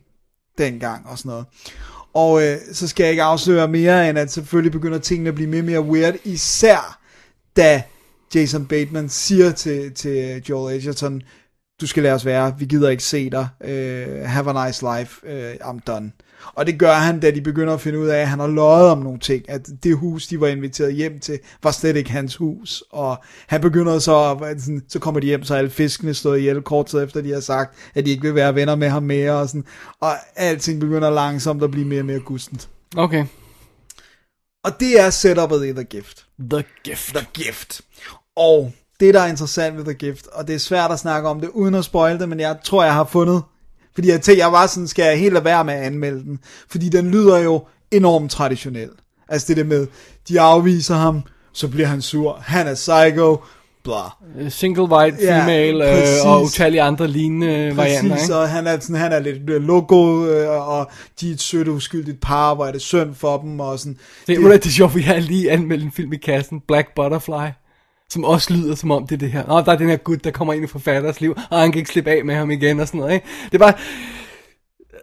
[0.58, 1.46] dengang og sådan noget.
[2.14, 5.48] Og øh, så skal jeg ikke afsløre mere, end at selvfølgelig begynder tingene at blive
[5.48, 7.00] mere og mere weird, især
[7.56, 7.82] da
[8.34, 11.22] Jason Bateman siger til, til Joel Edgerton,
[11.80, 15.26] du skal lade os være, vi gider ikke se dig, uh, have a nice life,
[15.26, 16.12] uh, I'm done.
[16.54, 18.90] Og det gør han, da de begynder at finde ud af, at han har løjet
[18.90, 22.36] om nogle ting, at det hus, de var inviteret hjem til, var slet ikke hans
[22.36, 26.62] hus, og han begynder så, sådan, så kommer de hjem, så alle fiskene stået ihjel
[26.62, 29.32] kort tid efter, de har sagt, at de ikke vil være venner med ham mere,
[29.32, 29.64] og, sådan,
[30.00, 32.68] og alting begynder langsomt at blive mere og mere gustent.
[32.96, 33.26] Okay.
[34.64, 36.26] Og det er setupet i The Gift.
[36.50, 37.14] The Gift.
[37.14, 37.80] The Gift.
[38.40, 41.40] Og det, der er interessant ved The Gift, og det er svært at snakke om
[41.40, 43.42] det uden at spoil det, men jeg tror, jeg har fundet,
[43.94, 46.38] fordi jeg tænkte, jeg var sådan, skal jeg helt lade være med at anmelde den,
[46.70, 48.90] fordi den lyder jo enormt traditionel.
[49.28, 49.86] Altså det der med,
[50.28, 51.22] de afviser ham,
[51.52, 53.36] så bliver han sur, han er psycho,
[53.84, 53.94] bla.
[54.38, 56.24] Øh, Single white Ja, female præcis.
[56.24, 59.62] øh, og utallige andre lignende varianter, Præcis, og han er, sådan, han er lidt øh,
[59.62, 63.60] logo, øh, og de er et sødt uskyldigt par, hvor er det synd for dem,
[63.60, 63.98] og sådan.
[64.26, 67.48] Det, det, det er sjovt, vi har lige anmeldt en film i kassen, Black Butterfly,
[68.10, 69.46] som også lyder som om det er det her.
[69.46, 71.78] Nå, der er den her gut, der kommer ind i forfatters liv, og han kan
[71.78, 73.26] ikke slippe af med ham igen og sådan noget, ikke?
[73.44, 73.74] Det er bare...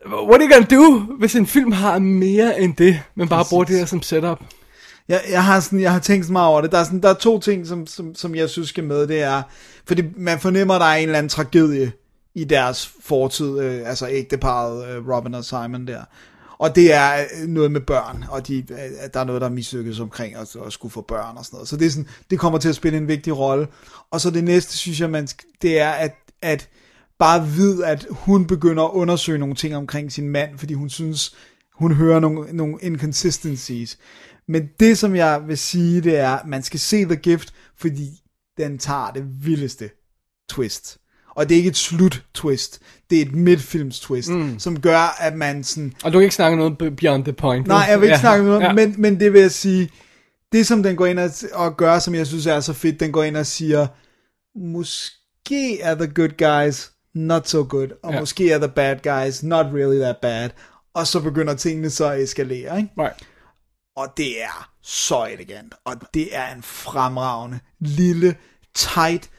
[0.07, 3.63] What are you gonna do, hvis en film har mere end det, men bare bruger
[3.63, 4.39] det her som setup?
[5.07, 6.71] Jeg, jeg, har sådan, jeg har tænkt så meget over det.
[6.71, 9.07] Der er, sådan, der er to ting, som, som, som jeg synes skal med.
[9.07, 9.41] Det er,
[9.87, 11.91] fordi man fornemmer, at der er en eller anden tragedie
[12.35, 13.59] i deres fortid.
[13.59, 16.01] Øh, altså ægteparet øh, Robin og Simon der.
[16.59, 19.51] Og det er øh, noget med børn, og de, øh, der er noget, der er
[19.51, 21.67] mislykkes omkring at, at skulle få børn og sådan noget.
[21.67, 23.67] Så det, er sådan, det kommer til at spille en vigtig rolle.
[24.11, 25.27] Og så det næste, synes jeg, man,
[25.61, 26.69] det er, at, at
[27.19, 31.35] bare ved, at hun begynder at undersøge nogle ting omkring sin mand, fordi hun synes,
[31.73, 33.97] hun hører nogle, nogle inconsistencies.
[34.47, 38.23] Men det, som jeg vil sige, det er, at man skal se The Gift, fordi
[38.57, 39.89] den tager det vildeste
[40.49, 40.97] twist.
[41.37, 42.79] Og det er ikke et slut-twist,
[43.09, 44.59] det er et midtfilms-twist, mm.
[44.59, 45.93] som gør, at man sådan...
[46.03, 47.67] Og du kan ikke snakke noget be- beyond the point.
[47.67, 48.73] Nej, jeg vil ikke ja, snakke noget, ja.
[48.73, 49.89] men, men det vil jeg sige,
[50.51, 53.11] det som den går ind og, og gør, som jeg synes er så fedt, den
[53.11, 53.87] går ind og siger,
[54.59, 58.19] måske er the good guys not so good, og ja.
[58.19, 60.49] måske er the bad guys not really that bad,
[60.93, 62.89] og så begynder tingene så at eskalere, ikke?
[62.97, 63.27] Right.
[63.95, 68.35] Og det er så elegant, og det er en fremragende, lille,
[68.75, 69.29] tight,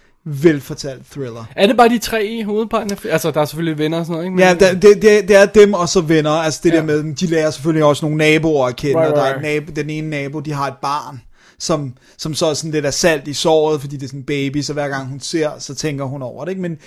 [0.43, 1.45] velfortalt thriller.
[1.57, 2.99] Er det bare de tre i hovedparten?
[3.11, 4.35] Altså, der er selvfølgelig venner og sådan noget, ikke?
[4.37, 6.77] Men- Ja, det, det, det, det er dem og så venner, altså det Ja.
[6.77, 9.37] der med, de lærer selvfølgelig også nogle naboer at kende, Right, og der er right.
[9.59, 11.21] et nabo, den ene nabo, de har et barn,
[11.59, 14.25] som, som så er sådan lidt af salt i såret, fordi det er sådan en
[14.27, 16.63] baby, så hver gang hun ser, så tænker hun over det, ikke?
[16.63, 16.79] Men,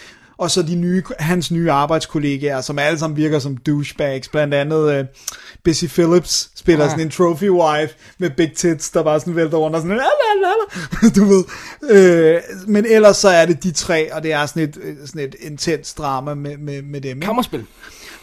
[0.42, 5.00] og så de nye, hans nye arbejdskollegaer, som alle sammen virker som douchebags, blandt andet
[5.00, 5.06] uh,
[5.64, 6.92] Bessie Phillips spiller Ah.
[6.92, 11.10] sådan en trophy wife med big tits, der bare sådan vælter rundt og sådan, "Lalalala",
[11.16, 11.44] du ved.
[12.36, 15.22] Øh, men ellers så er det de tre, og det er sådan et, øh, sådan
[15.22, 17.18] et intens drama med, med, med dem.
[17.18, 17.26] ikke?
[17.26, 17.66] Kammerspil.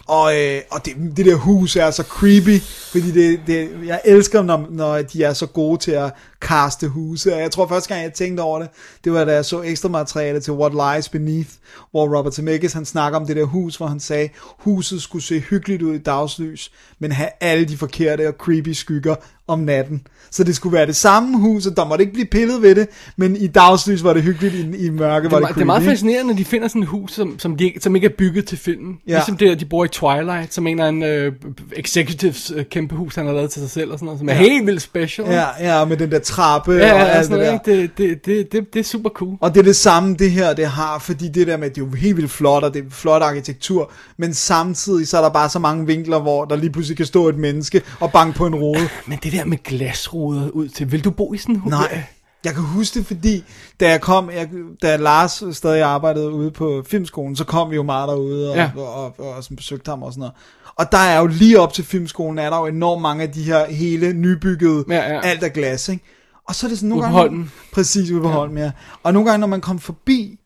[0.09, 2.61] Og, øh, og det, det der hus er så creepy,
[2.93, 7.35] fordi det, det, jeg elsker, når, når de er så gode til at kaste huse.
[7.35, 8.69] Og jeg tror første gang, jeg tænkte over det,
[9.05, 11.51] det var da jeg så ekstra materiale til What Lies Beneath,
[11.91, 14.29] hvor Robert Zemeckis han snakker om det der hus, hvor han sagde,
[14.59, 19.15] huset skulle se hyggeligt ud i dagslys, men have alle de forkerte og creepy skygger
[19.49, 20.03] om natten.
[20.31, 22.89] Så det skulle være det samme hus, og der måtte ikke blive pillet ved det,
[23.17, 25.55] men i dagslys var det hyggeligt, i, i mørke Det var det creepy.
[25.55, 28.05] det er meget fascinerende, når de finder sådan et hus, som, som, de, som ikke
[28.05, 28.99] er bygget til filmen.
[29.09, 29.13] Ja.
[29.15, 31.33] Ligesom det, at de bor i Twilight, som en eller anden øh,
[31.77, 34.33] executives øh, kæmpe hus, han har lavet til sig selv, og sådan noget, som er
[34.33, 34.39] Ja.
[34.39, 35.27] helt vildt special.
[35.29, 37.53] Ja, ja, med den der trappe ja, og ja alt sådan det der.
[37.67, 37.99] noget, ikke?
[37.99, 39.37] det, det, det, det, det er super cool.
[39.41, 41.87] Og det er det samme, det her det har, fordi det der med, det er
[41.87, 45.49] jo helt vildt flot, og det er flot arkitektur, men samtidig så er der bare
[45.49, 48.55] så mange vinkler, hvor der lige pludselig kan stå et menneske og banke på en
[48.55, 48.89] rode.
[49.07, 51.63] Men det der med glasruder ud til, vil du bo i sådan en?
[51.67, 52.03] Nej,
[52.45, 53.45] jeg kan huske det, fordi
[53.81, 54.49] da jeg kom, jeg,
[54.83, 58.71] da Lars stadig arbejdede ude på filmskolen, så kom vi jo meget derude og, Ja.
[58.77, 60.35] og, og, og, og sådan besøgte ham og sådan noget.
[60.77, 63.43] Og der er jo lige op til filmskolen, er der jo enormt mange af de
[63.43, 65.21] her hele nybyggede, Ja, ja.
[65.21, 66.05] alt er glas, ikke?
[66.49, 67.29] Og så er det sådan nogle Ude på gange...
[67.31, 67.53] Holmen.
[67.73, 68.35] Præcis, ude på ja.
[68.35, 68.71] Holmen, ja.
[69.03, 70.39] Og nogle gange, når man kom forbi,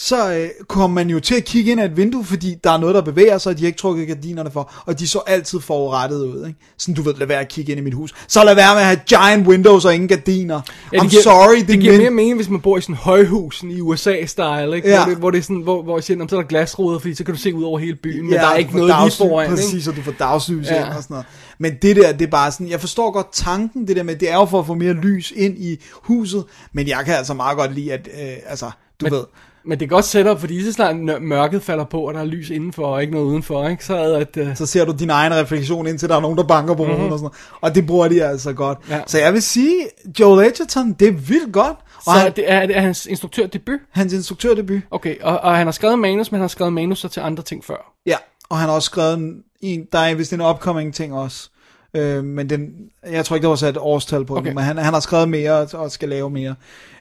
[0.00, 2.78] så øh, kommer man jo til at kigge ind ad et vindue, fordi der er
[2.78, 5.60] noget, der bevæger sig, og de har ikke trukket gardinerne for, og de så altid
[5.60, 6.58] forurettet ud, ikke?
[6.78, 8.14] Sådan, du ved, lad være at kigge ind i mit hus.
[8.28, 10.60] Så lad være med at have giant windows og ingen gardiner.
[10.92, 12.00] Ja, I'm det giver, sorry, det, det, giver men...
[12.00, 14.88] mere mening, hvis man bor i sådan en højhus sådan i USA-style, ikke?
[14.88, 14.96] Ja.
[15.04, 17.14] Hvor, det, hvor det er sådan, hvor, hvor siger, "Nå, så er der glasruder, fordi
[17.14, 18.96] så kan du se ud over hele byen, men Ja, der er ikke noget lige
[18.96, 19.90] dagslys- foran, Præcis, ikke?
[19.90, 20.76] og du får dagslys Ja.
[20.86, 21.26] ind og sådan noget.
[21.58, 24.30] Men det der, det er bare sådan, jeg forstår godt tanken, det der med, det
[24.30, 27.56] er jo for at få mere lys ind i huset, men jeg kan altså meget
[27.58, 28.66] godt lide, at, øh, altså,
[29.00, 29.24] du Men- ved,
[29.64, 32.50] Men det er godt setup, fordi så snart mørket falder på, og der er lys
[32.50, 33.84] indenfor, og ikke noget udenfor, ikke?
[33.84, 34.36] Så at...
[34.36, 34.56] Uh...
[34.56, 37.00] så ser du din egen refleksion, indtil der er nogen, der banker på mm-hmm.
[37.00, 37.36] og sådan noget.
[37.60, 38.78] Og det bruger de altså godt.
[38.90, 39.00] Ja.
[39.06, 39.74] Så jeg vil sige,
[40.20, 41.76] Joel Edgerton, det er vildt godt.
[41.96, 43.80] Og Så han, det er, det er hans instruktørdebut?
[43.90, 44.80] hans instruktørdebut.
[44.90, 47.64] Okay, og, og han har skrevet manus, men han har skrevet manus til andre ting
[47.64, 47.94] før.
[48.06, 48.16] Ja,
[48.48, 51.50] og han har også skrevet en, der er vist en upcoming ting også.
[51.94, 52.70] Øh, men den,
[53.10, 54.46] jeg tror ikke, der var sat et årstal på okay.
[54.46, 56.54] Den, men han, han har skrevet mere og, og skal lave mere.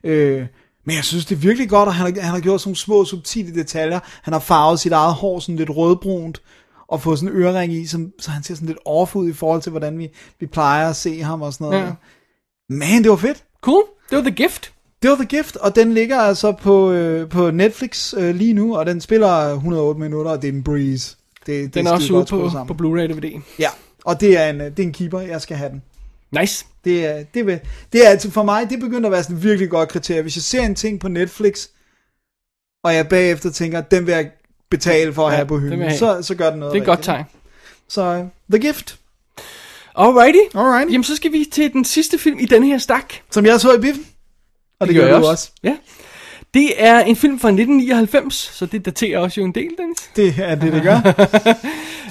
[0.04, 0.46] Øh,
[0.88, 2.78] men jeg synes, det er virkelig godt, og han har, han har gjort sådan nogle
[2.78, 4.00] små, subtile detaljer.
[4.22, 6.42] Han har farvet sit eget hår sådan lidt rødbrunt,
[6.88, 9.34] og fået sådan en ørering i, som, så han ser sådan lidt off ud i
[9.34, 10.10] forhold til, hvordan vi,
[10.40, 11.84] vi plejer at se ham og sådan noget.
[11.84, 11.92] Ja.
[12.70, 13.44] Man, det var fedt.
[13.62, 14.74] Cool, det var The Gift.
[15.02, 18.78] Det var The Gift, og den ligger altså på, øh, på Netflix øh, lige nu,
[18.78, 21.16] og den spiller 108 minutter, og det er en breeze.
[21.46, 22.78] Det, det Den er også ude på, sammen.
[22.78, 23.42] på Blu-ray DVD.
[23.60, 23.70] Ja,
[24.06, 25.82] og det er en, det er en keeper, jeg skal have den.
[26.32, 26.66] Nice.
[26.84, 27.60] Det er, det, vil,
[27.94, 30.22] det er altså for mig, det begynder at være sådan et virkelig godt kriterie.
[30.22, 31.68] Hvis jeg ser en ting på Netflix,
[32.84, 34.32] og jeg bagefter tænker, den vil jeg
[34.70, 36.84] betale for at Ja, have på den hylden, så, så gør den noget Det er
[36.84, 37.26] et godt tegn.
[37.88, 39.00] Så uh, The Gift,
[39.96, 40.58] Alrighty.
[40.58, 40.92] Alright.
[40.92, 43.14] Jamen, så skal vi til den sidste film i denne her stak.
[43.32, 44.06] som jeg så i biffen.
[44.80, 45.52] Og det, det gør jeg du også.
[45.64, 45.78] Ja.
[46.54, 50.10] Det er en film fra 1999, så det daterer også jo en del, Dennis.
[50.16, 51.00] Det er det, det gør.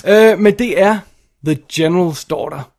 [0.08, 0.98] Øh, men det er
[1.46, 2.70] The General's Daughter.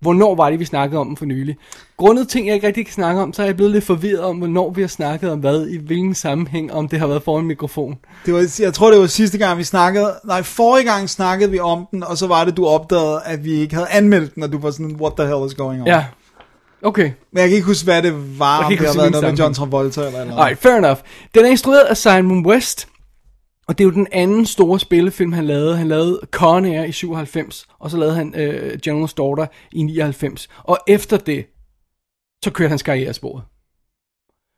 [0.00, 1.56] Hvornår var det, vi snakkede om den for nylig?
[1.96, 4.36] Grundet ting, jeg ikke rigtig kan snakke om, så er jeg blevet lidt forvirret om,
[4.36, 7.98] hvornår vi har snakket om hvad, i hvilken sammenhæng, om det har været foran mikrofon.
[8.26, 10.14] Det var, jeg tror, det var sidste gang, vi snakkede.
[10.24, 13.52] Nej, forrige gang snakkede vi om den, og så var det, du opdagede, at vi
[13.52, 15.86] ikke havde anmeldt den, og du var sådan, what the hell is going on?
[15.86, 16.04] Ja.
[16.82, 17.10] Okay.
[17.32, 19.54] Men jeg kan ikke huske, hvad det var, om det har været noget med John.
[19.54, 21.00] Travolta eller eller Alright, fair enough.
[21.34, 22.88] Den er instrueret af Simon West,
[23.68, 25.76] og det er jo den anden store spillefilm, han lavede.
[25.76, 30.48] Han lavede Con Air i 97, og så lavede han øh, General's Daughter i 99.
[30.64, 31.46] Og efter det,
[32.44, 33.44] så kørte hans karriere sporet.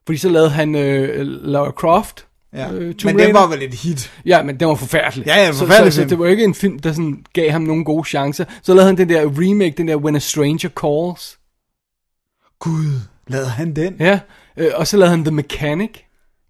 [0.07, 2.27] Fordi så lavede han øh, Lara Croft.
[2.53, 2.73] Ja.
[2.73, 3.41] Øh, Men Tomb den Raider.
[3.41, 4.13] var vel et hit.
[4.27, 5.27] Ja, men den var forfærdelig.
[5.27, 6.09] Ja, ja, så, forfærdelig så, så, film.
[6.09, 8.45] det var ikke en film, der sådan gav ham nogle gode chancer.
[8.63, 11.39] Så lavede han den der remake, den der When a Stranger Calls.
[12.59, 13.97] Gud, lavede han den?
[14.01, 14.21] Ja,
[14.57, 15.91] øh, og så lavede han The Mechanic.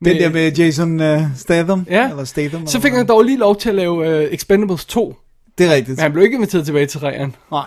[0.05, 1.87] Den der med Jason uh, Statham?
[1.91, 2.09] Ja.
[2.11, 2.67] Eller Statham?
[2.67, 5.17] Så fik han dog lige lov til at lave uh, Expendables 2.
[5.59, 5.97] Det er rigtigt.
[5.97, 7.37] Men han blev ikke inviteret tilbage til ræren.
[7.51, 7.65] Nej.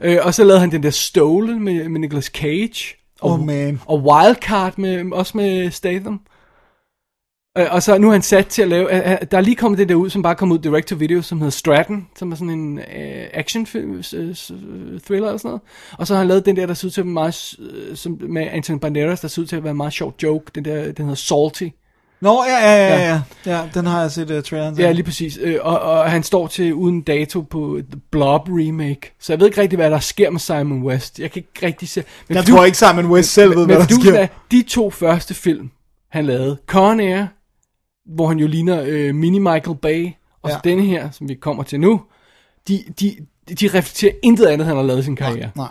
[0.00, 2.94] Øh, og så lavede han den der Stolen med, med Nicolas Cage.
[3.20, 3.80] Og, Oh, man.
[3.86, 6.20] Og Wildcard med, også med Statham.
[7.58, 9.56] Øh, og så nu er han sat til at lave, øh, øh, der er lige
[9.56, 12.32] kommet det der ud, som bare kom ud direct to video, som hedder Stratton, som
[12.32, 15.60] er sådan en øh, actionfilm, øh, øh, thriller og sådan noget.
[15.98, 17.34] Og så har han lavet den der, der ser ud til at være meget,
[17.94, 20.64] som, med Anthony Banderas, der ser ud til at være en meget sjov joke, den
[20.64, 21.68] der, den hedder Salty.
[22.20, 23.20] Nå, ja, ja, ja, ja.
[23.56, 24.82] Ja, den har jeg set uh, traileren til.
[24.84, 25.38] Ja, lige præcis.
[25.60, 29.14] Og, og han står til uden dato på The Blob remake.
[29.20, 31.18] Så jeg ved ikke rigtig, hvad der sker med Simon West.
[31.20, 32.02] Jeg kan ikke rigtig se...
[32.28, 34.26] Men Jeg du- tror ikke Simon West selv ved, men hvad der du sker.
[34.50, 35.70] de to første film,
[36.10, 37.26] han lavede, Con Air,
[38.08, 40.08] hvor han jo ligner øh, mini Michael Bay,
[40.42, 40.70] og så Ja.
[40.70, 42.00] denne her, som vi kommer til nu,
[42.68, 43.16] de, de,
[43.60, 45.50] de reflekterer intet andet, han har lavet i sin karriere.
[45.56, 45.68] Nej.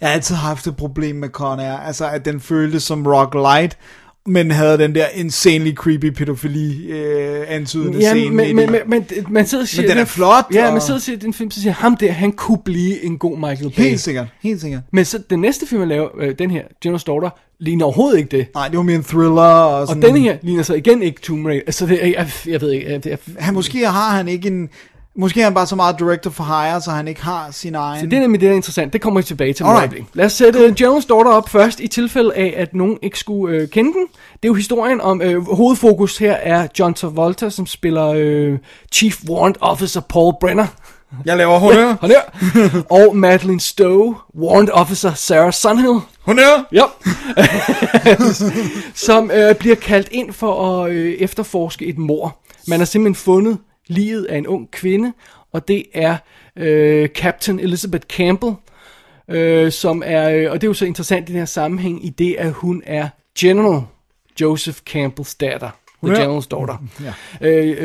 [0.00, 3.34] Jeg har altid haft et problem med Con Air, altså at den føltes som rock
[3.34, 3.78] light,
[4.26, 8.36] men havde den der insanely creepy pædofili øh, antydende Ja, scene.
[8.36, 9.88] men, men, men, men, man sidder og siger...
[9.88, 11.96] den er flot, Ja, og- man sidder og siger, at den film, så siger ham
[11.96, 13.82] der, han kunne blive en god Michael Bay.
[13.82, 14.82] Helt sikkert, helt sikkert.
[14.92, 17.30] Men så den næste film, jeg laver, øh, den her, General's Daughter,
[17.60, 18.46] ligner overhovedet ikke det.
[18.54, 19.42] Nej, det var mere en thriller.
[19.42, 21.62] Og, Og sådan, denne her ligner så igen ikke Tomb Raider.
[21.66, 24.68] Altså, det, jeg, jeg, jeg ved ikke, jeg, jeg, Han, måske har han ikke en...
[25.16, 28.00] Måske er han bare så meget director for hire, så han ikke har sin egen...
[28.00, 28.92] Så det er nemlig det, der er interessant.
[28.92, 29.64] Det kommer vi tilbage til.
[29.64, 29.94] Alright.
[30.14, 30.70] Lad os sætte cool.
[30.70, 34.06] General's Daughter op først, i tilfælde af, at nogen ikke skulle øh, kende den.
[34.32, 38.58] Det er jo historien om, øh, hovedfokus her er John Travolta, som spiller øh,
[38.92, 40.66] Chief Warrant Officer Paul Brenner.
[41.24, 41.94] Jeg laver honør.
[42.02, 42.82] Her.
[42.90, 45.98] og Madeline Stowe, Warrant Officer Sarah Sunhill.
[46.30, 46.68] Honør.
[46.72, 46.84] Ja.
[49.06, 52.38] som øh, bliver kaldt ind for at øh, efterforske et mor.
[52.68, 55.12] Man har simpelthen fundet livet af en ung kvinde,
[55.52, 56.16] og det er
[56.56, 58.52] øh, Captain Elizabeth Campbell,
[59.28, 62.08] øh, som er, øh, og det er jo så interessant i den her sammenhæng, i
[62.08, 63.08] det at hun er
[63.38, 63.82] General
[64.40, 65.70] Joseph Campbells datter.
[66.04, 66.24] The Ja.
[66.24, 66.76] General's daughter.
[67.02, 67.12] Ja.
[67.48, 67.76] Øh,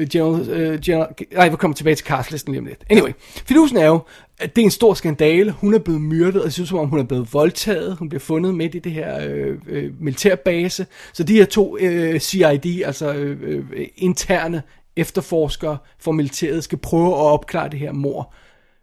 [0.00, 2.84] øh, General, øh, General, nej, vi kommer tilbage til castlisten lige om lidt.
[2.90, 3.10] Anyway,
[3.46, 4.00] fidusen er jo,
[4.42, 5.50] det er en stor skandale.
[5.50, 7.96] Hun er blevet myrdet, og det synes som om, hun er blevet voldtaget.
[7.96, 10.86] Hun bliver fundet midt i det her øh, øh, militærbase.
[11.12, 14.62] Så de her to øh, CID, altså øh, øh, interne
[14.96, 18.34] efterforskere for militæret, skal prøve at opklare det her mor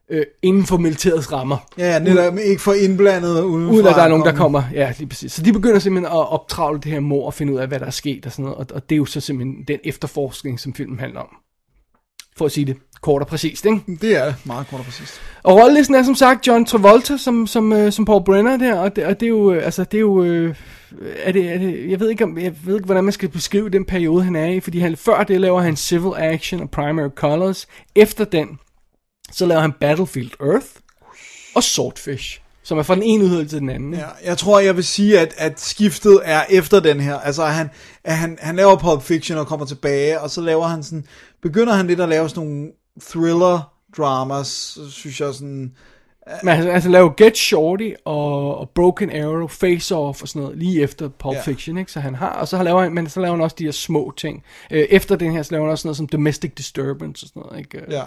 [0.09, 1.57] øh, inden for militærets rammer.
[1.77, 3.73] Ja, netop ikke for indblandet udenfra.
[3.73, 4.63] Uden at der er nogen, der kommer.
[4.73, 5.31] Ja, lige præcis.
[5.31, 7.85] Så de begynder simpelthen at optravle det her mor og finde ud af, hvad der
[7.85, 8.57] er sket og sådan noget.
[8.57, 11.29] Og, og det er jo så simpelthen den efterforskning, som filmen handler om.
[12.39, 13.81] For at sige det kort og præcist, ikke?
[14.01, 15.21] Det er meget kort og præcist.
[15.43, 18.95] Og rollelisten er som sagt John Travolta som, som, øh, som Paul Brenner der, og
[18.95, 20.55] det, og det er jo, øh, altså det er jo, øh,
[21.23, 23.69] er det, er det, jeg ved ikke, om, jeg ved ikke, hvordan man skal beskrive
[23.69, 27.09] den periode, han er i, fordi han, før det laver han Civil Action og Primary
[27.09, 28.59] Colors, efter den,
[29.31, 30.67] så laver han Battlefield Earth
[31.55, 33.93] og Swordfish, som er fra den ene yderlighed til den anden.
[33.93, 37.15] Ja, jeg tror, jeg vil sige, at, at skiftet er efter den her.
[37.15, 37.69] Altså, at han,
[38.03, 41.05] at han, han laver Pulp Fiction og kommer tilbage, og så laver han sådan,
[41.41, 45.71] begynder han lidt at lave sådan nogle thriller dramas, synes jeg sådan,
[46.43, 50.57] Men altså, altså laver Get Shorty og, og Broken Arrow, Face Off og sådan noget,
[50.57, 51.41] lige efter Pulp Ja.
[51.41, 51.91] Fiction, ikke?
[51.91, 54.13] Så han har, og så laver han, men så laver han også de her små
[54.17, 54.43] ting.
[54.71, 57.43] Øh, efter den her, så laver han også sådan noget som Domestic Disturbance og sådan
[57.45, 57.77] noget, ikke?
[57.77, 58.03] Øh, ja,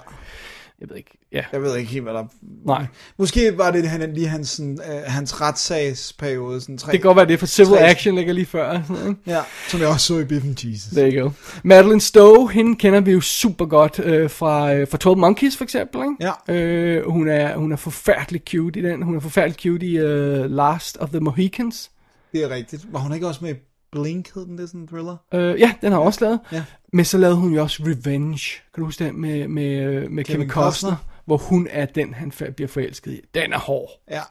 [0.82, 1.44] Jeg ved ikke, ja.
[1.52, 2.24] jeg ved ikke helt, hvad der...
[2.66, 2.86] Nej.
[3.18, 6.92] Måske var det han, lige hans, sådan, øh, hans retssagsperiode, sådan tre...
[6.92, 8.82] Det kan godt være, det er for Civil Tre- Action ligger lige før.
[8.88, 9.18] Sådan?
[9.26, 10.92] Ja, som jeg også så i Biffen Jesus.
[10.92, 11.30] There you go.
[11.64, 15.64] Madeline Stowe, hende kender vi jo super godt øh, fra, øh, fra 12 Monkeys for
[15.64, 16.00] eksempel.
[16.00, 16.32] Ikke?
[16.48, 16.54] Ja.
[16.54, 19.02] Øh, hun, er, hun er forfærdelig cute i den.
[19.02, 21.90] Hun er forfærdelig cute i uh, Last of the Mohicans.
[22.32, 22.86] Det er rigtigt.
[22.92, 23.58] Var hun ikke også med i
[23.92, 25.16] Blink, hed den det, sådan en thriller?
[25.34, 26.40] Øh, ja, den har hun også lavet.
[26.52, 26.64] Ja.
[26.92, 28.40] Men så lavede hun jo også Revenge.
[28.74, 30.90] Kan du huske den med, med, med Kevin, Kevin Costner?
[30.90, 31.08] Costner.
[31.24, 33.20] Hvor hun er den, han bliver forelsket i.
[33.34, 33.90] Den er hård.
[34.10, 34.22] Ja.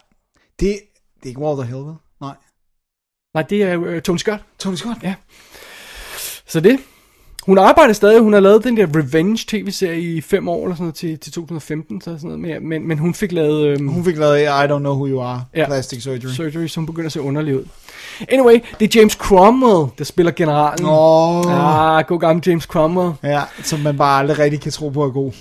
[0.59, 0.79] Det,
[1.15, 1.95] det er ikke Walter Hill, vel?
[2.21, 2.35] Nej.
[3.33, 4.43] Nej, det er øh, Tony Scott.
[4.59, 5.03] Tony Scott?
[5.03, 5.15] Ja.
[6.45, 6.79] Så det.
[7.45, 8.21] Hun arbejder stadig.
[8.21, 11.31] Hun har lavet den der Revenge tv-serie i fem år eller sådan noget til, til
[11.33, 12.01] 2015.
[12.01, 12.59] Så sådan noget mere.
[12.59, 13.65] Men, men hun fik lavet...
[13.67, 15.65] Øhm, Hun fik lavet I Don't Know Who You Are, Ja.
[15.65, 16.29] Plastic Surgery.
[16.31, 17.63] surgery, som begynder at se underlig ud.
[18.29, 20.85] Anyway, det er James Cromwell, der spiller generalen.
[20.85, 21.97] Åh.
[21.97, 23.11] Ah, god gammel James Cromwell.
[23.23, 25.31] Ja, som man bare aldrig rigtig kan tro på er god.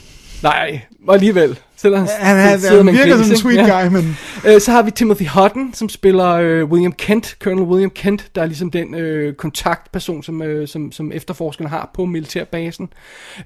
[0.43, 1.59] Nej, og alligevel.
[1.81, 3.83] Selvom Han, han, han virker som en sweet Ja.
[3.83, 4.17] guy, men...
[4.47, 8.43] Øh, så har vi Timothy Hutton, som spiller øh, William Kent, Colonel William Kent, der
[8.43, 12.89] er ligesom den øh, kontaktperson, som, øh, som, som efterforskerne har på militærbasen.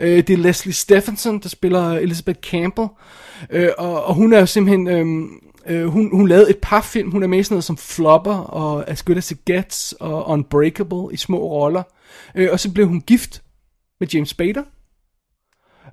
[0.01, 2.89] Øh, det er Leslie Stephenson, der spiller Elizabeth Campbell,
[3.51, 4.89] øh, og, og hun er jo simpelthen...
[4.89, 7.77] Øh, øh, hun, hun lavede et par film, hun er med i sådan noget som
[7.77, 11.83] Flopper og As Good As It Gets og Unbreakable i små roller.
[12.35, 13.43] Øh, og så blev hun gift
[14.01, 14.63] med James Spader.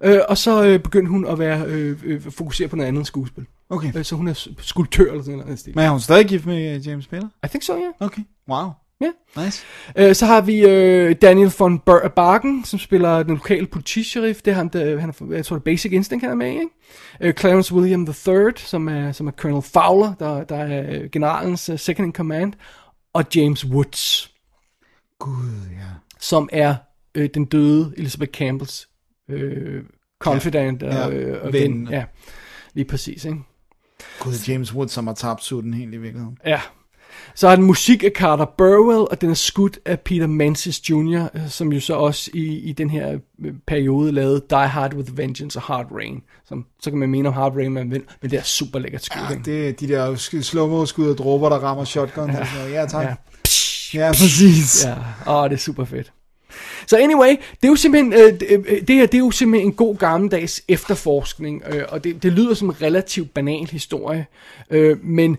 [0.03, 3.05] Øh, og så øh, begyndte hun at være øh, øh, fokusere på noget andet end
[3.05, 3.45] skuespil.
[3.69, 3.91] Okay.
[3.95, 5.67] Øh, så hun er skulptør eller sådan noget.
[5.75, 7.27] Men er hun stadig gift med øh, James Spader?
[7.43, 8.05] I think so, ja.
[8.05, 8.21] Okay.
[8.49, 8.69] Wow.
[9.01, 9.43] Ja.
[9.43, 9.63] Nice.
[9.95, 14.41] Øh, så har vi øh, Daniel von Ber- Bargen, som spiller den lokale politisheriff.
[14.41, 16.53] Det er ham, der, han er, jeg tror, det Basic Instinct, han er med i,
[16.53, 16.67] ikke?
[17.21, 21.69] Øh, Clarence William III, som er, som er Colonel Fowler, der, der er øh, generalens
[21.69, 22.53] uh, second in command.
[23.13, 24.31] Og James Woods,
[25.19, 25.87] Gud, ja.
[26.19, 26.75] som er
[27.15, 28.89] øh, den døde Elizabeth Campbells
[29.31, 29.83] øh,
[30.19, 31.61] confidant Ja, og, øh, og ven.
[31.71, 31.87] ven.
[31.91, 32.03] Ja,
[32.73, 33.37] lige præcis, ikke?
[34.19, 36.37] Gud, James Wood, som har tabt sutten helt i virkeligheden.
[36.45, 36.61] Ja.
[37.35, 41.27] Så er den musik af Carter Burwell, og den er skudt af Peter Menzies Jr.,
[41.33, 45.17] øh, som jo så også i, i den her øh, periode lavede Die Hard with
[45.17, 46.21] Vengeance og Hard Rain.
[46.45, 49.03] Som, så kan man mene om Hard Rain, man vil, men det er super lækkert
[49.03, 49.21] skud.
[49.29, 52.29] Ja, det er de der slow-mo skud og dråber, der rammer shotgun.
[52.29, 53.05] Ja, ja tak.
[53.05, 53.15] Ja.
[53.93, 54.85] Ja, ja præcis.
[54.85, 54.95] Ja,
[55.33, 56.13] åh, det er super fedt.
[56.87, 59.75] Så anyway, det er jo simpelthen, øh, øh, det, her, det er jo simpelthen en
[59.75, 64.27] god gammeldags efterforskning, øh, og det, det lyder som en relativt banal historie,
[64.69, 65.37] øh, men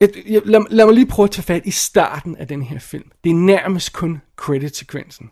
[0.00, 2.78] Jeg, jeg, lad, lad mig lige prøve at tage fat i starten af den her
[2.78, 3.10] film.
[3.24, 5.30] Det er nærmest kun credit-sekvensen.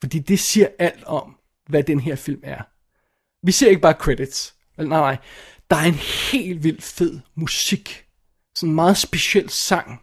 [0.00, 1.36] Fordi det siger alt om,
[1.68, 2.62] hvad den her film er.
[3.46, 4.54] Vi ser ikke bare credits.
[4.78, 5.16] Nej, nej.
[5.70, 6.00] Der er en
[6.32, 8.04] helt vildt fed musik.
[8.54, 10.00] Sådan en meget speciel sang.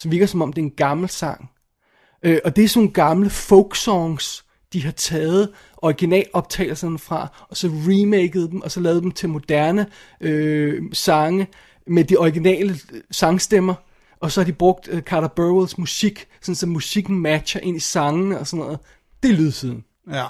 [0.00, 1.50] Som virker som om det er en gammel sang.
[2.22, 7.56] Øh, og det er sådan nogle gamle folk songs, de har taget originaloptagelserne fra, og
[7.56, 9.86] så remaket dem, og så lavet dem til moderne
[10.20, 11.46] øh, sange
[11.86, 13.74] med de originale øh, sangstemmer.
[14.20, 17.80] Og så har de brugt øh, Carter Burwells musik, sådan så musikken matcher ind i
[17.80, 18.78] sangene og sådan noget.
[19.22, 19.84] Det er lydsiden.
[20.12, 20.24] Ja.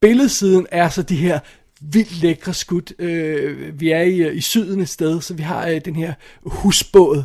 [0.00, 1.38] Billedsiden er så de her
[1.80, 2.94] vildt lækre skud.
[2.98, 7.22] Øh, vi er i, i syden et sted, så vi har øh, den her husbåd,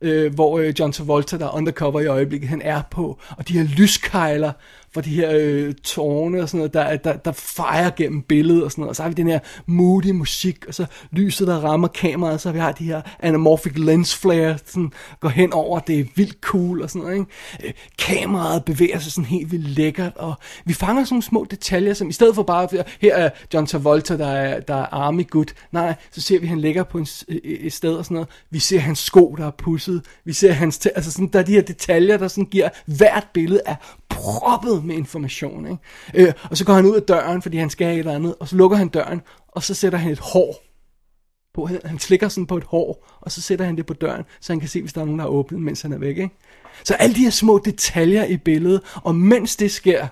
[0.00, 3.18] øh, hvor øh, John Travolta, der er undercover i øjeblikket, han er på.
[3.30, 4.52] Og de her lyskejler
[4.96, 8.70] for de her øh, tårne og sådan noget, der, der, der fejrer gennem billedet og
[8.70, 8.90] sådan noget.
[8.90, 12.40] Og så har vi den her moody musik, og så lyset, der rammer kameraet, og
[12.40, 16.36] så vi har de her anamorphic lens flare, sådan går hen over, det er vildt
[16.40, 17.14] cool og sådan noget.
[17.14, 17.30] Ikke?
[17.64, 20.34] Øh, kameraet bevæger sig sådan helt vildt lækkert, og
[20.64, 22.68] vi fanger sådan nogle små detaljer, som i stedet for bare,
[23.00, 26.48] her er John Travolta, der er, der er army good, nej, så ser vi, at
[26.48, 28.28] han ligger på en, øh, øh, et sted og sådan noget.
[28.50, 30.02] Vi ser hans sko, der er pudset.
[30.24, 33.60] Vi ser hans, altså sådan, der er de her detaljer, der sådan giver hvert billede
[33.66, 33.76] af
[34.08, 35.66] proppet med information.
[35.66, 36.26] Ikke?
[36.28, 38.34] Øh, og så går han ud af døren, fordi han skal have et eller andet,
[38.40, 40.62] og så lukker han døren, og så sætter han et hår
[41.54, 41.66] på.
[41.66, 44.52] Han, han slikker sådan på et hår, og så sætter han det på døren, så
[44.52, 46.18] han kan se, hvis der er nogen, der har åbnet, mens han er væk.
[46.18, 46.30] Ikke?
[46.84, 50.06] Så alle de her små detaljer i billedet, og mens det sker,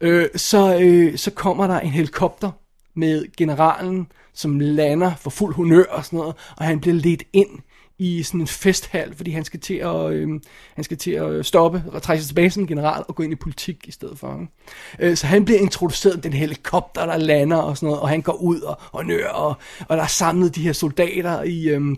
[0.00, 2.50] øh, så, øh, så kommer der en helikopter
[2.94, 7.50] med generalen, som lander for fuld honør og sådan noget, og han bliver ledt ind
[7.98, 10.28] i sådan en festhal, fordi han skal til at, øh,
[10.74, 13.36] han skal til at stoppe og trække sig tilbage som general og gå ind i
[13.36, 14.40] politik i stedet for.
[14.40, 15.10] Ikke?
[15.10, 18.32] Øh, så han bliver introduceret den helikopter, der lander og sådan noget, og han går
[18.32, 19.54] ud og, og nør, og,
[19.88, 21.68] og der er samlet de her soldater i...
[21.68, 21.96] Øh,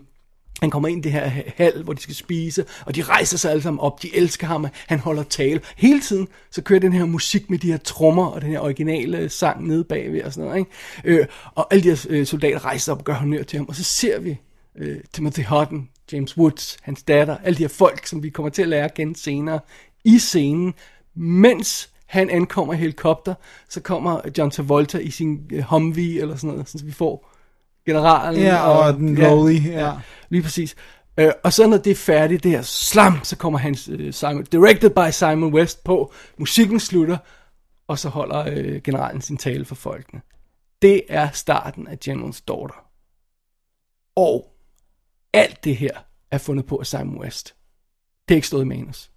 [0.61, 3.51] han kommer ind i det her hal, hvor de skal spise, og de rejser sig
[3.51, 4.01] alle sammen op.
[4.01, 5.61] De elsker ham, han holder tale.
[5.77, 9.29] Hele tiden så kører den her musik med de her trommer og den her originale
[9.29, 10.59] sang nede bagved og sådan noget.
[10.59, 11.19] Ikke?
[11.21, 13.67] Øh, og alle de her øh, soldater rejser sig op og gør honør til ham.
[13.69, 14.37] Og så ser vi
[14.77, 18.61] øh, Timothy Hutton, James Woods, hans datter, alle de her folk, som vi kommer til
[18.61, 19.59] at lære at kende senere,
[20.05, 20.73] i scenen,
[21.15, 23.33] mens han ankommer i helikopter,
[23.69, 27.31] så kommer John Travolta i sin øh, Humvee eller sådan noget, så vi får
[27.85, 29.91] generalen Ja, og den lowly, ja.
[30.29, 30.75] Lige præcis.
[31.17, 34.43] Øh, og så når det er færdigt, det her slam, så kommer hans øh, Simon,
[34.43, 37.17] directed by Simon West på, musikken slutter,
[37.87, 40.21] og så holder øh, generalen sin tale for folkene.
[40.81, 42.85] Det er starten af General's Daughter.
[44.15, 44.56] Og
[45.33, 45.91] alt det her
[46.31, 47.55] er fundet på af Simon West.
[48.27, 49.11] Det er ikke stået i manus.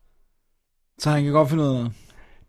[0.99, 1.93] Så han kan godt finde ud af noget.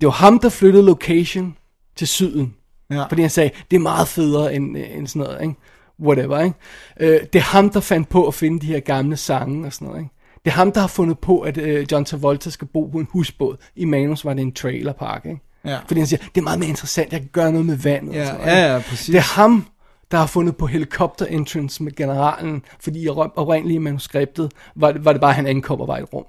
[0.02, 1.58] Det var ham, der flyttede location
[1.96, 2.56] til syden.
[2.92, 3.04] Ja.
[3.04, 5.56] Fordi han sagde, det er meget federe end, end sådan noget, ikke?
[6.00, 6.56] Whatever, ikke?
[7.00, 9.88] Øh, det er ham, der fandt på at finde de her gamle sange og sådan
[9.88, 10.16] noget, ikke?
[10.46, 13.08] Det er ham, der har fundet på, at øh, John Travolta skal bo på en
[13.12, 13.58] husbåd.
[13.76, 15.42] I manus var det en trailerpark, ikke?
[15.66, 15.80] Ja.
[15.88, 18.14] Fordi han siger, det er meget mere interessant, jeg kan gøre noget med vandet.
[18.14, 19.06] Ja, og sådan noget, ja, ja, præcis.
[19.06, 19.66] Det er ham,
[20.12, 25.06] der har fundet på helikopter entrance med generalen, fordi i op- oprindelige manuskriptet var det,
[25.06, 26.26] var det bare, at han ankom og var et rum.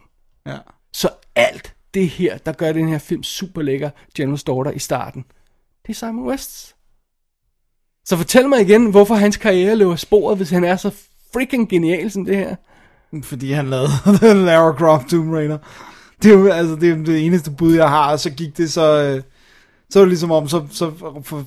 [0.46, 0.56] Ja.
[0.92, 5.24] Så alt det her, der gør den her film super lækker, General's Daughter i starten,
[5.86, 6.74] det er Simon Wests.
[8.04, 10.90] Så fortæl mig igen, hvorfor hans karriere løber sporet, hvis han er så
[11.32, 12.56] freaking genial som det her.
[13.22, 15.58] Fordi han lavede Lara Croft Tomb Raider.
[16.22, 18.72] Det er jo altså, det, er det eneste bud, jeg har, og så gik det
[18.72, 19.02] så...
[19.02, 19.22] øh,
[19.92, 20.92] så er det ligesom om, så, så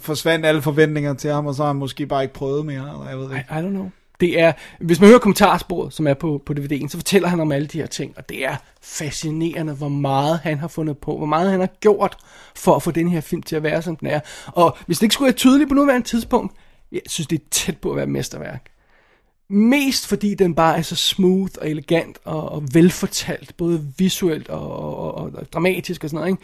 [0.02, 3.10] forsvandt alle forventninger til ham, og så har han måske bare ikke prøvet mere, eller
[3.10, 3.46] jeg ved ikke.
[3.50, 3.90] I don't know.
[4.20, 7.52] Det er, hvis man hører kommentarsporet, som er på, på DVD'en, så fortæller han om
[7.52, 11.26] alle de her ting, og det er fascinerende, hvor meget han har fundet på, hvor
[11.26, 12.18] meget han har gjort
[12.56, 14.20] for at få den her film til at være, som den er.
[14.46, 16.56] Og hvis det ikke skulle være tydeligt på nuværende tidspunkt,
[16.92, 18.75] jeg synes, det er tæt på at være mesterværk.
[19.50, 24.80] Mest fordi den bare er så smooth og elegant og, og velfortalt, både visuelt og,
[24.80, 26.38] og, og, og dramatisk og sådan noget.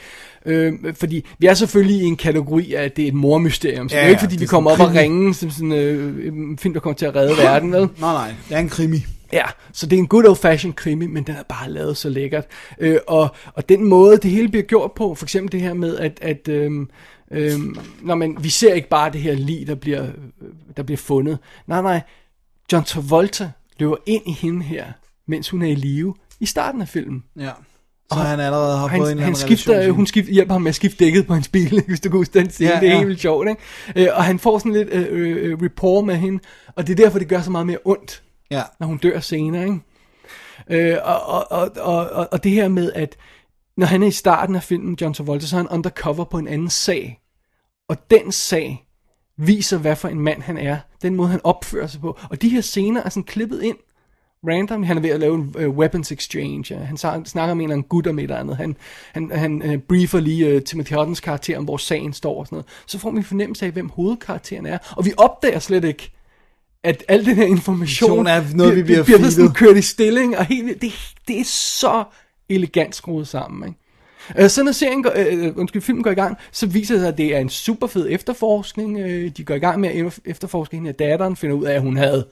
[0.46, 0.86] Ikke?
[0.86, 3.96] Øh, fordi vi er selvfølgelig i en kategori af, at det er et mormysterium, så
[3.96, 5.72] ja, det er jo ikke fordi, vi er kommer op sådan og ringe som sådan
[5.72, 7.82] øh, en film, der kommer til at redde verden, vel?
[7.82, 9.06] Nej, nej, det er en krimi.
[9.34, 12.10] Ja, så det er en good old fashion krimi, men den er bare lavet så
[12.10, 12.46] lækkert.
[12.80, 15.98] Øh, og, og den måde, det hele bliver gjort på, for eksempel det her med,
[15.98, 16.90] at, at øhm,
[17.32, 20.48] øhm, når man, vi ser ikke bare det her lig, der bliver, øh,
[20.78, 21.38] der bliver fundet.
[21.68, 22.02] Nej, nej,
[22.72, 24.86] John Travolta løber ind i hende her,
[25.28, 27.24] mens hun er i live, i starten af filmen.
[27.40, 27.52] Ja.
[28.12, 30.62] Så han allerede har Og fået en eller anden skifter, relation hun skifter, hjælper ham
[30.62, 32.70] med at skifte dækket på hans bil, hvis du kan huske den scene.
[32.70, 33.62] Ja, Ja, det er helt vildt sjovt, ikke?
[33.96, 36.40] Øh, og han får sådan lidt øh, øh, rapport med hende,
[36.76, 38.62] og det er derfor, det gør så meget mere ondt, Ja.
[38.80, 39.80] når hun dør senere, ikke?
[40.70, 43.16] Øh, og, og, og, og, og, og det her med, at
[43.78, 46.48] når han er i starten af filmen, John Travolta, så er han undercover på en
[46.48, 47.20] anden sag.
[47.90, 48.86] Og den sag
[49.46, 50.78] viser, hvad for en mand han er.
[51.02, 52.20] Den måde, han opfører sig på.
[52.30, 53.78] Og de her scener er sådan klippet ind,
[54.48, 54.84] random.
[54.84, 56.76] Han er ved at lave en uh, weapons exchange.
[56.76, 58.58] Han sa- snakker med en eller anden gut om et eller andet.
[58.58, 58.76] Han,
[59.14, 62.56] han, han uh, briefer lige uh, Timothy Huttons karakter om, hvor sagen står og sådan
[62.56, 62.66] noget.
[62.86, 64.78] Så får vi en fornemmelse af, hvem hovedkarakteren er.
[64.98, 66.12] Og vi opdager slet ikke,
[66.84, 69.56] at al den her information er noget, vi bliver bliver sådan feedet.
[69.56, 70.94] kørt i stilling, og helt, det,
[71.28, 72.04] det er så
[72.50, 73.80] elegant skruet sammen, ikke?
[74.40, 77.02] Øh, Så når serien går, øh, øh, undskyld, filmen går i gang, så viser det
[77.02, 79.00] sig, at det er en super fed efterforskning.
[79.00, 81.82] Øh, de går i gang med at efterforske hende af datteren, finder ud af, at
[81.82, 82.28] hun havde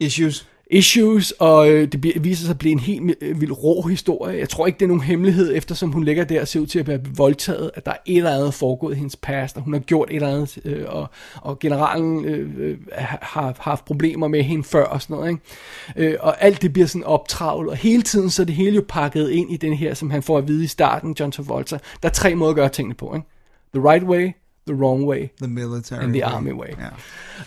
[0.00, 3.82] Issues issues, og øh, det bliver, viser sig at blive en helt øh, vild rå
[3.82, 4.38] historie.
[4.38, 6.78] Jeg tror ikke, det er nogen hemmelighed, eftersom hun ligger der og ser ud til
[6.78, 9.72] at være voldtaget, at der er et eller andet foregået i hendes past, og hun
[9.72, 11.06] har gjort et eller andet, øh, og,
[11.42, 15.30] og generalen øh, øh har, har haft problemer med hende før og sådan noget.
[15.30, 16.10] Ikke?
[16.12, 18.84] Øh, og alt det bliver sådan optravlet, og hele tiden så er det hele jo
[18.88, 21.78] pakket ind i den her, som han får at vide i starten, John Travolta.
[22.02, 23.14] Der er tre måder at gøre tingene på.
[23.14, 23.26] Ikke?
[23.74, 24.32] The right way,
[24.66, 26.32] the wrong way, The military And the way.
[26.34, 26.68] army way.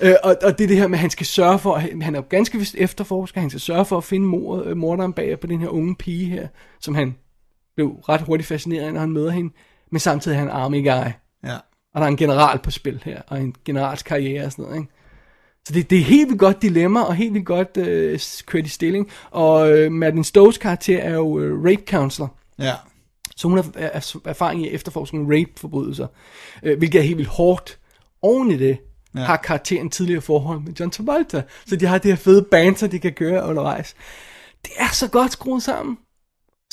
[0.01, 0.09] Ja.
[0.09, 2.15] Øh, og, og det er det her med, at han skal sørge for, at han
[2.15, 5.39] er jo ganske vist efterforsker, han skal sørge for at finde mor, øh, morderen bag
[5.39, 6.47] på den her unge pige her,
[6.81, 7.15] som han
[7.75, 9.53] blev ret hurtigt fascineret af, når han møder hende,
[9.91, 11.11] men samtidig er han army guy,
[11.49, 11.55] Ja.
[11.93, 14.77] og der er en general på spil her, og en generals karriere og sådan noget,
[14.77, 14.91] ikke?
[15.65, 18.69] Så det, det er helt vildt godt dilemma, og helt vildt godt øh, kørt i
[18.69, 22.73] stilling, og øh, Madeline Stowe's karakter er jo øh, rape counselor, Ja.
[23.39, 26.07] Så hun har er- er- erfaring i efterforskning rape-forbrydelser,
[26.63, 27.77] øh, hvilket er helt vildt hårdt.
[28.21, 28.77] Oven i det
[29.15, 29.19] ja.
[29.19, 32.99] har karakteren tidligere forhold med John Travolta, så de har det her fede banter, de
[32.99, 33.95] kan gøre undervejs.
[34.65, 35.97] Det er så godt skruet sammen.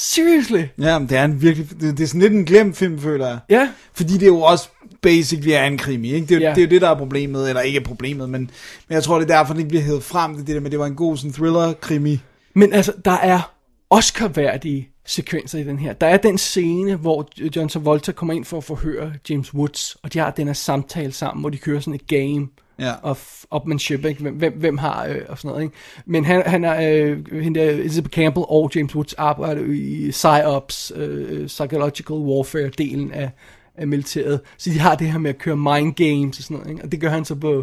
[0.01, 0.63] Seriously.
[0.81, 3.27] Ja, men det er en virkelig, det, det er sådan lidt en glemt film, føler
[3.27, 3.39] jeg.
[3.51, 4.69] Ja, Fordi det er jo også
[5.03, 6.27] basically er en krimi, ikke?
[6.27, 6.51] Det, er, jo- Ja.
[6.55, 8.41] det er jo det, der er problemet, eller ikke problemet, men,
[8.89, 10.61] men jeg tror, det er derfor, det ikke bliver hævet frem, det, er det der
[10.61, 12.21] med, det var en god sådan thriller-krimi.
[12.55, 13.53] men altså, der er
[13.91, 15.93] Oscar-værdige sekvenser i den her.
[15.93, 20.13] Der er den scene, hvor John Travolta kommer ind for at forhøre James Woods, og
[20.13, 22.49] de har den her samtale sammen, hvor de kører sådan et game.
[22.79, 22.93] Ja.
[23.03, 24.31] of upmanship, ikke?
[24.31, 25.75] Hvem, hvem, har, øh, og sådan noget, ikke?
[26.07, 30.93] Men han, han er, øh, hende der, Elizabeth Campbell og James Woods arbejder i PsyOps,
[30.97, 33.31] øh, Psychological Warfare-delen af,
[33.75, 34.41] af militæret.
[34.59, 36.83] Så de har det her med at køre mind games og sådan noget, ikke?
[36.85, 37.63] Og det gør han så på,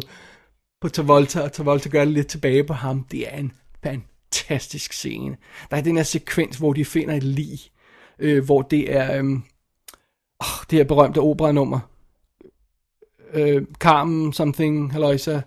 [0.80, 3.06] på Travolta, og Travolta gør det lidt tilbage på ham.
[3.10, 3.52] Det er en
[4.34, 5.36] fantastisk scene.
[5.70, 7.58] Der er den her sekvens, hvor de finder et lig,
[8.18, 9.24] øh, hvor det er, øh,
[10.40, 11.80] oh, det her berømte operanummer,
[13.34, 15.40] øh, Carmen something, halløjsa,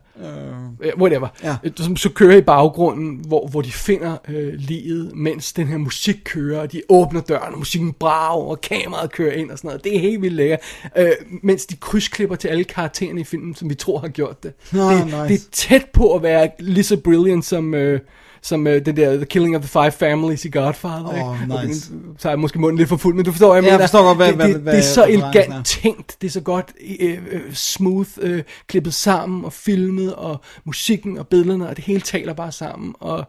[0.81, 1.55] øh, whatever, Ja.
[1.63, 5.77] øh, som så kører i baggrunden, hvor, hvor de finder øh, livet, mens den her
[5.77, 9.67] musik kører, og de åbner døren, og musikken brager, og kameraet kører ind og sådan
[9.67, 9.83] noget.
[9.83, 10.59] Det er helt vildt lækkert.
[10.97, 11.11] Øh,
[11.43, 14.53] mens de krydsklipper til alle karaktererne i filmen, som vi tror har gjort det.
[14.73, 15.17] Nå, det, nice.
[15.17, 17.73] det er tæt på at være lige så brilliant som...
[17.73, 17.99] Øh,
[18.41, 21.25] som øh, det der The Killing of the Five Families i Godfather.
[21.29, 21.67] Åh, ikke?
[21.67, 21.91] nice.
[22.17, 23.77] Så er jeg måske munden lidt for fuld, men du forstår, hvad jeg Ja, jeg
[23.77, 23.87] mener.
[23.87, 25.29] forstår godt, hvad- det, hvad- det, hvad det er så referencen er.
[25.43, 30.41] elegant tænkt, det er så godt øh, øh, smooth øh, klippet sammen og filmet, og
[30.65, 33.23] musikken og billederne, og det hele taler bare sammen, og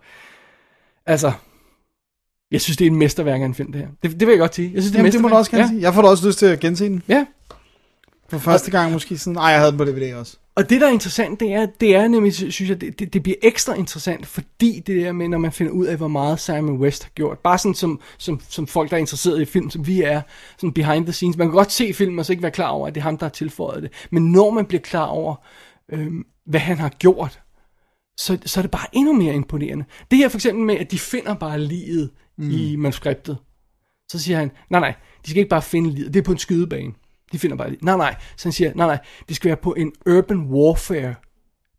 [1.06, 1.32] altså,
[2.50, 3.88] jeg synes, det er en mesterværk af en film, det her.
[4.02, 4.70] Det, det vil jeg godt sige.
[4.74, 5.68] Jeg synes, det er Jamen, det må du også gerne ja.
[5.68, 5.80] sige.
[5.82, 7.02] Jeg får da også lyst til at gense den.
[7.09, 7.26] Ja,
[8.28, 10.36] For første gang måske sådan, ej, jeg havde den på DVD også.
[10.59, 13.22] Og det, der er interessant, det er, det er nemlig, synes jeg, det, det, det
[13.22, 16.78] bliver ekstra interessant, fordi det der med, når man finder ud af, hvor meget Simon
[16.78, 17.38] West har gjort.
[17.38, 20.22] Bare sådan som, som, som folk, der er interesseret i film, som vi er,
[20.56, 21.36] sådan behind the scenes.
[21.36, 23.18] Man kan godt se filmen og så ikke være klar over, at det er ham,
[23.18, 23.92] der har tilføjet det.
[24.11, 25.34] Men når man bliver klar over,
[25.92, 27.40] øhm, hvad han har gjort,
[28.18, 29.84] så, så er det bare endnu mere imponerende.
[30.11, 32.50] Det her for eksempel med, at de finder bare livet mm.
[32.50, 33.36] i manuskriptet.
[34.11, 34.94] Så siger han, nej nej,
[35.24, 36.92] de skal ikke bare finde livet, det er på en skydebane.
[37.33, 37.85] De finder bare livet.
[37.85, 38.99] Nej nej, så han siger, nej nej,
[39.29, 41.14] det skal være på en urban warfare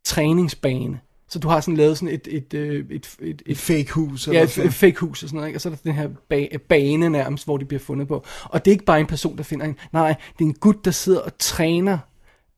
[0.05, 0.99] træningsbane.
[1.29, 4.27] Så du har sådan lavet sådan et, et, et, et, et, Et et fake hus.
[4.27, 4.67] Ja, Eller et, sådan.
[4.67, 5.57] et fake hus og sådan noget, ikke?
[5.57, 8.23] og så er der den her ba- bane nærmest, hvor de bliver fundet på.
[8.43, 9.75] Og det er ikke bare en person, der finder en.
[9.93, 11.97] Nej, det er en gut, der sidder og træner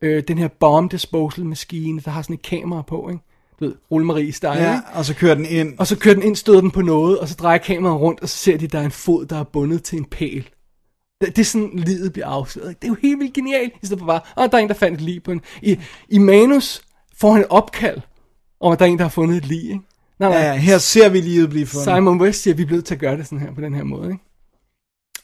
[0.01, 3.21] øh, den her bomb disposal maskine, der har sådan et kamera på, ikke?
[3.59, 4.83] Du ved, Rullemarie style, Ja, ikke?
[4.93, 5.79] og så kører den ind.
[5.79, 8.29] Og så kører den ind, støder den på noget, og så drejer kameraet rundt, og
[8.29, 10.49] så ser de, der er en fod, der er bundet til en pæl.
[11.21, 12.81] Det, det er sådan, livet bliver afsløret.
[12.81, 14.73] Det er jo helt vildt genialt, i stedet for bare, åh, der er en, der
[14.73, 15.41] fandt et lig på en...
[15.61, 16.81] I, I manus
[17.19, 18.01] får han et opkald,
[18.59, 19.79] om at der er en, der har fundet et lig, ikke?
[20.19, 20.39] Nej, nej.
[20.39, 21.85] Ja, her ser vi livet blive fundet.
[21.85, 23.75] Simon West siger, at vi er blevet til at gøre det sådan her, på den
[23.75, 24.23] her måde, ikke?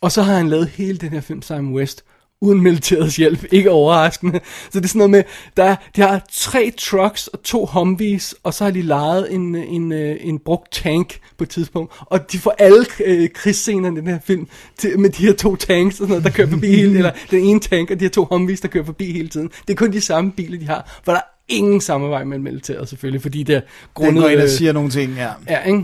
[0.01, 2.03] Og så har han lavet hele den her film, Simon West,
[2.41, 4.39] uden militærets hjælp, ikke overraskende.
[4.69, 5.23] Så det er sådan noget med,
[5.57, 9.91] der, de har tre trucks og to Humvees, og så har de lejet en, en,
[9.91, 14.07] en, en brugt tank på et tidspunkt, og de får alle øh, krigsscener i den
[14.07, 16.97] her film til, med de her to tanks, og sådan noget, der kører forbi hele,
[16.97, 19.49] eller den ene tank og de her to Humvees, der kører forbi hele tiden.
[19.67, 22.89] Det er kun de samme biler, de har, for der er ingen samarbejde med militæret
[22.89, 24.23] selvfølgelig, fordi det er Den grundet...
[24.23, 25.29] går ind og øh, siger nogle ting, ja.
[25.49, 25.83] Ja, ikke?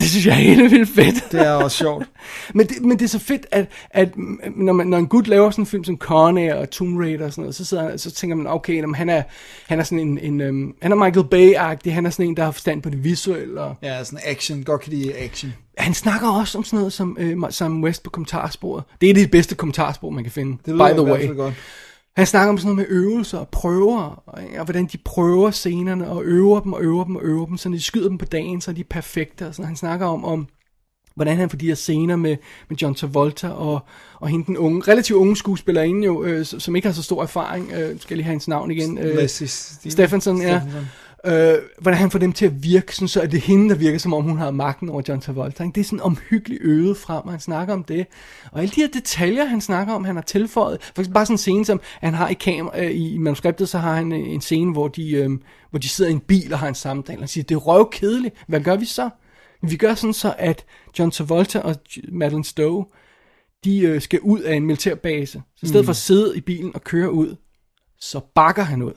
[0.00, 1.24] Det synes jeg er helt vildt fedt.
[1.32, 2.06] Det er også sjovt.
[2.54, 4.08] men, det, men det er så fedt, at, at
[4.56, 7.24] når, man, når en gut laver sådan en film som Con Air og Tomb Raider
[7.26, 9.22] og sådan noget, så, sidder, så tænker man, okay, jamen, han, er,
[9.66, 12.44] han er sådan en, en um, han er Michael Bay-agtig, han er sådan en, der
[12.44, 14.62] har forstand på det visuelle, og Ja, sådan action.
[14.64, 15.54] Godt kan lide action.
[15.78, 18.84] han snakker også om sådan noget som øh, Sam West på kommentarsporet.
[19.00, 21.04] Det er et af de bedste kommentarspor, man kan finde, Det by the i hvert
[21.04, 21.20] way.
[21.26, 21.54] fald godt.
[22.18, 26.10] Han snakker om sådan noget med øvelser og prøver, og, og hvordan de prøver scenerne,
[26.10, 28.60] og øver dem og øver dem og øver dem, så de skyder dem på dagen,
[28.60, 29.46] så er de perfekte.
[29.46, 29.66] Og sådan.
[29.66, 30.48] Han snakker om, om
[31.14, 32.36] hvordan han får de her scener med,
[32.68, 33.80] med John Travolta og,
[34.14, 37.72] og hende den unge, relativt unge skuespillerinde jo, øh, som ikke har så stor erfaring.
[37.72, 38.98] Øh, skal lige have hendes navn igen.
[38.98, 40.60] Øh, Stephenson, ja.
[40.60, 40.86] Stephenson.
[41.26, 43.98] Øh, hvordan han får dem til at virke, sådan, så er det hende, der virker,
[43.98, 45.64] som om hun har magten over John Travolta.
[45.64, 45.74] ikke?
[45.74, 48.06] Det er sådan omhyggeligt øvet frem, og han snakker om det.
[48.52, 50.82] Og alle de her detaljer, han snakker om, han har tilføjet.
[50.82, 53.78] For eksempel bare sådan en scene, som han har i, kamera, øh, i manuskriptet, så
[53.78, 55.30] har han øh, en scene, hvor de, øh,
[55.70, 57.22] hvor de sidder i en bil og har en samtale.
[57.22, 58.34] Og siger, det er røvkedeligt.
[58.48, 59.10] Hvad gør vi så?
[59.62, 60.64] Vi gør sådan så, at
[60.98, 61.76] John Travolta og
[62.12, 62.84] Madeline Stowe,
[63.64, 65.42] de øh, skal ud af en militærbase.
[65.56, 67.36] Så i stedet for at sidde i bilen og køre ud,
[68.00, 68.92] så bakker han ud.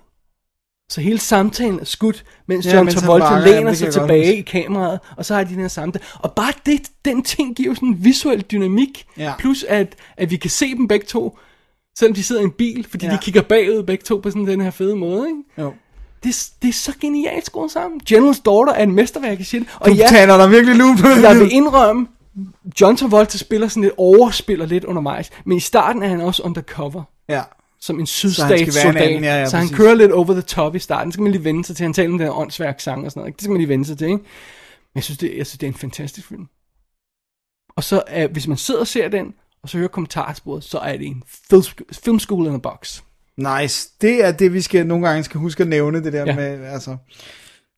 [0.91, 4.37] Så hele samtalen er skudt, mens Ja, John mens Travolta bakker, læner sig godt tilbage
[4.37, 6.03] i kameraet, og så har de den her samtale.
[6.19, 9.05] Og bare det, den ting giver jo sådan en visuel dynamik.
[9.17, 9.33] Ja.
[9.39, 11.37] Plus at, at vi kan se dem begge to,
[11.99, 13.11] selvom de sidder i en bil, fordi Ja.
[13.11, 15.27] de kigger bagud begge to på sådan den her fede måde.
[15.27, 15.39] Ikke?
[15.57, 15.73] Jo.
[16.23, 18.01] Det, det er så genialt skruet sammen.
[18.11, 19.63] General's Daughter er en mesterværk i shit.
[19.79, 22.07] Og Du ja, taler der virkelig lup på jeg vil indrømme,
[22.81, 27.03] John Travolta spiller sådan lidt overspiller lidt undervejs, men i starten er han også undercover
[27.29, 27.41] Ja.
[27.81, 29.01] Som en sydstatssoldat.
[29.01, 29.77] anden, ja, ja, så han præcis.
[29.77, 31.11] kører lidt over the top i starten.
[31.11, 33.11] Så skal man lige vende sig til, han taler om den her åndsværk sang og
[33.11, 33.29] sådan noget.
[33.29, 33.37] ikke?
[33.37, 34.17] Det skal man lige vende sig til, ikke?
[34.17, 36.47] Men jeg synes, det, jeg synes, det er en fantastisk film.
[37.75, 40.97] Og så, er, hvis man sidder og ser den, og så hører kommentarsporet, så er
[40.97, 41.63] det en film,
[42.03, 43.01] film school in a box.
[43.37, 43.89] Nice.
[44.01, 46.25] Det er det, vi skal nogle gange skal huske at nævne, det der.
[46.25, 46.35] Ja.
[46.35, 46.97] med, altså,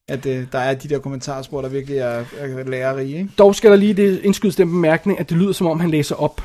[0.08, 3.30] at øh, der er de der kommentarspor, der virkelig er, er lærerige, ikke?
[3.38, 6.16] Dog skal der lige det indskydes den bemærkning, at det lyder som om, han læser
[6.16, 6.42] op.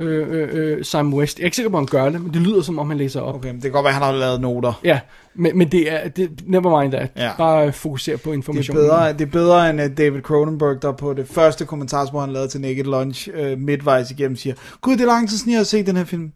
[0.00, 1.38] Øh, øh, øh, Simon West.
[1.38, 2.98] Jeg er ikke sikker på, om han gør det, men det lyder som om, han
[2.98, 3.34] læser op.
[3.34, 4.80] Okay, men det kan godt være, at han har lavet noter.
[4.84, 5.00] Ja,
[5.34, 7.10] men, men det er, det, never mind that.
[7.16, 7.30] Ja.
[7.38, 8.76] Bare fokuser på Det er, information.
[8.76, 12.48] bedre, det er bedre end uh, David Cronenberg, der på det første kommentarspor, han lavede
[12.48, 15.64] til Naked Lunch, uh, midtvejs igennem, siger, Gud, det er lang tid siden, jeg har
[15.64, 16.32] set den her film.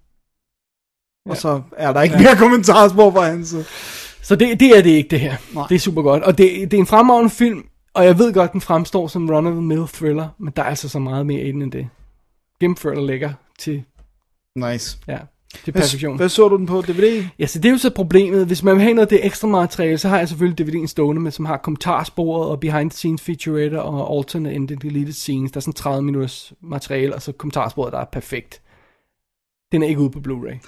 [1.26, 1.30] Ja.
[1.30, 2.22] Og så er der ikke ja.
[2.22, 3.64] mere kommentarspor fra hans side.
[4.22, 5.36] Så det, det er det ikke, det her.
[5.54, 5.66] Nej.
[5.68, 6.22] Det er super godt.
[6.22, 9.86] Og det, det er en fremragende film, og jeg ved godt, den fremstår som run-of-the-mill
[9.94, 11.88] thriller, men der er altså så meget mere i den end det.
[12.60, 13.84] Gennemført og lækker til,
[14.57, 14.98] Nice.
[15.09, 15.18] ja,
[15.64, 16.16] til Hvad, perfektion.
[16.16, 17.26] hvad så du den på DVD?
[17.38, 18.46] Ja, så det er jo så problemet.
[18.46, 21.22] Hvis man vil have noget af det ekstra materiale, så har jeg selvfølgelig DVD'en stående
[21.22, 25.52] med, som har kommentarsporet og behind the scenes featurette og alternate and deleted scenes.
[25.52, 28.62] Der er sådan 30 minutters materiale, og så kommentarsporet, der er perfekt.
[29.72, 30.59] Den er ikke ude på Blu-ray.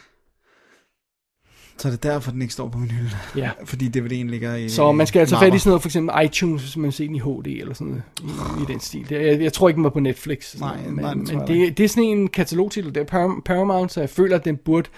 [1.78, 3.16] Så er det derfor, den ikke står på min hylde.
[3.36, 3.50] Ja.
[3.64, 6.62] Fordi DVD'en ligger i Så man skal altså fat i sådan noget, for eksempel iTunes,
[6.62, 9.06] hvis man ser den i HD eller sådan noget, i, i den stil.
[9.10, 10.54] Jeg, jeg tror ikke, den var på Netflix.
[10.60, 13.92] Nej, noget, nej, men, men det, det er sådan en katalogtitel, det er Par- Paramount,
[13.92, 14.88] så jeg føler, at den burde,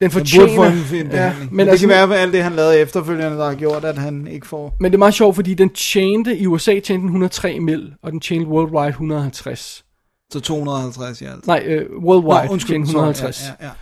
[0.00, 0.56] den Den fortjener.
[0.56, 2.52] burde få en, en ja, men, men, det altså, kan være, at alt det, han
[2.52, 4.76] lavede efterfølgende, der har gjort, at han ikke får...
[4.80, 8.12] men det er meget sjovt, fordi den tjente, i USA tjente den 103 mil, og
[8.12, 9.84] den tjente worldwide 150.
[10.32, 11.46] Så 250 i alt.
[11.46, 13.02] Nej, uh, worldwide Nå, tjente sorry.
[13.02, 13.42] 150.
[13.42, 13.72] Ja, ja, ja.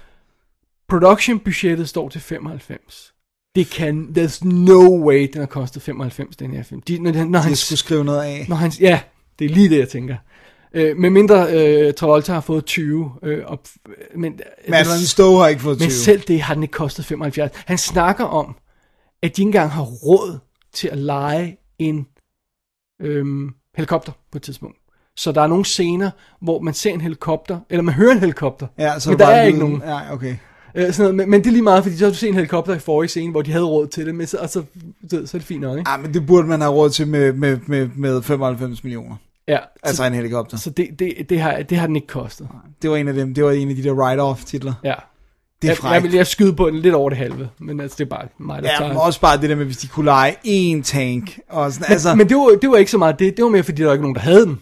[0.88, 3.14] Production-budgettet står til 95.
[3.54, 6.80] Det kan, there's no way, den har kostet 95, den her film.
[6.80, 8.46] De, når, når, han, Jeg skulle skrive noget af.
[8.48, 9.00] Når han, ja,
[9.38, 10.16] det er lige det, jeg tænker.
[10.74, 13.12] Øh, med mindre øh, Travolta har fået 20.
[13.22, 13.68] Øh, op,
[14.16, 15.86] men, Madeline Stowe har ikke fået 20.
[15.86, 17.52] men selv det har den ikke kostet 75.
[17.66, 18.56] Han snakker om,
[19.22, 20.38] at de ikke engang har råd
[20.72, 22.06] til at lege en
[23.00, 24.78] øhm, helikopter på et tidspunkt.
[25.16, 26.10] Så der er nogle scener,
[26.40, 29.42] hvor man ser en helikopter, eller man hører en helikopter, Ja, så men der er
[29.42, 29.82] ikke nogen.
[29.84, 30.36] Ja, okay.
[30.74, 32.34] Øh, sådan noget, men, men det er lige meget, fordi så har du set en
[32.34, 34.62] helikopter i forrige scene, hvor de havde råd til det, men så, og så,
[35.10, 35.90] så, så er det fint nok, ikke?
[35.90, 39.16] Ja, men det burde man have råd til med, med, med, med 95 millioner.
[39.48, 40.56] Ja, Altså så, en helikopter.
[40.56, 42.48] så det, det, det, har, det har den ikke kostet.
[42.82, 43.34] Det var en af dem.
[43.34, 44.72] Det var en af de der write-off titler.
[44.84, 44.88] Ja.
[44.88, 44.94] Det er
[45.62, 46.02] jeg, jeg frækt.
[46.04, 48.62] vil jeg skyde på den lidt over det halve, men altså, det er bare mig,
[48.62, 48.88] der Ja, tager...
[48.88, 51.38] men også bare det der med, hvis de kunne lege én tank.
[51.48, 53.50] Og sådan, altså, men, men det, var, det var ikke så meget det, det var
[53.50, 54.60] mere fordi, der var ikke nogen, der havde den.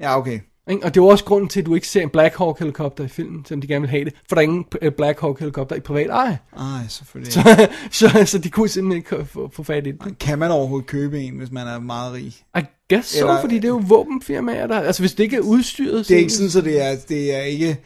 [0.00, 0.38] ja, okay.
[0.70, 0.84] Ikke?
[0.84, 3.08] Og det var også grunden til, at du ikke ser en Black Hawk helikopter i
[3.08, 4.12] filmen, selvom de gerne vil have det.
[4.28, 6.38] For der er ingen øh, Black Hawk helikopter i privat eje.
[6.58, 7.32] Ej, selvfølgelig.
[7.32, 7.68] Så,
[8.08, 10.18] så, så de kunne simpelthen ikke få, få fat i det.
[10.18, 12.32] Kan man overhovedet købe en, hvis man er meget rig?
[12.58, 14.80] I guess so, Eller- fordi det er jo våbenfirmaer, der...
[14.80, 16.08] Altså, hvis det ikke er udstyret...
[16.08, 17.76] Det er ikke sådan, så det er, det er ikke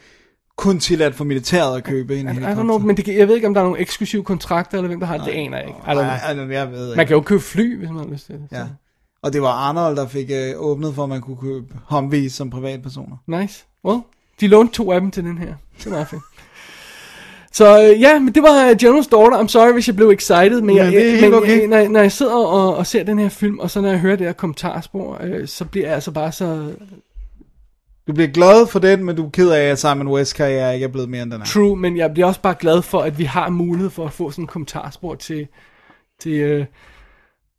[0.57, 2.63] kun tilladt for militæret at købe en I don't helikopter.
[2.63, 5.07] know, men det, jeg ved ikke, om der er nogle eksklusive kontrakter, eller hvem der
[5.07, 5.25] har det.
[5.25, 5.79] Det aner jeg ikke.
[5.79, 6.03] I don't know.
[6.03, 7.07] Nej, altså, jeg ved Man ikke.
[7.07, 8.43] kan jo købe fly, hvis man har lyst til det.
[8.51, 8.57] så.
[8.57, 8.63] Ja.
[9.23, 12.49] Og det var Arnold, der fik øh, åbnet for, at man kunne købe Humvees som
[12.49, 13.17] privatpersoner.
[13.27, 13.65] Nice.
[13.85, 13.99] Well,
[14.39, 15.53] de lånte to af dem til den her.
[15.77, 16.21] Det er meget fedt.
[17.51, 19.43] Så øh, ja, men det var øh, General's Daughter.
[19.43, 21.59] I'm sorry, hvis jeg blev excited, men, jeg, helt men okay.
[21.59, 23.99] jeg, når, når jeg sidder og, og ser den her film, og så når jeg
[23.99, 26.73] hører det her kommentarspor, øh, så bliver jeg altså bare så
[28.07, 30.83] Du bliver glad for den, men du er ked af, at Simon West karriere ikke
[30.83, 31.45] er blevet mere end den er.
[31.45, 34.31] true, men jeg bliver også bare glad for, at vi har mulighed for at få
[34.31, 35.47] sådan en kommentarspor til,
[36.21, 36.65] til, øh,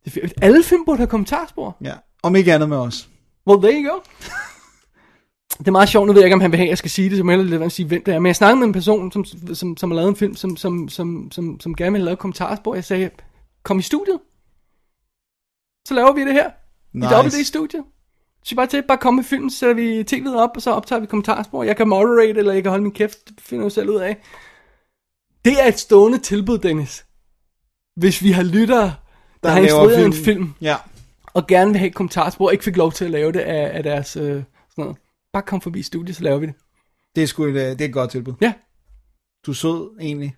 [0.03, 1.77] til fi- alle film burde have kommentarspor.
[1.81, 1.93] Ja.
[2.23, 3.09] Om ikke andet med os.
[3.47, 3.99] Well, there you go.
[5.57, 6.91] Det er meget sjovt, nu ved jeg ikke, om han vil have, at jeg skal
[6.91, 8.19] sige det, så må jeg hellere sige, hvem det er.
[8.19, 9.25] Men jeg snakkede med en person, som,
[9.55, 12.75] som, som har lavet en film, som, som, som, som, som gerne vil lave kommentarspor.
[12.75, 13.09] Jeg sagde,
[13.63, 14.19] kom i studiet.
[15.87, 16.49] Så laver vi det her.
[16.93, 17.07] Nice.
[17.07, 17.83] I dobbelt i studiet.
[18.43, 20.99] Så bare til, bare komme med filmen, så sætter vi tv'et op, og så optager
[20.99, 21.63] vi kommentarspor.
[21.63, 24.17] Jeg kan moderate, eller jeg kan holde min kæft, det finder jeg selv ud af.
[25.45, 27.05] Det er et stående tilbud, Dennis.
[27.95, 28.93] Hvis vi har lyttere,
[29.43, 30.53] der, har instrueret en film.
[30.61, 30.75] Ja.
[31.33, 33.83] og gerne vil have et kommentarspor, ikke fik lov til at lave det af, af
[33.83, 34.43] deres øh, sådan
[34.77, 34.95] noget.
[35.33, 36.53] Bare kom forbi studiet, så laver vi det.
[37.15, 38.33] Det er sgu et, øh, det er et godt tilbud.
[38.41, 38.53] Ja.
[39.45, 40.35] Du er sød, egentlig.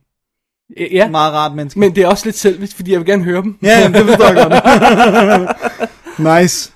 [0.91, 1.79] Ja, Meget rart menneske.
[1.79, 3.57] men det er også lidt selvisk, fordi jeg vil gerne høre dem.
[3.63, 4.35] Ja, jamen, det forstår jeg
[6.17, 6.41] godt.
[6.41, 6.71] nice.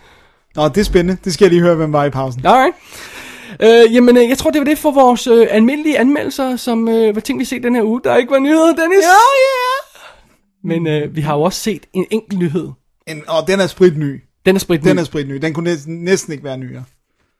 [0.55, 1.17] Nå, det er spændende.
[1.23, 2.45] Det skal jeg lige høre, hvem var i pausen.
[2.45, 2.75] Alright.
[3.59, 7.15] Øh, jamen, øh, jeg tror, det var det for vores øh, almindelige anmeldelser, som øh,
[7.15, 8.01] var ting, vi set den her uge.
[8.03, 9.03] Der ikke var nyheder, Dennis.
[9.03, 9.88] Ja, ja.
[10.63, 12.69] Men øh, vi har jo også set en enkelt nyhed.
[13.07, 14.21] En, og den er spritny.
[14.45, 15.35] Den er sprit Den er spritny.
[15.35, 16.83] Den kunne næsten, næsten ikke være nyere.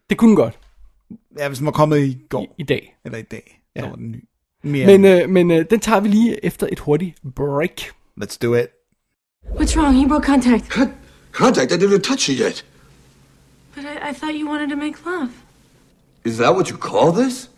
[0.09, 0.59] Det kunne den godt
[1.37, 2.41] Ja, hvis den var kommet i går.
[2.43, 2.95] i, i dag.
[3.05, 3.61] Eller i dag.
[3.75, 3.81] Ja.
[3.81, 4.23] Så var den ny.
[4.63, 4.85] Mere.
[4.85, 7.81] Men, øh, men øh, den tager vi lige efter et hurtigt break.
[8.23, 8.67] Let's do it.
[9.45, 9.95] What's wrong?
[10.01, 10.63] He broke contact.
[10.73, 10.91] Con-
[11.31, 11.71] contact?
[11.71, 12.65] I didn't touch you yet.
[13.75, 15.29] But I, I thought you wanted to make love.
[16.25, 17.49] Is that what you call this?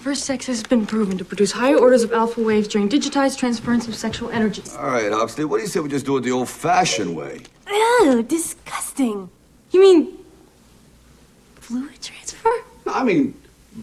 [0.00, 3.86] First sex has been proven to produce higher orders of alpha waves during digitized transference
[3.86, 4.74] of sexual energies.
[4.74, 7.42] All right, Oxley, what do you say we just do it the old fashioned way?
[7.68, 9.28] Ew, disgusting.
[9.72, 10.16] You mean
[11.56, 12.50] fluid transfer?
[12.86, 13.38] I mean,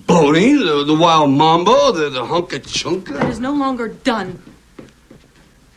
[0.08, 3.14] boning, the, the wild mambo, the, the hunka chunka.
[3.14, 4.42] That is no longer done.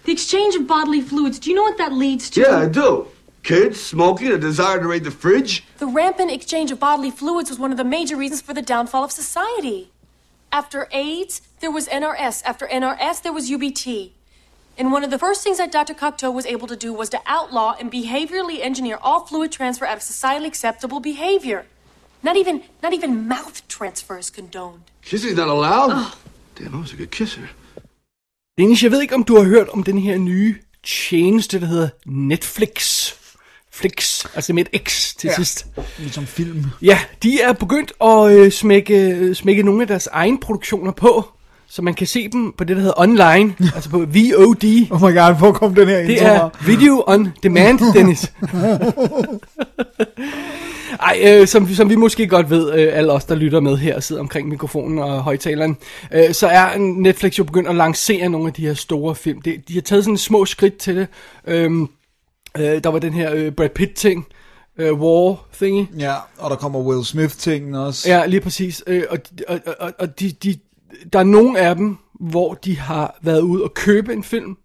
[0.04, 2.40] The exchange of bodily fluids, do you know what that leads to?
[2.40, 3.08] Yeah, I do.
[3.42, 5.64] Kids, smoking, a desire to raid the fridge.
[5.76, 9.04] The rampant exchange of bodily fluids was one of the major reasons for the downfall
[9.04, 9.90] of society.
[10.52, 12.42] After AIDS, there was NRS.
[12.44, 14.10] After NRS, there was UBT.
[14.76, 15.94] And one of the first things that Dr.
[15.94, 19.96] Cocteau was able to do was to outlaw and behaviorally engineer all fluid transfer out
[19.98, 21.66] of societally acceptable behavior.
[22.22, 24.82] Not even, not even mouth transfer is condoned.
[25.02, 26.14] Kissing's not allowed?
[26.56, 27.48] Damn, I was a good kisser.
[28.58, 31.88] Dennis, jeg ved ikke, om du har hørt om den her nye tjeneste, der hedder
[32.06, 33.12] Netflix.
[33.72, 35.34] Flix, altså med et X til ja.
[35.34, 35.66] sidst.
[35.98, 36.64] Ligesom film.
[36.82, 41.28] Ja, de er begyndt at øh, smække, øh, smække nogle af deres egne produktioner på,
[41.68, 44.86] så man kan se dem på det, der hedder online, altså på VOD.
[44.90, 48.32] Oh my god, hvor kom den her Det er video on demand, Dennis.
[51.00, 53.96] Ej, øh, som, som vi måske godt ved, øh, alle os, der lytter med her
[53.96, 55.76] og sidder omkring mikrofonen og højtaleren,
[56.12, 59.42] øh, så er Netflix jo begyndt at lancere nogle af de her store film.
[59.42, 61.06] De, de har taget sådan små skridt til det.
[61.46, 61.88] Øhm,
[62.58, 64.26] øh, der var den her øh, Brad Pitt-ting,
[64.78, 65.86] øh, War thingy.
[65.98, 68.08] Ja, og der kommer Will Smith-tingen også.
[68.08, 68.84] Ja, lige præcis.
[68.86, 70.58] Øh, og og, og, og de, de,
[71.12, 74.56] der er nogle af dem, hvor de har været ude og købe en film,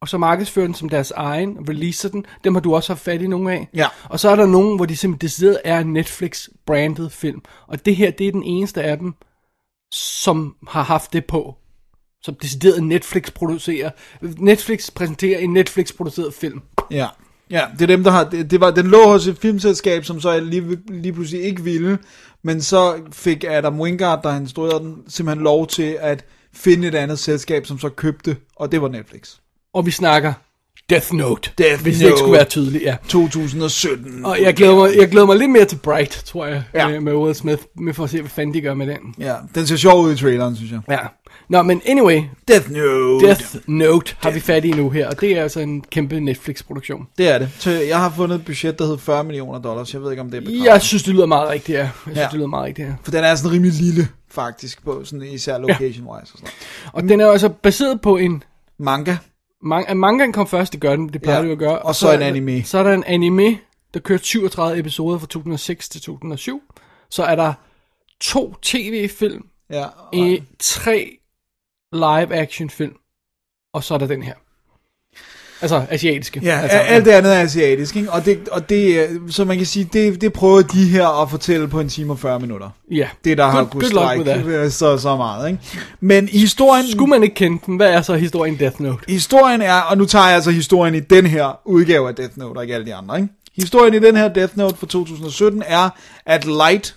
[0.00, 2.26] og så markedsfører den som deres egen, og releaser den.
[2.44, 3.68] Dem har du også haft fat i nogle af.
[3.74, 3.86] Ja.
[4.04, 7.42] Og så er der nogen, hvor de simpelthen decideret er en Netflix-branded film.
[7.68, 9.14] Og det her, det er den eneste af dem,
[9.92, 11.56] som har haft det på.
[12.22, 13.90] Som decideret Netflix producerer.
[14.20, 16.60] Netflix præsenterer en Netflix-produceret film.
[16.90, 17.06] Ja.
[17.50, 18.24] Ja, det er dem, der har...
[18.24, 21.98] Det, det var, den lå hos et filmselskab, som så lige, lige pludselig ikke ville,
[22.44, 26.24] men så fik Adam Wingard, der han instruerede den, simpelthen lov til at
[26.54, 29.30] finde et andet selskab, som så købte, og det var Netflix.
[29.74, 30.32] Og vi snakker
[30.90, 31.50] Death Note.
[31.58, 32.18] Death hvis det ikke Note.
[32.20, 32.96] skulle være tydeligt, ja.
[33.08, 34.24] 2017.
[34.26, 36.88] Og jeg glæder, mig, jeg glæder mig lidt mere til Bright, tror jeg, Ja.
[36.88, 37.00] ja.
[37.00, 38.98] med Will Smith, med for at se, hvad fanden de gør med den.
[39.18, 40.80] Ja, den ser sjov ud i traileren, synes jeg.
[40.88, 40.98] Ja.
[41.48, 43.26] Nå, men anyway, Death Note.
[43.26, 47.06] Death Note har vi fat i nu her, og det er altså en kæmpe Netflix-produktion.
[47.18, 47.50] Det er det.
[47.58, 49.94] Så jeg har fundet et budget, der hedder 40 millioner dollars.
[49.94, 50.64] Jeg ved ikke, om det er bekræftet.
[50.64, 51.82] Jeg synes, det lyder meget rigtigt, ja.
[51.82, 52.24] Jeg synes, Ja.
[52.24, 52.94] det lyder meget rigtigt, ja.
[53.02, 56.48] For den er sådan rimelig lille, faktisk, på sådan især location-wise og sådan.
[56.92, 58.42] Og den er altså baseret på en...
[58.78, 59.16] Manga.
[59.64, 61.78] Man, mangaen kom først, det gør den, det plejer Ja, det jo at gøre.
[61.78, 62.62] og så en anime.
[62.64, 63.58] Så er der en anime,
[63.94, 66.62] der kørte 37 episoder fra 2006 til 2007.
[67.10, 67.52] Så er der
[68.20, 71.18] to tv-film, Ja, i tre
[71.92, 72.92] live-action film,
[73.74, 74.34] og så er der den her.
[75.62, 76.40] Altså asiatiske.
[76.42, 78.12] Ja, altså, alt det andet er asiatisk, ikke?
[78.12, 81.30] Og det, og det, øh, så man kan sige, det, det prøver de her at
[81.30, 82.70] fortælle på en time og 40 minutter.
[82.90, 83.08] Ja.
[83.24, 85.60] Det, der har Good- kunnet luck with strække øh, så, så meget, ikke?
[86.00, 88.98] Men historien, Skulle man ikke kende den, hvad er så historien Death Note?
[89.08, 92.56] historien er, og nu tager jeg altså historien i den her udgave af Death Note,
[92.58, 93.28] og ikke alle de andre, ikke?
[93.56, 95.90] Historien i den her Death Note fra 2017 er,
[96.26, 96.94] at Light,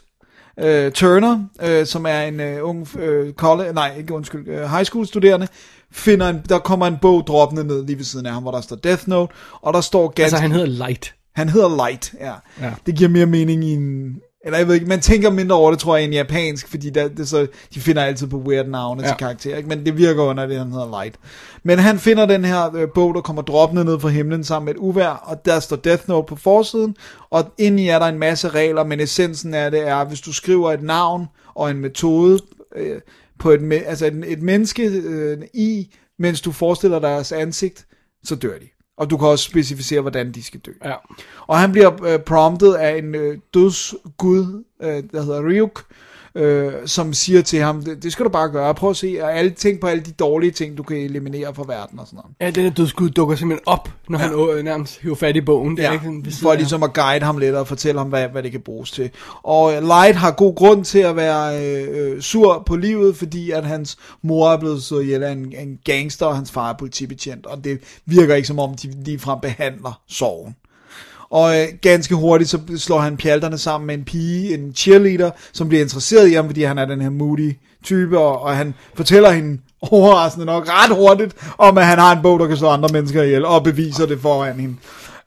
[0.59, 4.85] øh, Turner, øh, som er en øh, ung øh, college, nej, ikke undskyld, øh, high
[4.85, 5.47] school studerende,
[5.91, 8.61] finder en, der kommer en bog droppende ned lige ved siden af ham, hvor der
[8.61, 10.23] står Death Note, og der står ganske...
[10.23, 11.15] Altså, han hedder Light.
[11.35, 12.33] Han hedder Light, ja.
[12.61, 12.73] Ja.
[12.85, 14.15] Det giver mere mening i en...
[14.45, 17.07] Eller jeg ved ikke, man tænker mindre over det, tror jeg, end japansk, fordi der,
[17.07, 19.07] det så, de finder altid på weird navne ja.
[19.07, 19.69] Til karakterer, ikke?
[19.69, 21.15] men det virker under det, han hedder Light.
[21.63, 24.73] Men han finder den her øh, bog, der kommer droppende ned fra himlen sammen med
[24.73, 26.95] et uvær, og der står Death Note på forsiden,
[27.29, 30.71] og indeni er der en masse regler, men essensen af det er, hvis du skriver
[30.71, 32.39] et navn og en metode
[32.75, 33.01] øh,
[33.39, 37.85] på et, altså et, et menneske øh, i, mens du forestiller deres ansigt,
[38.23, 38.74] så dør de.
[38.97, 40.71] Og du kan også specificere, hvordan de skal dø.
[40.85, 40.93] Ja.
[41.47, 45.85] Og han bliver øh, promptet af en øh, dødsgud, øh, der hedder Ryuk,
[46.35, 49.37] øh, som siger til ham, det, det skal du bare gøre, prøv at se, og
[49.37, 52.35] alle, tænk på alle de dårlige ting, du kan eliminere fra verden og sådan noget.
[52.41, 54.25] Ja, den her dødsgud dukker simpelthen op, når ja.
[54.25, 55.77] han øh, nærmest hiver fat i bogen.
[55.77, 58.27] Det er Ja, ikke sådan, for ligesom at guide ham lidt og fortælle ham, hvad,
[58.27, 59.09] hvad det kan bruges til.
[59.43, 63.51] Og øh, Light har god grund til at være øh, øh, sur på livet, fordi
[63.51, 66.77] at hans mor er blevet så ihjel af en, en gangster, og hans far er
[66.77, 70.55] politibetjent, og det virker ikke som om, de ligefrem behandler sorgen.
[71.29, 75.67] Og øh, ganske hurtigt, så slår han pjalterne sammen med en pige, en cheerleader, som
[75.67, 77.53] bliver interesseret i ham, fordi han er den her moody
[77.83, 82.21] type, og, og han fortæller hende overraskende nok ret hurtigt, om at han har en
[82.21, 84.75] bog, der kan slå andre mennesker ihjel, og beviser det foran hende.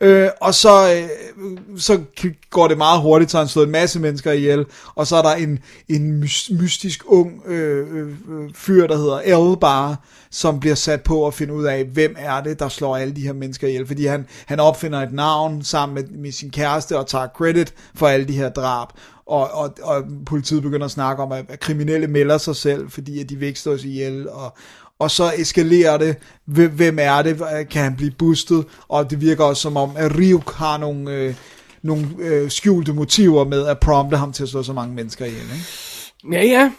[0.00, 1.08] Øh, og så, øh,
[1.78, 2.00] så
[2.50, 5.34] går det meget hurtigt, så han slår en masse mennesker ihjel, og så er der
[5.34, 5.58] en,
[5.88, 6.20] en
[6.50, 8.14] mystisk ung øh, øh,
[8.54, 9.96] fyr, der hedder L bare,
[10.30, 13.20] som bliver sat på at finde ud af, hvem er det, der slår alle de
[13.20, 17.06] her mennesker ihjel, fordi han, han opfinder et navn sammen med, med sin kæreste og
[17.06, 18.88] tager credit for alle de her drab.
[19.26, 23.20] Og, og, og politiet begynder at snakke om, at, at kriminelle melder sig selv, fordi
[23.20, 24.56] at de vil ikke slås ihjel, og,
[24.98, 26.16] og så eskalerer det,
[26.46, 27.38] Hvem- er det,
[27.70, 31.34] kan han blive boostet, og det virker også som om, at Ryuk har nogle, øh,
[31.82, 35.42] nogle øh, skjulte motiver med at prompte ham til at slå så mange mennesker ihjel.
[35.42, 36.36] Ikke?
[36.36, 36.70] Ja, ja.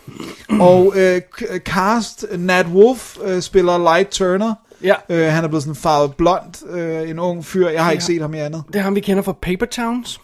[0.59, 1.21] Og øh,
[1.59, 4.53] cast, Nat Wolf øh, spiller Light Turner.
[4.83, 4.93] Ja.
[5.09, 7.69] Øh, han er blevet sådan farvet blond, øh, en ung fyr.
[7.69, 8.05] Jeg har ikke Ja.
[8.05, 8.63] set ham i andet.
[8.67, 10.19] Det er ham, vi kender fra Paper Towns.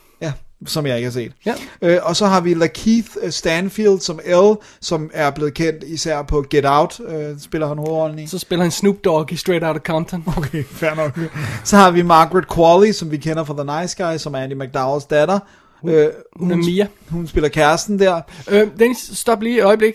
[0.66, 1.32] Som jeg ikke har set.
[1.46, 1.54] Ja.
[1.82, 6.22] Øh, og så har vi Lakeith øh, Stanfield som L, som er blevet kendt især
[6.22, 8.28] på Get Out, øh, spiller han hovedrollen i.
[8.28, 10.24] Så spiller han Snoop Dogg i Straight Outta Compton.
[10.38, 11.20] Okay, fair nok.
[11.64, 14.54] Så har vi Margaret Qualley, som vi kender fra The Nice Guy, som er Andy
[14.54, 15.40] McDowells datter.
[15.88, 16.88] Øh, Hun er Mia.
[17.10, 18.22] Hun spiller kæresten der.
[18.52, 19.94] Øh, Dennis, stop lige et øjeblik.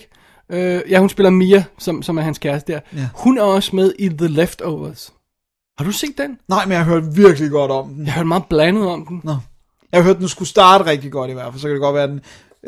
[0.52, 2.80] Øh, ja, hun spiller Mia, som, som er hans kæreste der.
[2.96, 3.08] Ja.
[3.14, 5.12] Hun er også med i The Leftovers.
[5.78, 6.38] Har du set den?
[6.48, 8.04] Nej, men jeg har hørt virkelig godt om den.
[8.04, 9.20] Jeg har hørt meget blandet om den.
[9.24, 9.36] Nå.
[9.92, 11.60] Jeg har hørt, den skulle starte rigtig godt i hvert fald.
[11.60, 12.20] Så kan det godt være, den,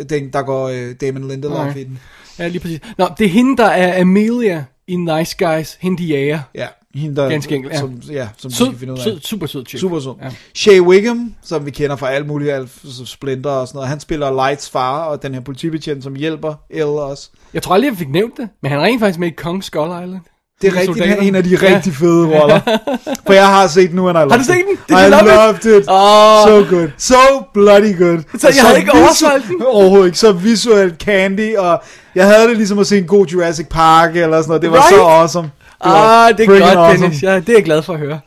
[0.09, 1.77] den der går øh, Damon Lindelof Nej.
[1.77, 1.99] i den.
[2.39, 2.81] Ja, lige præcis.
[2.99, 5.79] Nå, det er hende, der er Amelia i Nice Guys.
[5.81, 6.41] Hende, de jager.
[6.55, 7.79] Ja, hende der, Ganske enkelt, ja.
[7.79, 9.05] Som, ja, som vi Sød, skal finde ud af.
[9.05, 9.81] sød, super sød chick.
[9.81, 10.13] Super sød.
[10.23, 10.31] Ja.
[10.55, 13.89] Shay Wiggum, som vi kender fra alt muligt, alt, så Splinter og sådan noget.
[13.89, 17.31] Han spiller Lights far, og den her politibetjent, som hjælper Elle også.
[17.55, 19.65] Jeg tror aldrig, jeg fik nævnt det, men han er rent faktisk med i Kong
[19.65, 20.21] Skull Island.
[20.63, 22.61] Det er rigtigt, han er en af de rigtig fede roller.
[23.27, 24.77] For jeg har set nu, and I loved Har du set den?
[24.89, 25.27] Did I you love it?
[25.67, 25.89] loved it.
[25.89, 26.47] Åh.
[26.69, 26.89] So good.
[26.99, 27.15] So
[27.55, 28.19] bloody good.
[28.39, 29.63] Så Og jeg havde ikke oversolgt den?
[29.67, 30.19] Overhovedet ikke.
[30.19, 31.83] Så visuelt candy, og
[32.15, 34.63] jeg havde det ligesom at se en god Jurassic Park, eller sådan noget.
[34.63, 34.89] Det var Right?
[34.95, 35.51] så awesome.
[35.85, 37.03] Det Ah, det er godt, awesome.
[37.03, 37.23] Dennis.
[37.23, 38.21] Ja, det er jeg glad for at høre.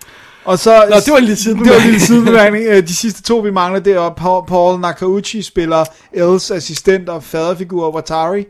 [0.45, 1.99] Og så, Nå, det var en lille sidebemærkning.
[1.99, 2.69] Det var en lille.
[2.77, 7.23] Øh, De sidste to, vi mangler, det er Paul, Paul Nakauchi spiller Els assistent og
[7.23, 8.45] faderfigur Watari,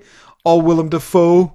[0.46, 1.48] og Willem Dafoe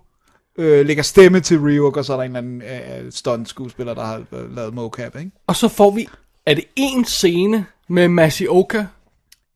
[0.61, 2.63] øh, lægger stemme til Ryuk, og så er der en eller anden
[3.07, 5.31] øh, stunt skuespiller, der har øh, lavet mocap, ikke?
[5.47, 6.09] Og så får vi,
[6.47, 8.85] er det en scene med Masioka,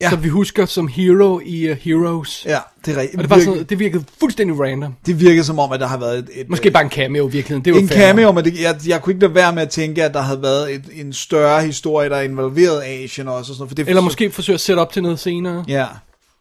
[0.01, 0.09] Ja.
[0.09, 2.45] som vi husker som hero i uh, Heroes.
[2.45, 3.17] Ja, det er rigtigt.
[3.17, 4.93] Og det, var sådan, det virkede fuldstændig random.
[5.05, 6.29] det virkede som om, at der har været et...
[6.33, 7.65] et Måske bare en cameo i virkeligheden.
[7.65, 7.91] Det var en nok.
[7.93, 10.41] cameo, men det, jeg, jeg kunne ikke lade være med at tænke, at der havde
[10.41, 13.39] været et, en større historie, der involverede Asien også.
[13.39, 15.65] Og sådan, noget, for det, Eller måske forsøge at sætte op til noget senere.
[15.67, 15.85] Ja,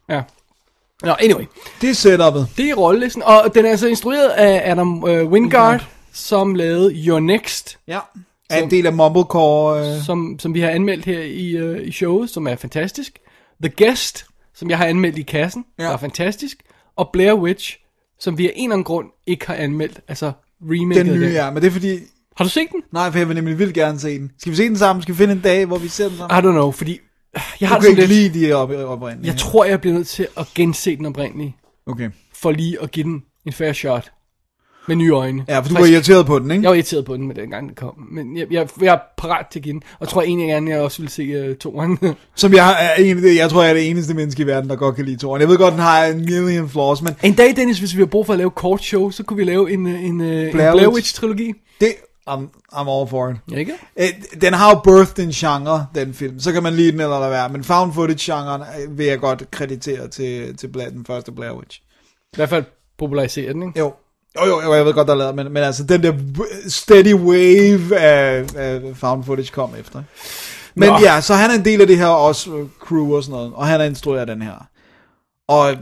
[0.08, 0.22] Ja.
[1.04, 1.44] Nå, anyway.
[1.80, 2.48] det er setupet.
[2.56, 3.22] Det er rollelisten.
[3.22, 7.98] Og den er altså instrueret af Adam øh, Wingard, som lavede Your Next, Ja.
[8.50, 9.96] Er en del af Mumblecore.
[9.96, 10.02] Øh.
[10.04, 13.18] som, som vi har anmeldt her i, øh, i showet, som er fantastisk.
[13.62, 15.84] The Guest, som jeg har anmeldt i kassen, Ja.
[15.84, 16.56] der er fantastisk.
[16.96, 17.76] Og Blair Witch,
[18.20, 20.00] som vi af en eller anden grund ikke har anmeldt.
[20.08, 20.32] Altså
[20.62, 21.50] remake Den nye, ja.
[21.50, 21.98] Men det er fordi...
[22.36, 22.82] Har du set den?
[22.92, 24.30] Nej, for jeg vil nemlig vildt gerne se den.
[24.38, 25.02] Skal vi se den sammen?
[25.02, 26.38] Skal vi finde en dag, hvor vi ser den sammen?
[26.38, 26.98] I don't know, fordi
[27.60, 28.32] jeg har Du kan ikke lidt...
[28.34, 29.32] lide de op, oprindelige.
[29.32, 31.56] Jeg tror, jeg bliver nødt til at gense den oprindelige,
[31.86, 32.10] Okay.
[32.34, 34.10] for lige at give den en fair shot.
[34.88, 35.44] Med nye øjne.
[35.48, 36.62] Ja, for du var irriteret på den, ikke?
[36.62, 38.08] Jeg var irriteret på den med den gang den kom.
[38.12, 39.82] Men jeg, jeg, jeg er parat til at give den.
[40.00, 41.98] Og tror egentlig gerne, jeg også vil se uh, toeren.
[42.36, 44.96] Som jeg er en, jeg tror, jeg er det eneste menneske i verden, der godt
[44.96, 45.40] kan lide toren.
[45.40, 48.06] Jeg ved godt, den har en million flaws, men en dag, Dennis, hvis vi har
[48.06, 50.50] brug for at lave kort show, så kunne vi lave en, øh, en, en Blair
[50.52, 51.22] Blair, Blair Witch.
[51.22, 51.52] Witch-trilogi.
[51.80, 51.88] det,
[52.30, 53.58] I'm, I'm all for it.
[53.58, 53.72] Ikke?
[53.96, 54.08] Øh,
[54.40, 56.40] Den har jo birthed en genre, den film.
[56.40, 57.48] Så kan man lide den eller lade være.
[57.48, 61.80] Men found footage-genren øh, vil jeg godt kreditere til, til den første Blair Witch.
[62.32, 62.64] I hvert fald
[62.98, 63.78] popularisere den, ikke?
[63.78, 63.92] Jo.
[64.40, 66.12] Jo, jo, jo, jeg ved godt, der er lavet, men, men altså den der
[66.68, 70.02] steady wave af, af found footage kom efter.
[70.74, 70.98] Men Nå.
[70.98, 73.66] ja, så han er en del af det her også crew og sådan noget, og
[73.66, 74.66] han er instrueret den her.
[75.48, 75.76] Og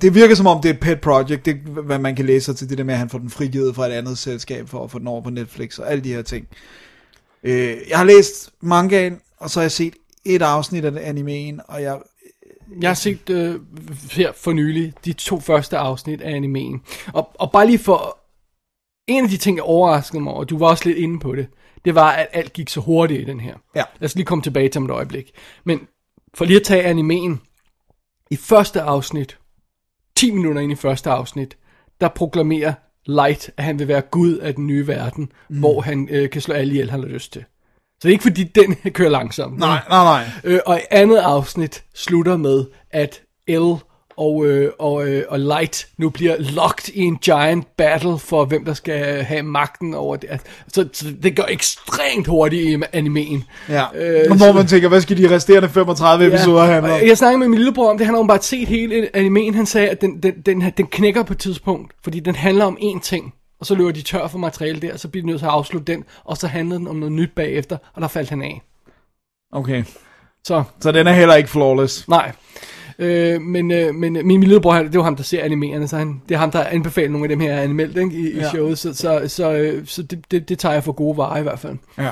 [0.00, 2.44] det virker som om det er et pet project, det er, hvad man kan læse
[2.44, 4.84] sig til det der med, at han får den frigivet fra et andet selskab for
[4.84, 6.46] at få den over på Netflix og alle de her ting.
[7.42, 9.94] Øh, jeg har læst mangaen, og så har jeg set
[10.24, 11.98] et afsnit af animeen, og jeg,
[12.80, 13.60] Jeg har set øh,
[14.10, 16.82] her for nylig de to første afsnit af animeen.
[17.12, 18.18] Og, og bare lige for...
[19.06, 21.46] En af de ting, jeg overraskede mig og du var også lidt inde på det,
[21.84, 23.54] det var, at alt gik så hurtigt i den her.
[23.74, 23.82] Ja.
[24.00, 25.30] Lad os lige komme tilbage til om et øjeblik.
[25.64, 25.80] Men
[26.34, 27.40] for lige at tage animeen.
[28.30, 29.38] I første afsnit,
[30.16, 31.56] 10 minutter ind i første afsnit,
[32.00, 32.72] der proklamerer
[33.06, 35.58] Light, at han vil være Gud af den nye verden, mm.
[35.58, 37.44] hvor han øh, kan slå alle ihjel, han har lyst til.
[37.94, 39.58] Så det er ikke fordi, den kører langsomt.
[39.58, 40.30] nej, nej, nej.
[40.44, 43.76] Øh, og i andet afsnit slutter med, at El
[44.16, 48.64] og, øh, og, øh, og Light nu bliver locked i en giant battle for, hvem
[48.64, 50.30] der skal have magten over det.
[50.68, 53.44] Så, så det går ekstremt hurtigt i animeen.
[53.68, 53.84] Ja.
[53.94, 56.30] Øh, Øh, hvor man tænker, hvad skal de resterende 35 ja.
[56.30, 57.00] episoder handle om?
[57.00, 59.66] og Jeg snakkede med min lillebror om det, han har bare set hele animeen, han
[59.66, 63.00] sagde, at den, den, den, den knækker på et tidspunkt, fordi den handler om én
[63.00, 65.52] ting, og så løber de tør for materiale der, så bliver de nødt til at
[65.52, 68.62] afslutte den, og så handler den om noget nyt bagefter, og der faldt han af.
[69.52, 69.84] Okay,
[70.44, 72.08] Så så den er heller ikke flawless.
[72.08, 72.32] Nej.
[72.98, 76.20] Øh, men, øh, men min lillebror, han- det var ham, der ser animerende, så han,
[76.28, 78.48] det er ham, der anbefaler nogle af dem her anmeldt ikke, i, i Ja.
[78.48, 81.42] showet, så, så, så, øh, så det, det, det tager jeg for gode varer i
[81.42, 81.76] hvert fald.
[81.98, 82.10] Ja.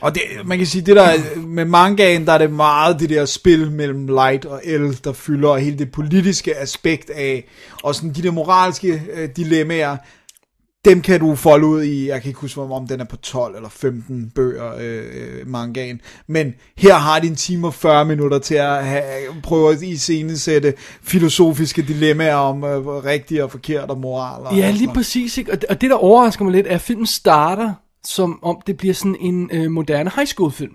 [0.00, 1.10] Og det, man kan sige, det der
[1.46, 5.48] med mangaen, der er det meget det der spil mellem Light og El, der fylder
[5.48, 7.44] og hele det politiske aspekt af,
[7.82, 9.96] og sådan de der moralske øh, dilemmaer,
[10.84, 13.56] dem kan du folde ud i, jeg kan ikke huske, om den er på 12
[13.56, 18.38] eller 15 bøger, øh, øh, mangaen, men her har de en time og 40 minutter
[18.38, 19.02] til at have,
[19.42, 24.46] prøve at iscenesætte filosofiske dilemmaer om øh, rigtigt og forkert og moral.
[24.46, 25.38] Og Ja, lige præcis.
[25.38, 25.52] Ikke?
[25.52, 27.72] Og, det, og det, der overrasker mig lidt, er, at filmen starter,
[28.04, 30.72] som om det bliver sådan en øh, moderne high school film.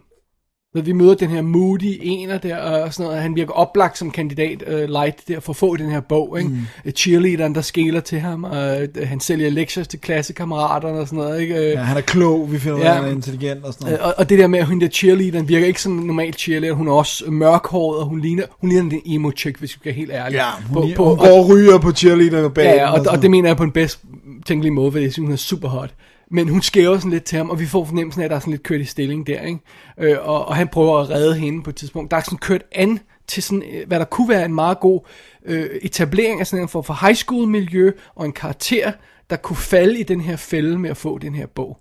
[0.75, 4.11] Når vi møder den her moody ener der, og sådan noget, han virker oplagt som
[4.11, 6.49] kandidat, uh, Light, der for at få den her bog, ikke?
[6.85, 6.91] Mm.
[6.91, 11.41] Cheerleaderen, der skæler til ham, og uh, han sælger lektier til klassekammeraterne og sådan noget,
[11.41, 11.55] ikke?
[11.69, 12.93] Ja, han er klog, vi finder Ja.
[12.93, 13.99] han er intelligent og sådan noget.
[13.99, 16.33] Øh, Og, og det der med, at hun der cheerleaderen virker ikke som en normal
[16.33, 19.79] cheerleader, hun er også mørkhåret, og hun ligner, hun ligner en emo chick, hvis vi
[19.79, 20.45] skal være helt ærlige.
[20.45, 22.63] Ja, hun, på, på, på, hun går og ryger på cheerleader bag.
[22.65, 23.99] Ja, ja og, og det mener jeg på en bedst
[24.45, 25.89] tænkelig måde, fordi jeg synes, hun er super hot.
[26.31, 28.39] Men hun skæver sådan lidt til ham, og vi får fornemmelsen af, at der er
[28.39, 29.59] sådan lidt kørt i stilling der, ikke?
[29.97, 32.11] Øh, og, og han prøver at redde hende på et tidspunkt.
[32.11, 35.01] Der er sådan kørt an til sådan, øh, hvad der kunne være en meget god
[35.45, 38.91] øh, etablering af sådan en form for high school miljø, og en karakter,
[39.29, 41.77] der kunne falde i den her fælde med at få den her bog.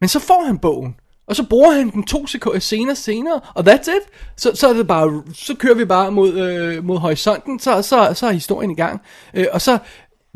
[0.00, 0.96] Men så får han bogen,
[1.26, 4.02] og så bruger han den to sekunder senere senere, og that's it.
[4.36, 8.12] Så, så, er det bare, så kører vi bare mod, øh, mod horisonten, så, så,
[8.14, 9.00] så er historien i gang.
[9.34, 9.78] Øh, og så,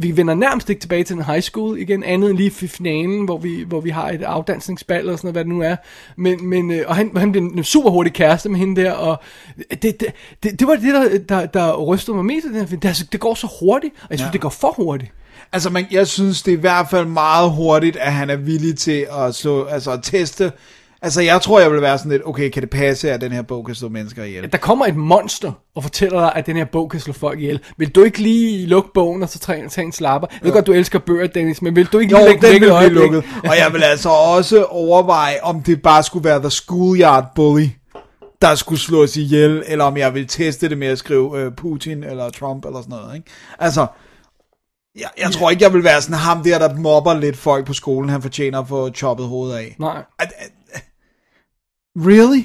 [0.03, 3.24] vi vender nærmest ikke tilbage til den high school igen, andet end lige i finalen,
[3.24, 5.77] hvor vi, hvor vi har et afdansningsbal eller sådan noget, hvad det nu er.
[6.16, 9.23] Men, men, øh, og han, han bliver en super hurtig kæreste med hende der, og
[9.70, 10.07] det, det,
[10.43, 12.81] det, det var det, der, der, der rystede mig mest af den her film.
[12.81, 14.33] Det, altså, det går så hurtigt, og jeg synes, ja.
[14.33, 15.12] det går for hurtigt.
[15.53, 18.79] Altså, man, jeg synes, det er i hvert fald meget hurtigt, at han er villig
[18.79, 20.53] til at slå, altså at teste.
[21.05, 23.43] Altså, jeg tror, jeg vil være sådan lidt, okay, kan det passe, at den her
[23.43, 24.53] bog kan slå mennesker ihjel?
[24.53, 27.61] Der kommer et monster og fortæller dig, at den her bog kan slå folk ihjel.
[27.77, 30.29] Vil du ikke lige lukke bogen og så tage, tage en slapper?
[30.33, 32.61] Jeg ved godt, du elsker bøger, Dennis, men vil du ikke Jo, lige lægge den
[32.61, 33.24] vil blive lukket.
[33.45, 37.66] Og jeg vil altså også overveje, om det bare skulle være The Schoolyard Bully,
[38.43, 42.05] der skulle slås ihjel, eller om jeg vil teste det med at skrive uh, Putin
[42.05, 43.15] eller Trump eller sådan noget.
[43.16, 43.31] Ikke?
[43.59, 43.87] Altså,
[45.01, 47.73] jeg, jeg tror ikke, jeg vil være sådan ham der, der mobber lidt folk på
[47.73, 49.77] skolen, han fortjener at få choppet hovedet af.
[49.79, 49.97] Nej.
[50.19, 50.51] At- at-
[51.97, 52.43] Really?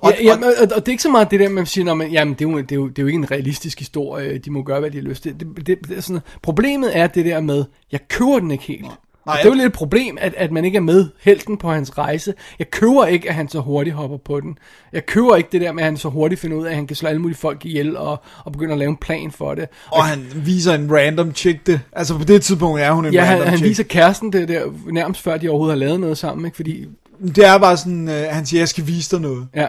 [0.00, 1.94] Og, Ja, ja, og, og, og det er ikke så meget det der, man siger,
[1.94, 4.38] man, jamen, det er, jo, det, er jo, det er jo ikke en realistisk historie,
[4.38, 5.40] de må gøre, hvad de har lyst til.
[5.40, 8.86] Det, det, det er sådan, problemet er det der med, jeg køber den ikke helt.
[9.26, 11.70] Nej, det er jo lidt et problem, at, at man ikke er med helten på
[11.70, 12.34] hans rejse.
[12.58, 14.58] Jeg køber ikke, at han så hurtigt hopper på den.
[14.92, 16.86] Jeg køber ikke det der med, at han så hurtigt finder ud af, at han
[16.86, 19.68] kan slå alle mulige folk ihjel og, og begynder at lave en plan for det.
[19.92, 21.80] og han viser en random chick det.
[21.92, 23.68] Altså på det tidspunkt er hun en Ja, random han, han chick.
[23.68, 24.62] viser kæresten det der,
[24.92, 26.56] nærmest før de overhovedet har lavet noget sammen, ikke?
[26.56, 26.86] Fordi,
[27.20, 29.48] det er bare sådan, øh, han siger, jeg skal vise dig noget.
[29.54, 29.66] ja.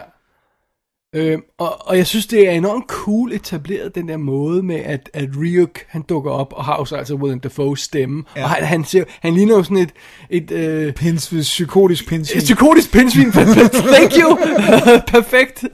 [1.14, 5.10] Øh, og, og jeg synes, det er enormt cool etableret, den der måde med, at,
[5.14, 8.42] at Ryuk, han dukker op, og har jo så altså William Dafoe's stemme, ja.
[8.44, 9.90] og han, han, ser, han ligner jo sådan et...
[10.30, 12.38] et øh, Pins, psykotisk pindsvin.
[12.38, 13.32] et psykotisk pindsvin,
[13.94, 14.36] thank you,
[15.14, 15.64] perfekt.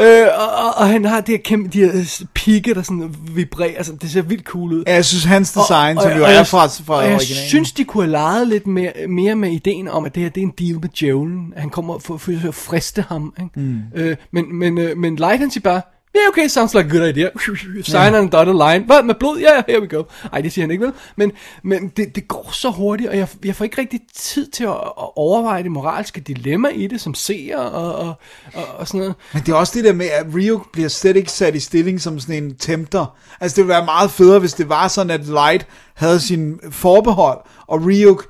[0.00, 3.76] øh, og, og, og, han har det her kæmpe, de her pigge, der sådan vibrerer,
[3.76, 4.84] altså, det ser vildt cool ud.
[4.86, 7.04] Ja, jeg synes, hans design, Og- som og- jo og er jeg- fra, fra og
[7.10, 10.30] jeg synes, de kunne have leget lidt mere, mere med ideen om, at det her
[10.30, 11.52] det er en deal med djævlen.
[11.56, 13.34] Han kommer for, for, for at friste ham.
[13.42, 13.50] Ikke?
[13.60, 13.78] Mm.
[13.94, 15.80] Øh, men, men, øh, men Light han siger bare,
[16.14, 17.28] Ja, yeah, okay, sounds like a good idea.
[17.82, 18.84] Sign on dotted line.
[18.84, 19.38] Hvad, med blod?
[19.38, 20.02] Ja, yeah, here we go.
[20.32, 20.92] Ej, det siger han ikke, vel?
[21.16, 21.32] Men,
[21.62, 24.70] men det, det går så hurtigt, og jeg, jeg får ikke rigtig tid til at,
[24.70, 28.14] at overveje det moralske dilemma i det, som seer og, og,
[28.54, 29.14] og, og sådan noget.
[29.32, 32.00] Men det er også det der med, at Rio bliver slet ikke sat i stilling
[32.00, 33.16] som sådan en tempter.
[33.40, 37.38] Altså det ville være meget federe, hvis det var sådan, at Light havde sin forbehold,
[37.66, 38.20] og Rio,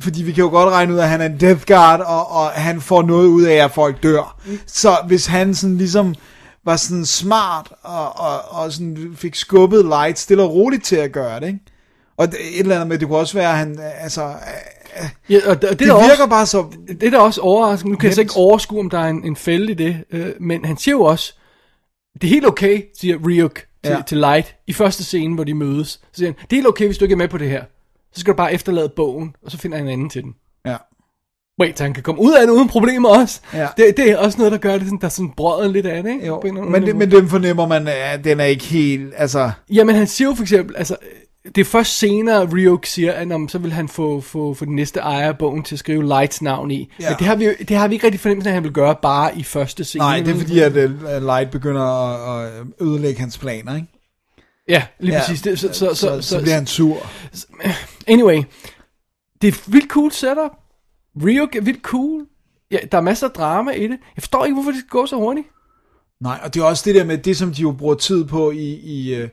[0.00, 2.50] fordi vi kan jo godt regne ud, at han er en Death Guard, og, og
[2.50, 4.40] han får noget ud af, at folk dør.
[4.66, 6.14] Så hvis han sådan ligesom
[6.64, 11.12] var sådan smart, og, og, og sådan fik skubbet Light stille og roligt til at
[11.12, 11.60] gøre det, ikke?
[12.16, 14.34] Og et eller andet med, det kunne også være, at han, altså,
[15.30, 17.90] Ja, og det, det, det virker også, bare så det er da også overraskende.
[17.92, 20.04] Nu kan jeg så ikke overskue, om der er en, en fælde i det.
[20.10, 21.34] Øh, men han siger jo også,
[22.14, 23.54] det er helt okay, siger Ryuk
[23.84, 24.02] til, ja.
[24.06, 25.88] til Light i første scene, hvor de mødes.
[25.88, 27.64] Så siger han, det er helt okay, hvis du ikke er med på det her.
[28.12, 30.34] Så skal du bare efterlade bogen, og så finder han en anden til den.
[30.66, 30.76] ja.
[31.60, 33.40] Wait, så han kan komme ud af det uden problemer også.
[33.54, 33.68] Ja.
[33.76, 36.02] Det, det er også noget, der gør det sådan, der er sådan brødet lidt af
[36.02, 36.26] det, ikke?
[36.26, 39.50] Jo, På en men, det, men den fornemmer man, at den er ikke helt, altså...
[39.70, 40.96] Jamen han siger jo for eksempel, altså,
[41.44, 44.76] det er først senere, Ryuk siger, at om, så vil han få, få, få den
[44.76, 46.92] næste ejer af bogen til at skrive Lights navn i.
[47.00, 47.08] Ja.
[47.08, 48.96] Men det har, vi, det har vi ikke rigtig fornemmelsen af, at han vil gøre
[49.02, 50.04] bare i første scene.
[50.04, 53.88] Nej, det er fordi, at uh, Light begynder at, at ødelægge hans planer, ikke?
[54.68, 55.42] Ja, lige Ja, præcis.
[55.42, 57.06] Det, så, så, så, så, så bliver han sur.
[58.06, 58.42] Anyway,
[59.42, 60.50] det er et vildt cool setup.
[61.24, 62.26] Ryuk er vildt cool.
[62.70, 63.98] Ja, der er masser af drama i det.
[64.16, 65.46] Jeg forstår ikke, hvorfor det skal gå så hurtigt.
[66.20, 68.50] Nej, og det er også det der med, det som de jo bruger tid på
[68.50, 69.28] i, i uh,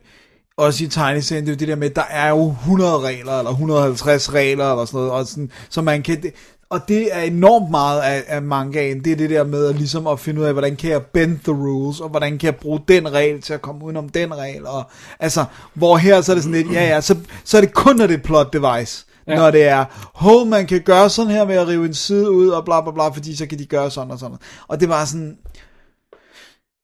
[0.56, 3.50] også i tegneserien, det er jo det der med, der er jo 100 regler, eller
[3.50, 6.22] 150 regler, eller sådan noget, og sådan, så man kan,
[6.70, 10.06] og det er enormt meget af, af mangaen, det er det der med at, ligesom
[10.06, 12.80] at finde ud af, hvordan kan jeg bend the rules, og hvordan kan jeg bruge
[12.88, 14.90] den regel til at komme udenom den regel, og
[15.20, 15.44] altså,
[15.74, 18.06] hvor her så er det sådan lidt, ja ja, så, så er det kun, når
[18.06, 19.36] det er plot device, ja.
[19.36, 19.84] Når det er,
[20.14, 22.92] hov, man kan gøre sådan her med at rive en side ud, og bla bla
[22.92, 24.36] bla, fordi så kan de gøre sådan og sådan,
[24.68, 25.36] og det var sådan,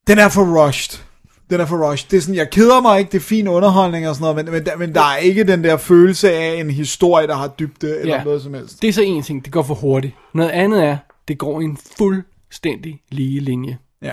[0.06, 1.05] den er for rushed.
[1.50, 2.10] Den er for rushed.
[2.10, 4.54] Det er sådan, jeg keder mig ikke, det er fin underholdning og sådan noget, men,
[4.54, 7.98] men, der, men der er ikke den der følelse af en historie, der har dybde
[8.00, 8.24] eller Ja.
[8.24, 8.82] noget som helst.
[8.82, 10.14] Det er så en ting, det går for hurtigt.
[10.34, 10.96] Noget andet er,
[11.28, 13.78] det går i en fuldstændig lige linje.
[14.02, 14.12] Ja.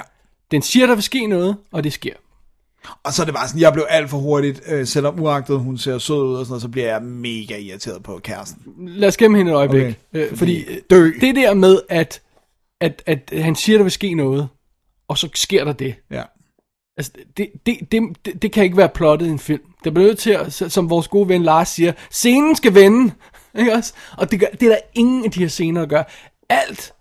[0.52, 2.14] Den siger, der vil ske noget, og det sker.
[3.04, 5.78] Og så er det bare sådan, jeg blev alt for hurtigt, øh, selvom uagtet hun
[5.78, 8.62] ser sød ud og sådan noget, så bliver jeg mega irriteret på kæresten.
[8.88, 9.82] Lad os gemme hende et øjeblik.
[9.82, 11.12] Okay, fordi, fordi dø.
[11.22, 12.22] det der med, at,
[12.82, 14.48] at, at han siger, der vil ske noget,
[15.08, 15.96] og så sker der det.
[16.12, 16.24] Ja.
[16.98, 19.62] Altså, det, det, det, det, det kan ikke være plottet i en film.
[19.84, 23.14] Det bliver nødt til, at, som vores gode ven Lars siger, scenen skal vende.
[23.60, 23.94] Ikke også?
[24.18, 26.04] Og det, gør, det er der ingen af de her scener, der gør.
[26.50, 26.94] Alt,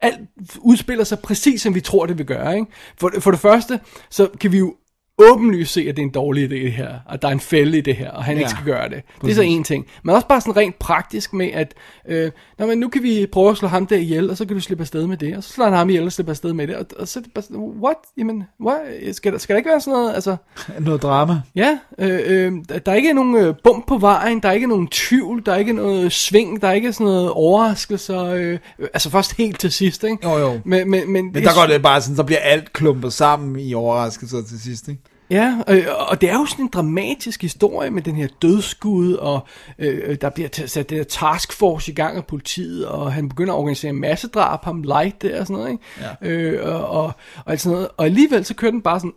[0.00, 0.20] alt
[0.58, 2.54] udspiller sig præcis, som vi tror, det vil gøre.
[2.54, 2.66] Ikke?
[3.00, 4.76] For, for det første, så kan vi jo
[5.18, 7.78] åbenlyst se, at det er en dårlig idé det her, og der er en fælde
[7.78, 9.02] i det her, og han ja, ikke skal gøre det.
[9.22, 9.86] Det er så en ting.
[10.02, 11.74] Men også bare sådan rent praktisk med, at
[12.08, 14.56] øh, nå, men nu kan vi prøve at slå ham der ihjel, og så kan
[14.56, 16.66] du slippe afsted med det, og så slår han ham ihjel og slipper afsted med
[16.66, 17.96] det, og, og så er det bare sådan, what?
[18.18, 19.16] Jamen, what?
[19.16, 20.36] Skal, der, skal der ikke være sådan noget, altså...
[20.80, 21.40] Noget drama.
[21.54, 22.52] Ja, øh, øh,
[22.86, 25.56] der er ikke nogen øh, bump på vejen, der er ikke nogen tvivl, der er
[25.56, 29.72] ikke noget sving, der er ikke sådan noget overraskelser, øh, øh, altså først helt til
[29.72, 30.28] sidst, ikke?
[30.28, 30.60] Jo, jo.
[30.64, 33.74] Men, men, men, Men der går det bare sådan, så bliver alt klumpet sammen i
[33.74, 35.02] overraskelser til sidst, ikke?
[35.30, 39.46] Ja, øh, og det er jo sådan en dramatisk historie med den her dødsskud, og
[39.78, 43.58] øh, der bliver sat det her taskforce i gang af politiet, og han begynder at
[43.58, 45.84] organisere en masse drab, ham light der og sådan noget, ikke?
[46.22, 46.28] Ja.
[46.28, 47.12] Øh, og, og,
[47.44, 47.88] og sådan noget.
[47.96, 49.14] Og alligevel så kører den bare sådan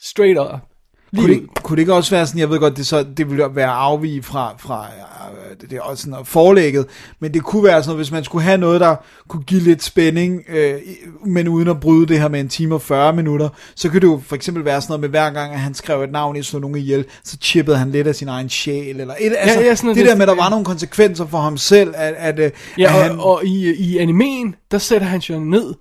[0.00, 0.73] straight up.
[1.16, 3.30] Kunne Lige det, kunne det ikke også være sådan, jeg ved godt, det, så, det
[3.30, 6.86] ville være afvige fra, fra øh, det, det er også sådan forlægget,
[7.20, 8.96] men det kunne være sådan hvis man skulle have noget, der
[9.28, 10.74] kunne give lidt spænding, øh,
[11.26, 14.06] men uden at bryde det her med en time og 40 minutter, så kunne det
[14.06, 16.42] jo for eksempel være sådan noget med hver gang, at han skrev et navn i
[16.42, 19.74] slå nogen ihjel, så chippede han lidt af sin egen sjæl, eller et, altså, ja,
[19.74, 22.38] sådan det det- der med, at der var nogle konsekvenser for ham selv, at, at,
[22.38, 23.20] øh, at Ja, og, han, han...
[23.20, 25.74] og i, i animen, der sætter han sig ned,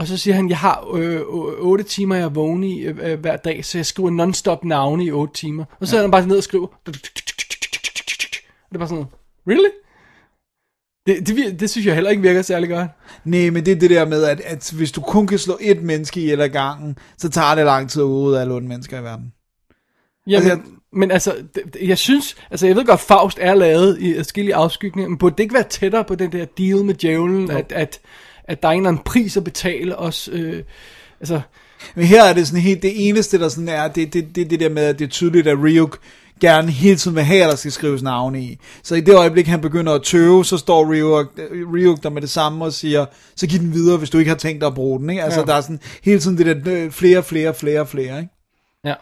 [0.00, 1.20] og så siger han, jeg har øh,
[1.58, 5.04] 8 timer, jeg er vågen i øh, øh, hver dag, så jeg skriver non-stop navne
[5.04, 5.64] i 8 timer.
[5.80, 6.66] Og så sætter han bare ned og skriver.
[6.66, 9.04] Og det er bare sådan,
[9.48, 9.70] really?
[11.06, 12.88] Det, det, det synes jeg heller ikke virker særlig godt.
[13.24, 15.82] nej, men det er det der med, at, at hvis du kun kan slå et
[15.82, 19.02] menneske ihjel ad gangen, så tager det lang tid at udrydde alle onde mennesker i
[19.02, 19.32] verden.
[20.26, 23.98] Jamen, Altså, altså, men altså, det, jeg synes, altså jeg ved godt, Faust er lavet
[23.98, 27.50] i forskellige afskygninger, men burde det ikke være tættere på den der deal med djævlen,
[27.50, 28.00] at, at,
[28.50, 30.62] at der er en eller anden pris at betale os, øh,
[31.20, 31.40] Altså,
[31.94, 34.60] Men her er det sådan helt, det eneste der sådan er, det, det, det, det
[34.60, 35.98] der med, at det er tydeligt, at Ryuk
[36.40, 38.58] gerne hele tiden vil have, at der skal skrives navne i.
[38.82, 41.26] Så i det øjeblik, han begynder at tøve, så står Ryuk,
[41.72, 43.06] Ryuk der med det samme og siger,
[43.36, 45.10] så giv den videre, hvis du ikke har tænkt dig at bruge den.
[45.10, 45.22] Ikke?
[45.22, 45.46] Altså, Ja.
[45.46, 46.54] der er sådan hele tiden det der
[46.84, 48.18] øh, flere, flere, flere, flere.
[48.18, 48.30] Ikke?
[48.84, 48.94] Ja.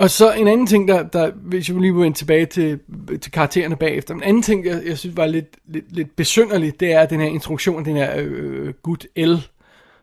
[0.00, 2.78] Og så en anden ting, der, der hvis jeg lige vende tilbage til,
[3.20, 6.92] til karaktererne bagefter, en anden ting, jeg, jeg synes var lidt, lidt, lidt besynderligt, det
[6.92, 9.34] er den her introduktion den her øh, gut L,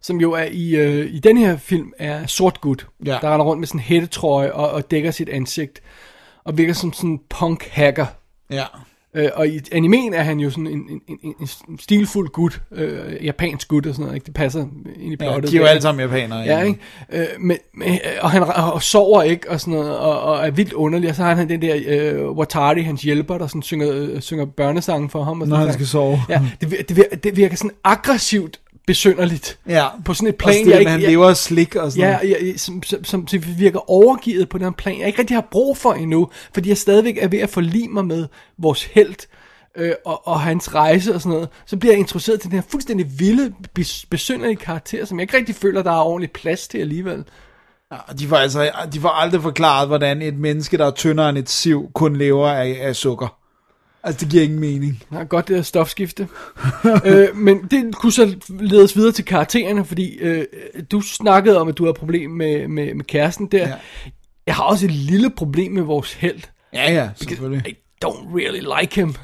[0.02, 3.18] som jo er i, øh, i den her film er sort gut, Ja.
[3.22, 5.82] der render rundt med sådan en hættetrøje og, og dækker sit ansigt,
[6.44, 8.06] og virker som sådan en punk-hacker.
[8.52, 8.65] Ja.
[9.16, 11.36] Øh, og i animen er han jo sådan en, en, en,
[11.70, 14.26] en stilfuld gut, øh, japansk gut og sådan noget, ikke?
[14.26, 14.66] det passer
[15.00, 15.52] ind i Ja, plottet.
[15.52, 16.40] de er jo alle sammen japanere.
[16.40, 16.80] Ja, ikke?
[17.14, 18.44] Øh, men, men, øh, og han
[18.74, 21.50] og sover ikke og sådan noget, og, og er vildt underlig, og så har han
[21.50, 25.42] den der øh, Watari, hans hjælper, der sådan synger, øh, synger børnesange for ham.
[25.42, 26.20] Og Når sådan han skal sove.
[26.30, 29.59] Ja, det, det, virker, det virker sådan aggressivt besynderligt.
[29.69, 29.88] Ja.
[30.05, 32.27] På sådan et Også plan, det, jeg med, han lever af slik og sådan Ja,
[32.27, 35.77] ja, som, som, som, som virker overgivet på den plan, jeg ikke rigtig har brug
[35.77, 38.27] for endnu, fordi jeg stadigvæk er ved at forlige mig med
[38.57, 39.27] vores held,
[39.77, 42.68] øh, og, og hans rejse og sådan noget, så bliver jeg introduceret til den her
[42.69, 46.77] fuldstændig vilde, bes, besynderlige karakter, som jeg ikke rigtig føler, der er ordentlig plads til
[46.77, 47.23] alligevel.
[47.91, 51.38] Ja, de får, altså, de får aldrig forklaret, hvordan et menneske, der er tyndere end
[51.38, 53.38] et siv, kun lever af, af sukker.
[54.08, 55.04] Altså, det giver ingen mening.
[55.12, 56.28] Ja, godt det er stofskifte.
[57.06, 60.46] øh, men det kunne så ledes videre til karaktererne, fordi øh,
[60.92, 63.68] du snakkede om, at du har problem med, med, med kæresten der.
[63.68, 63.76] Ja.
[64.48, 66.42] Jeg har også et lille problem med vores held.
[66.74, 67.68] Ja, ja, selvfølgelig.
[67.68, 67.76] I
[68.06, 69.16] don't really like him.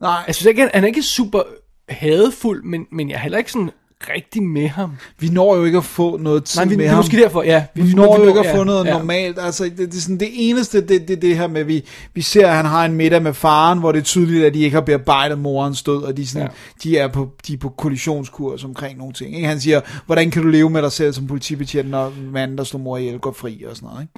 [0.00, 0.24] Nej.
[0.26, 1.42] Jeg synes ikke, han, han er ikke super
[1.88, 3.70] hadefuld, men, men jeg er heller ikke sådan
[4.14, 4.90] rigtig med ham.
[5.18, 6.98] Vi når jo ikke at få noget tid Nej, vi- med det er ham.
[6.98, 7.64] måske derfor, ja.
[7.74, 8.92] Vi, Vi- når vi jo ikke at ja, få noget ja.
[8.98, 9.38] normalt.
[9.40, 11.84] Altså, det, det, er sådan, det eneste, det, det, det her med, vi,
[12.14, 14.60] vi ser, at han har en middag med faren, hvor det er tydeligt, at de
[14.60, 16.48] ikke har bearbejdet morens død, og de, sådan, ja.
[16.90, 19.34] de, er på, de er på kollisionskurs omkring nogle ting.
[19.36, 19.48] Ikke?
[19.48, 22.80] Han siger, hvordan kan du leve med dig selv som politibetjent, når manden, der slår
[22.80, 24.02] mor ihjel, går fri og sådan noget.
[24.02, 24.12] Ikke?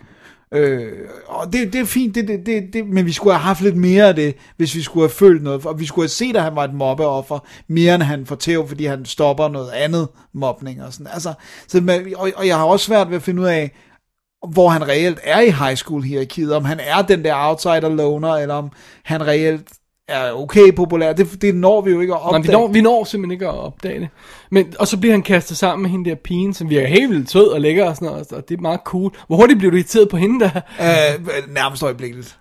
[0.55, 0.93] Øh,
[1.27, 3.77] og det, det er fint, det, det, det, det, men vi skulle have haft lidt
[3.77, 6.43] mere af det, hvis vi skulle have følt noget, og vi skulle have set, at
[6.43, 10.83] han var et mobbeoffer, mere end han får tæv, fordi han stopper noget andet mobning
[10.83, 11.07] og sådan.
[11.13, 11.33] Altså,
[11.69, 13.71] så, man- og, og jeg har også svært ved at finde ud af,
[14.53, 18.35] hvor han reelt er i high school hierarkiet, om han er den der outsider loner,
[18.35, 18.71] eller om
[19.05, 19.69] han reelt
[20.09, 21.13] er okay populær.
[21.13, 22.43] Det, det når vi jo ikke at Nej, opdage.
[22.47, 24.09] vi når, vi når simpelthen ikke at opdage det.
[24.51, 27.31] Men, og så bliver han kastet sammen med hende der pigen, som virker helt vildt
[27.31, 29.13] sød og lækker og sådan noget, og det er meget cool.
[29.27, 30.51] Hvor hurtigt bliver du irriteret på hende der?
[30.81, 32.39] Øh, nærmest øjeblikkeligt.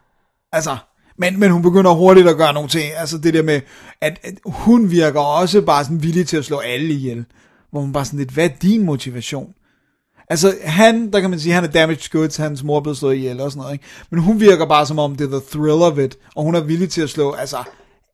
[0.51, 0.77] Altså,
[1.17, 2.85] men, men hun begynder hurtigt at gøre nogle ting.
[2.97, 3.61] Altså det der med,
[4.01, 7.25] at, at hun virker også bare sådan villig til at slå alle ihjel.
[7.71, 9.53] Hvor man bare sådan lidt, hvad er din motivation?
[10.33, 13.15] Altså han, der kan man sige, han er damaged goods, hans mor er blevet slået
[13.15, 13.85] ihjel og sådan noget, ikke?
[14.09, 16.61] Men hun virker bare som om, det er the thrill of it, og hun er
[16.61, 17.57] villig til at slå, altså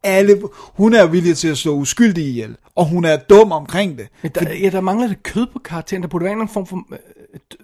[0.03, 4.07] alle, hun er villig til at slå uskyldige ihjel, og hun er dum omkring det.
[4.21, 6.03] Men der, ja, der mangler det kød på karakteren.
[6.03, 6.83] Der burde være en form for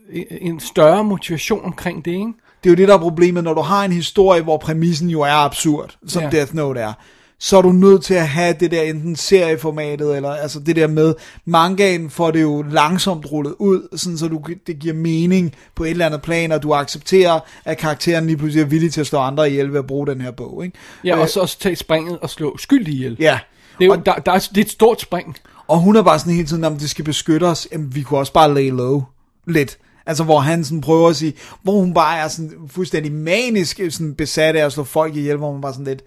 [0.10, 2.34] øh, en større motivation omkring det, ikke?
[2.64, 5.22] Det er jo det, der er problemet, når du har en historie, hvor præmissen jo
[5.22, 6.30] er absurd, som ja.
[6.30, 6.94] Death Note er.
[7.40, 10.88] Så er du nødt til at have det der enten serieformatet, eller altså det der
[10.88, 11.14] med,
[11.46, 15.90] mangaen får det jo langsomt rullet ud, sådan så du, det giver mening på et
[15.90, 19.20] eller andet plan, og du accepterer, at karakteren lige pludselig er villig til at slå
[19.20, 20.66] andre ihjel ved at bruge den her bog.
[20.66, 20.78] Ikke?
[21.04, 23.18] Ja, Øh, og så også tage springet og slå skyldig ihjel.
[23.20, 23.40] Ja.
[23.80, 25.38] Det er, jo, der, der er, det er et stort spring.
[25.68, 28.20] Og hun er bare sådan hele tiden, om det skal beskytte os, jamen, vi kunne
[28.20, 29.04] også bare lay low
[29.48, 29.78] lidt.
[30.06, 31.34] Altså hvor han sådan prøver at sige,
[31.64, 35.52] hvor hun bare er sådan fuldstændig manisk sådan besat af at slå folk ihjel, hvor
[35.52, 36.04] man bare sådan lidt,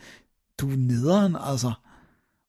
[0.60, 1.72] du er nederen, altså.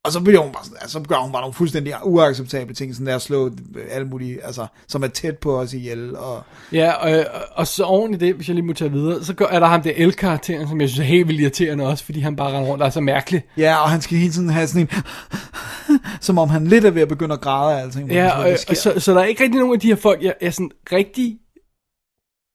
[0.04, 2.94] Og så bliver hun bare sådan, altså, så gør hun bare nogle fuldstændig uacceptable ting,
[2.96, 3.52] sådan der at slå
[3.92, 6.16] alle mulige, altså, som er tæt på os ihjel.
[6.18, 9.34] Og, Ja, og, og så oven i det, hvis jeg lige må tage videre, så
[9.34, 12.20] gør, er der ham der El-karakteren, som jeg synes er helt vildt irriterende også, fordi
[12.20, 13.44] han bare render rundt og er så mærkelig.
[13.58, 14.90] ja, og han skal hele tiden have sådan en,
[16.22, 18.12] som om han lidt er ved at begynde at græde af alting.
[18.12, 20.34] Ja, og, og så, så der er ikke rigtig nogen af de her folk, jeg
[20.42, 21.38] er sådan rigtig...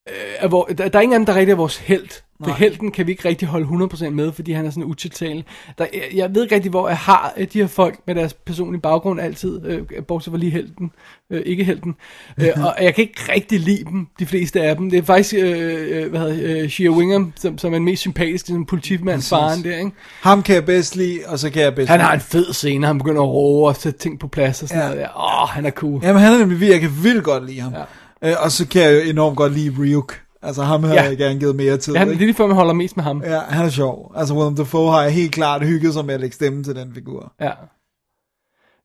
[0.08, 2.08] Øh, er hvor, der, der er ingen anden, der rigtig er vores held.
[2.44, 5.42] For helten kan vi ikke rigtig holde 100% med, fordi han er sådan utiltalende.
[5.78, 8.32] Der, jeg, jeg ved ikke rigtig, hvor jeg har øh, de her folk med deres
[8.34, 10.90] personlige baggrund altid, øh, bortset fra lige helten,
[11.30, 11.94] øh, ikke helten.
[12.40, 14.90] Øh, og jeg kan ikke rigtig lide dem, de fleste af dem.
[14.90, 18.00] Det er faktisk, øh, øh, hvad hedder øh, Shea Wingham, som, som er den mest
[18.00, 19.28] sympatiske, som politimand, Præcis.
[19.30, 19.90] faren der, ikke?
[20.20, 22.86] Ham kan jeg bedst lide, og så kan jeg bedst Han har en fed scene,
[22.86, 24.88] han begynder at råbe og sætte ting på plads og sådan Ja.
[24.88, 25.42] noget der.
[25.42, 26.00] Åh, han er cool.
[26.02, 27.72] Jamen han er nemlig jeg kan vildt godt lide ham.
[27.72, 27.82] Ja.
[28.24, 30.20] Øh, og så kan jeg jo enormt godt lide Ryuk.
[30.42, 31.02] Altså ham har Ja.
[31.02, 31.94] jeg gerne givet mere tid.
[31.94, 33.22] Ja, det er lige før, man holder mest med ham.
[33.24, 34.12] Ja, han er sjov.
[34.16, 36.94] Altså Willem Dafoe har jeg helt klart hygget sig med at lægge stemme til den
[36.94, 37.32] figur.
[37.40, 37.50] Ja.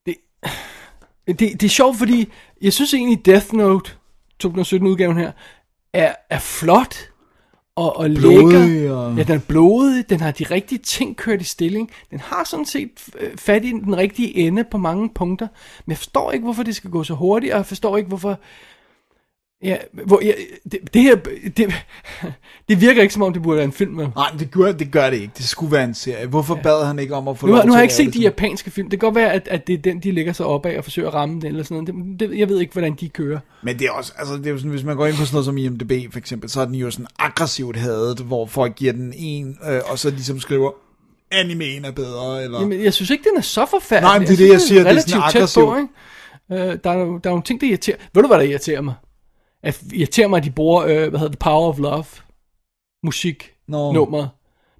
[0.05, 0.15] Det,
[1.27, 2.29] det, det er sjovt, fordi
[2.61, 3.91] jeg synes egentlig, Death Note,
[4.43, 5.31] 2017-udgaven her,
[5.93, 6.95] er, er flot,
[7.75, 8.95] og, og Blodig lækker.
[8.95, 11.91] og- Ja, den er blodig, den har de rigtige ting kørt i stilling.
[12.11, 12.89] Den har sådan set
[13.19, 15.47] øh, fat i den rigtige ende på mange punkter.
[15.85, 18.39] Men jeg forstår ikke, hvorfor det skal gå så hurtigt, og jeg forstår ikke, hvorfor...
[19.63, 20.31] Ja, hvor, ja,
[20.71, 21.15] det, det her,
[21.57, 21.73] det,
[22.69, 24.07] det virker ikke som om, det burde være en film med.
[24.15, 25.33] Nej, det gør, det gør det ikke.
[25.37, 26.27] Det skulle være en serie.
[26.27, 26.61] Hvorfor ja.
[26.61, 28.21] bad han ikke om at få Nu, lov nu har jeg ikke set det de
[28.21, 28.89] japanske film.
[28.89, 30.83] Det kan godt være, at, at det er den, de lægger sig op af og
[30.83, 32.19] forsøger at ramme den eller sådan noget.
[32.19, 33.39] Det, det, jeg ved ikke, hvordan de kører.
[33.63, 35.33] Men det er også, altså det er jo sådan, hvis man går ind på sådan
[35.35, 38.93] noget som IMDb for eksempel, så er den jo sådan aggressivt hadet, hvor folk giver
[38.93, 40.71] den en, øh, og så ligesom skriver,
[41.31, 42.59] animeen er bedre, eller...
[42.59, 44.07] Jamen, jeg synes ikke, den er så forfærdelig.
[44.07, 45.89] Nej, men det er det, jeg siger, det er sådan tæt på, aggressivt.
[46.49, 46.71] ikke?
[46.71, 47.97] Øh, der, er, der er nogle ting, der irriterer.
[48.13, 48.93] Ved du, hvad der irriterer mig?
[49.63, 52.05] At irriterer mig, at de bruger, øh, hvad hedder det, Power of Love
[53.03, 53.91] musik Nå.
[53.93, 54.29] nummeret.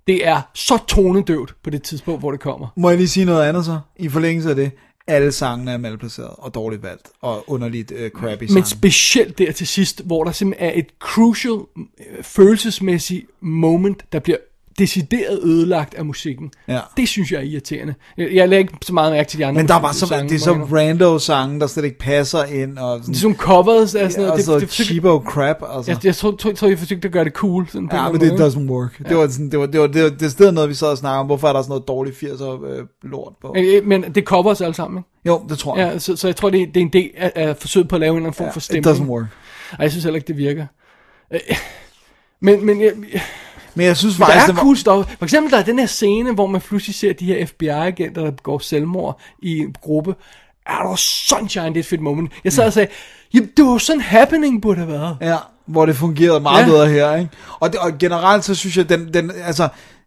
[0.07, 2.67] Det er så tonedøvt på det tidspunkt, hvor det kommer.
[2.77, 3.79] Må jeg lige sige noget andet så?
[3.95, 4.71] I forlængelse af det.
[5.07, 8.53] Alle sangene er malplaceret og dårligt valgt, og underligt øh, crappy sang.
[8.53, 14.19] Men specielt der til sidst, hvor der simpelthen er et crucial, øh, følelsesmæssigt moment, der
[14.19, 14.37] bliver
[14.79, 16.51] decideret ødelagt af musikken.
[16.67, 16.79] Ja.
[16.97, 17.93] Det synes jeg er irriterende.
[18.17, 20.07] Jeg, jeg lægger ikke så meget mærke til de andre Men der er bare så,
[20.07, 21.05] sange, det er så må jeg indrømme.
[21.05, 24.11] rando sange, der slet ikke passer ind, og sådan, Det er sådan covers af sådan
[24.11, 24.31] ja, noget.
[24.31, 25.91] og Det, så det, det, cheapo crap, altså.
[25.91, 27.67] Jeg, jeg tror, tror, tror, jeg forsøgte at gøre det cool.
[27.67, 28.97] Sådan Ja, en men det doesn't work.
[29.09, 30.97] Det var sådan, det var, det var, det var, det stedet noget, vi sad og
[30.97, 31.25] snakkede om.
[31.25, 33.55] Hvorfor er der sådan noget dårligt 80'er øh, lort på?
[33.57, 35.09] Øh, Men det cover os alle sammen, ikke?
[35.25, 35.91] Jo, det tror jeg.
[35.93, 37.95] Ja, så, så jeg tror, det, er- det er en del af, af forsøget på
[37.95, 38.87] at lave en eller anden form Ja, for it stemning.
[38.87, 39.25] doesn't work.
[39.71, 40.65] Ej, jeg synes heller ikke, det virker.
[41.33, 41.39] Øh,
[42.41, 42.91] Men, men jeg,
[43.75, 44.61] Men jeg synes der faktisk, er det var...
[44.61, 45.07] cool stuff.
[45.17, 48.31] For eksempel, der er den her scene, hvor man pludselig ser de her FBI-agenter, der
[48.31, 50.15] begår selvmord i en gruppe.
[50.65, 52.31] Er der sunshine, det er et fedt moment.
[52.43, 52.87] Jeg sad og sagde,
[53.33, 55.17] jamen, det var sådan happening burde have været.
[55.21, 55.35] Ja,
[55.67, 56.65] hvor det fungerede meget Ja.
[56.65, 56.71] ja.
[56.71, 57.29] bedre her, ikke?
[57.59, 59.63] Og, det, og generelt så synes jeg, den, den altså,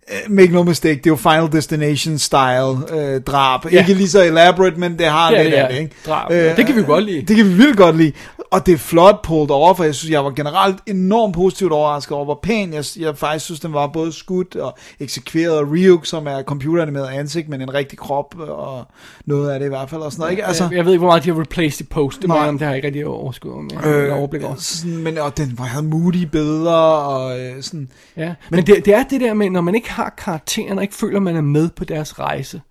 [0.09, 3.65] eh, make no mistake, det er jo Final Destination style øh, drab.
[3.65, 3.71] Ja.
[3.73, 3.79] Ja.
[3.79, 5.75] Ikke lige så elaborate, men det har Det er lidt det, af ja.
[5.75, 5.95] det, ikke?
[6.07, 6.31] Drab.
[6.57, 7.23] Det kan vi godt lide.
[7.23, 8.13] Det kan vi vildt godt lide.
[8.53, 12.13] Og det er flot pulled over, for jeg synes, jeg var generelt enormt positivt overrasket
[12.13, 15.59] over, hvor pæn jeg, jeg faktisk synes, den var både skudt og eksekveret.
[15.59, 18.87] Og Ryuk, som er computeranimeret ansigt, men en rigtig krop, og
[19.25, 20.45] noget af det i hvert fald, og sådan noget, ikke?
[20.45, 22.23] Altså, Jeg, jeg ved ikke, hvor meget de har replaced i post.
[22.23, 23.95] Det, om det har jeg ikke rigtig overskud med.
[23.95, 24.55] Øh, overblik over.
[24.57, 27.91] sådan, men og den var havde moody billeder, og øh, sådan...
[28.17, 30.83] Ja, men, men det, det er det der med, når man ikke har karakteren, og
[30.83, 32.63] ikke føler, man er med på deres rejse,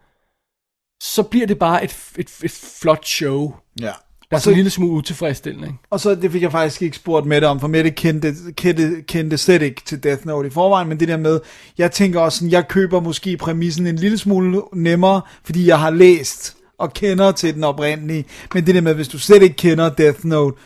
[1.03, 2.51] så bliver det bare et, et, et
[2.81, 3.53] flot show.
[3.81, 3.91] Ja.
[4.31, 5.67] Der er Og så en lille smule utilfredsstillende.
[5.67, 5.79] ikke?
[5.89, 9.37] og så, det fik jeg faktisk ikke spurgt Mette om, for Mette kendte, kendte, kendte
[9.37, 11.39] slet ikke til Death Note i forvejen, men det der med,
[11.77, 15.89] jeg tænker også sådan, jeg køber måske præmissen en lille smule nemmere, fordi jeg har
[15.89, 19.89] læst og kender til den oprindelige, men det der med, hvis du slet ikke kender
[19.89, 20.57] Death Note,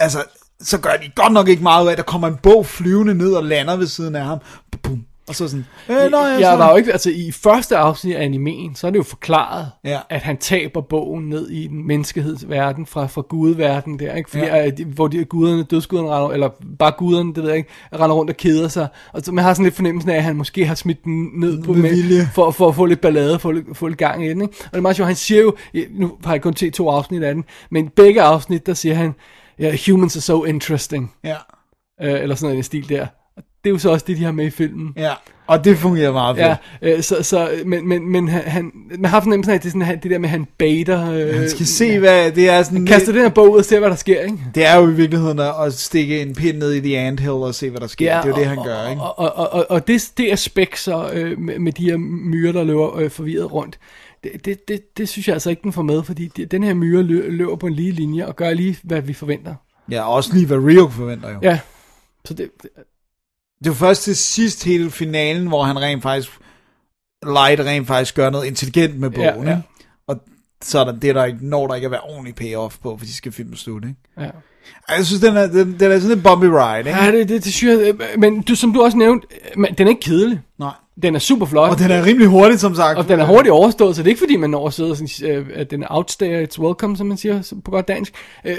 [0.00, 0.24] altså,
[0.60, 3.14] så gør de godt nok ikke meget ud af, at der kommer en bog flyvende
[3.14, 4.38] ned og lander ved siden af ham,
[4.82, 5.04] Bum.
[5.32, 8.24] Og så sådan, øh, Ja, så- der er jo ikke, altså i første afsnit af
[8.24, 9.98] animeen, så er det jo forklaret, Ja.
[10.10, 14.30] at han taber bogen ned i den menneskehedsverden, fra, fra gudverden der, ikke?
[14.30, 14.70] Fordi, Ja.
[14.70, 16.48] de, hvor de guderne, dødsguderne render, eller
[16.78, 18.88] bare guderne, det ved jeg ikke, render rundt og keder sig.
[19.12, 21.62] Og så man har sådan lidt fornemmelsen af, at han måske har smidt den ned
[21.62, 24.42] på Med for, for at få lidt ballade, få lidt, få lidt gang i den,
[24.42, 24.54] ikke?
[24.64, 25.54] Og det er meget sjovt, han siger jo,
[25.90, 29.14] nu har jeg kun set to afsnit af den, men begge afsnit, der siger han,
[29.58, 31.36] ja, humans are so interesting, Ja,
[32.02, 33.06] øh, eller sådan den stil der.
[33.64, 34.92] Det er jo så også det, de har med i filmen.
[34.96, 35.12] ja,
[35.46, 36.46] og det fungerer meget fedt.
[36.82, 39.68] Ja, øh, så, så, men, men, men han, han, man har fornemmelsen af, at det
[39.68, 41.12] er sådan, han- det der med, at han baiter.
[41.12, 42.86] Øh, Han skal se, hvad det er sådan...
[42.86, 44.38] kaster den her bog ud og ser, hvad der sker, ikke?
[44.54, 47.70] Det er jo i virkeligheden at stikke en pind ned i the anthill og se,
[47.70, 48.20] hvad der sker.
[48.20, 49.02] det er jo det, han gør, ikke?
[49.02, 52.52] Og, og, og, og, og det, det aspekt så øh, med, med de her myrer,
[52.52, 53.78] der løber øh, forvirret rundt,
[54.24, 56.74] det, det, det, det synes jeg altså ikke, den får med, fordi det, den her
[56.74, 59.54] myre lø, løber på en lige linje og gør lige, hvad vi forventer.
[59.90, 61.38] Ja, også lige hvad Rio forventer jo.
[61.42, 61.58] Ja,
[62.24, 62.70] så det, det
[63.64, 66.30] Det er jo først til sidst hele finalen, hvor han rent faktisk,
[67.26, 69.58] Light rent faktisk gør noget intelligent med bogen, Ja, ja.
[70.06, 70.20] Og
[70.62, 73.06] så er der det, der ikke, når der ikke at være ordentlig payoff på, for
[73.06, 73.96] de skal filme slut, ikke?
[74.20, 74.30] ja.
[74.88, 76.90] Jeg synes, den er, den, den er sådan en bumpy ride, ikke?
[76.90, 79.26] ja det, det, det synes jeg, men du, som du også nævnte,
[79.56, 80.40] men den er ikke kedelig.
[80.58, 80.72] Nej.
[81.02, 81.70] Den er super flot.
[81.70, 82.98] Og den er rimelig hurtig, som sagt.
[82.98, 84.96] Og den er hurtigt overstået, så det er ikke fordi, man når at sidde og
[84.96, 88.14] sådan, øh, at den er outstay, it's welcome, som man siger på godt dansk.
[88.44, 88.56] Øh,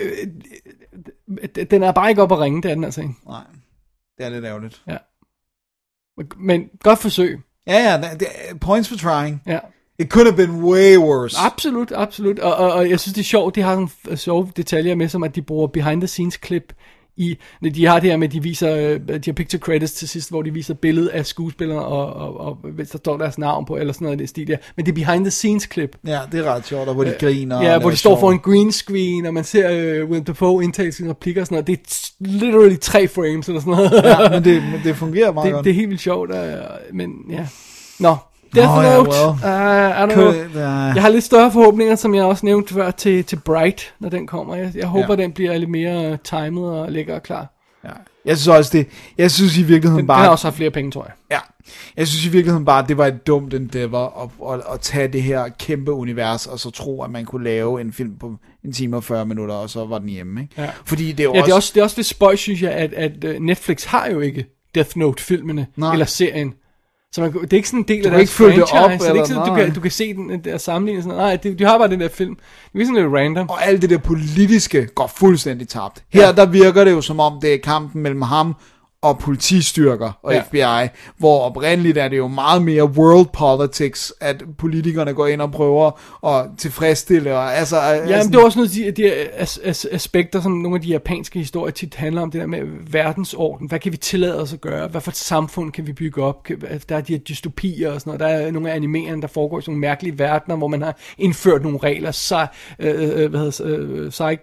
[1.71, 3.13] den er bare ikke op at ringe, det er den altså ikke.
[3.27, 3.41] Nej,
[4.18, 4.84] det er lidt ærgerligt.
[4.88, 4.98] Ja.
[6.38, 7.40] Men godt forsøg.
[7.68, 9.41] Ja, ja, det, det, points for trying.
[9.45, 9.60] Ja.
[9.99, 11.38] It could have been way worse.
[11.40, 12.40] Absolut, absolut.
[12.40, 15.23] Og, og, og jeg synes, det er sjovt, de har nogle sjove detaljer med, som
[15.23, 16.73] at de bruger behind the scenes klip
[17.18, 17.38] i,
[17.76, 20.30] de har det her med, at de viser, øh, de har picture credits til sidst,
[20.30, 23.77] hvor de viser billedet af skuespillerne, og, og, og hvis der står deres navn på,
[23.77, 24.57] eller sådan noget i det stil der.
[24.76, 25.98] Men det er behind the scenes klip.
[26.07, 27.57] Ja, det er ret sjovt, og hvor de griner.
[27.57, 30.64] og Ja, hvor de står for en green screen, og man ser uh, Willem Dafoe
[30.64, 31.68] indtale sine replikker og sådan noget.
[31.68, 33.91] Det er literally tre frames eller sådan noget.
[34.03, 35.64] Ja, men det, men det fungerer meget det, godt.
[35.64, 36.38] det er helt vildt sjovt, uh,
[36.94, 37.48] men ja.
[37.99, 38.15] Nå,
[38.55, 39.09] Death ja, Note.
[39.09, 39.30] well.
[39.30, 40.61] uh, I don't Could- know.
[40.63, 40.69] ja.
[40.69, 44.27] Jeg har lidt større forhåbninger, som jeg også nævnte før, til, til Bright, når den
[44.27, 44.55] kommer.
[44.55, 45.15] Jeg, jeg håber, Ja.
[45.15, 47.49] den bliver lidt mere timet og lækker og klar.
[47.84, 47.89] Ja.
[48.25, 50.17] Jeg synes også det, jeg synes i virkeligheden Den, bare...
[50.17, 51.13] den har også haft flere penge, tror jeg.
[51.31, 51.39] Ja,
[51.97, 55.07] jeg synes i virkeligheden bare, at det var et dumt endeavor at, at, at tage
[55.07, 58.31] det her kæmpe univers, og så tro, at man kunne lave en film på
[58.65, 60.53] en time og 40 minutter, og så var den hjemme, ikke?
[60.61, 60.69] Ja.
[60.85, 61.45] Fordi det er jo Ja, også...
[61.45, 64.07] det er også, det er også lidt spøjs, synes jeg, at, at øh, Netflix har
[64.07, 66.53] jo ikke Death Note-filmene, eller serien.
[67.14, 68.73] Så man, det er ikke sådan en del Du af deres ikke franchise.
[68.73, 71.18] op, så det er ikke sådan, du kan, du kan se den der sammenligne sådan
[71.18, 72.38] Nej, det, de har bare den der film.
[72.73, 73.49] Det er sådan lidt random.
[73.49, 76.03] Og alt det der politiske går fuldstændig tabt.
[76.14, 76.31] Her, ja.
[76.31, 78.56] der virker det jo som om, det er kampen mellem ham
[79.03, 80.41] og politistyrker og Ja.
[80.41, 85.51] FBI, hvor oprindeligt er det jo meget mere world politics, at politikerne går ind og
[85.51, 85.91] prøver
[86.27, 87.81] at tilfredsstille, og altså...
[87.81, 90.81] Ja, men det er også noget af de, de as, as, aspekter, som nogle af
[90.81, 92.61] de japanske historier tit handler om, det der med
[92.91, 93.67] verdensorden.
[93.67, 94.88] Hvad kan vi tillade os at gøre?
[94.88, 96.47] Hvad for et samfund kan vi bygge op?
[96.89, 98.19] Der er de her dystopier og sådan noget.
[98.19, 100.97] Der er nogle af animerierne, der foregår i sådan nogle mærkelige verdener, hvor man har
[101.17, 102.11] indført nogle regler.
[102.11, 102.47] Så,
[102.80, 104.41] øh, øh, hvad hedder øh, psych,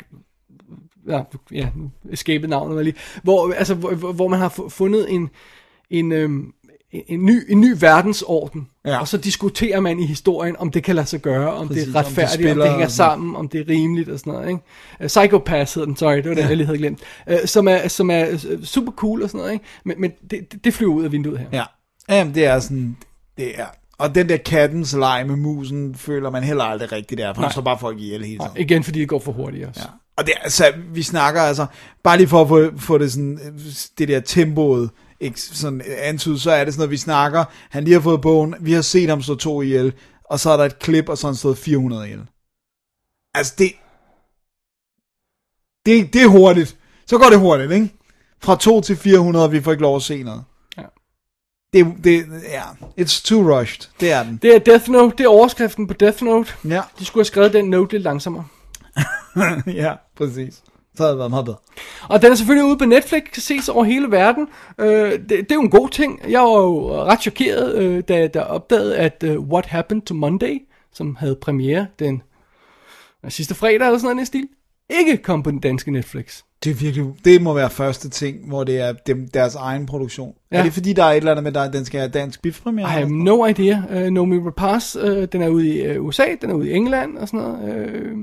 [1.11, 1.21] ja,
[1.53, 5.29] ja, nu escapede navnet mig lige, hvor, altså, hvor, hvor- man har fu- fundet en,
[5.91, 6.53] en, øhm,
[6.93, 8.91] en, ny, en ny verdensorden, Ja.
[8.91, 9.01] ja.
[9.01, 11.95] og så diskuterer man i historien, om det kan lade sig gøre, om Præcis, det
[11.95, 14.33] om er det retfærdigt, om det, spiller- hænger sammen, om det er rimeligt og sådan
[14.33, 14.49] noget.
[14.49, 14.61] Ikke?
[15.01, 17.01] Uh, Psychopath hedder den, sorry, det var den, jeg lige havde glemt,
[17.31, 19.65] uh, som, er, som er øh, super cool og sådan noget, ikke?
[19.85, 21.47] men, men det, det, det flyver ud af vinduet her.
[21.53, 21.65] Ja,
[22.09, 22.97] Jamen, det er sådan...
[23.37, 23.67] Det er...
[23.99, 27.47] Og den der kattens leg med musen, føler man heller aldrig rigtigt der, for han
[27.47, 27.53] Nej.
[27.53, 28.57] slår bare folk ihjel hele tiden.
[28.57, 29.81] Igen, fordi det går for hurtigt også.
[29.85, 29.89] Ja.
[30.21, 31.67] Og det altså, vi snakker altså,
[32.03, 33.39] bare lige for at få, få det sådan,
[33.99, 34.91] det der tempoet,
[35.21, 38.55] ikke sådan antydet, så er det sådan noget, vi snakker, han lige har fået bogen,
[38.61, 39.93] vi har set ham slå to ihjel,
[40.25, 42.21] og så er der et klip, og så har han slået 400 ihjel.
[43.35, 43.73] Altså, det,
[45.87, 46.77] det, det er hurtigt.
[47.07, 47.89] Så går det hurtigt, ikke?
[48.43, 50.45] Fra 2 til 400, og vi får ikke lov at se noget.
[50.77, 50.83] Ja.
[51.73, 52.63] Det, det, ja,
[53.01, 53.91] it's too rushed.
[54.01, 54.37] Det er den.
[54.43, 56.53] Det er Death Note, det er overskriften på Death Note.
[56.65, 58.45] Ja, De skulle have skrevet den note lidt langsommere.
[59.83, 60.63] ja, præcis.
[60.95, 61.57] Så havde det været meget bedre.
[62.09, 64.49] Og den er selvfølgelig ude på Netflix, kan ses over hele verden.
[64.79, 66.21] Øh, det, det er jo en god ting.
[66.29, 70.59] Jeg var jo ret chokeret, øh, da jeg opdagede, at uh, What Happened to Monday,
[70.93, 72.23] som havde premiere den
[73.25, 74.49] øh, sidste fredag eller sådan noget i stil,
[74.91, 76.43] ikke kom på den danske Netflix.
[76.65, 80.35] Det er virkelig, det må være første ting, hvor det er dem, deres egen produktion.
[80.53, 80.57] Ja.
[80.57, 80.61] Ja.
[80.61, 82.89] Er det fordi, der er et eller andet med, at den skal have dansk bifpremiere?
[82.89, 83.83] I have no idea.
[83.91, 87.19] Uh, Nomi Rapace, uh, den er ude i uh, USA, den er ude i England
[87.19, 88.13] og sådan noget.
[88.13, 88.19] Uh,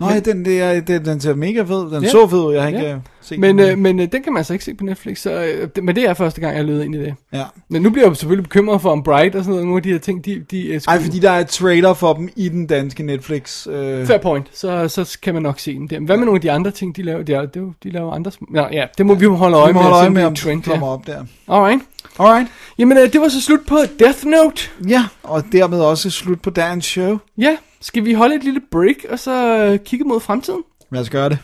[0.00, 1.90] Nej, den, det er, den, den ser mega fed.
[1.90, 2.08] Den Ja.
[2.08, 2.98] så fed ud, jeg har ikke Ja.
[3.34, 3.40] Ja.
[3.40, 3.72] men den.
[3.72, 5.94] uh, men uh, den kan man altså ikke se på Netflix, så, uh, det, men
[5.96, 7.14] det er første gang, jeg lød ind i det.
[7.32, 7.44] ja.
[7.70, 9.92] Men nu bliver jeg selvfølgelig bekymret for, om Bright og sådan noget, nogle af de
[9.92, 12.66] her ting, de, de uh, Ej, fordi der er et trailer for dem i den
[12.66, 13.66] danske Netflix.
[13.66, 16.00] Øh, Fair point, så, så kan man nok se dem der.
[16.00, 17.22] Hvad med nogle af de andre ting, de laver?
[17.22, 18.30] De, er, jo- de laver andre...
[18.50, 19.82] Nå, ja, det må vi jo holde øje vi må med.
[19.82, 20.92] holde øje med, om en den trend, kommer ja.
[20.92, 21.24] op der.
[21.48, 21.82] Alright.
[22.18, 22.48] Alright.
[22.78, 24.62] Jamen, øh, det var så slut på Death Note.
[24.88, 27.18] Ja, og dermed også slut på dagens show.
[27.38, 30.60] Ja, skal vi holde et lille break, og så øh, kigge mod fremtiden?
[30.92, 31.38] Lad os gøre det.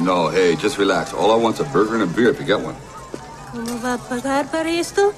[0.00, 1.12] No, hey, just relax.
[1.12, 2.74] All I want's a burger and a beer if you got one.
[3.52, 5.12] ¿Cómo va a pagar para esto?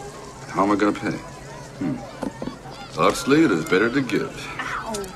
[0.49, 1.17] How am I gonna pay?
[1.79, 1.97] Hmm.
[2.97, 4.31] Huxley, it is better to give.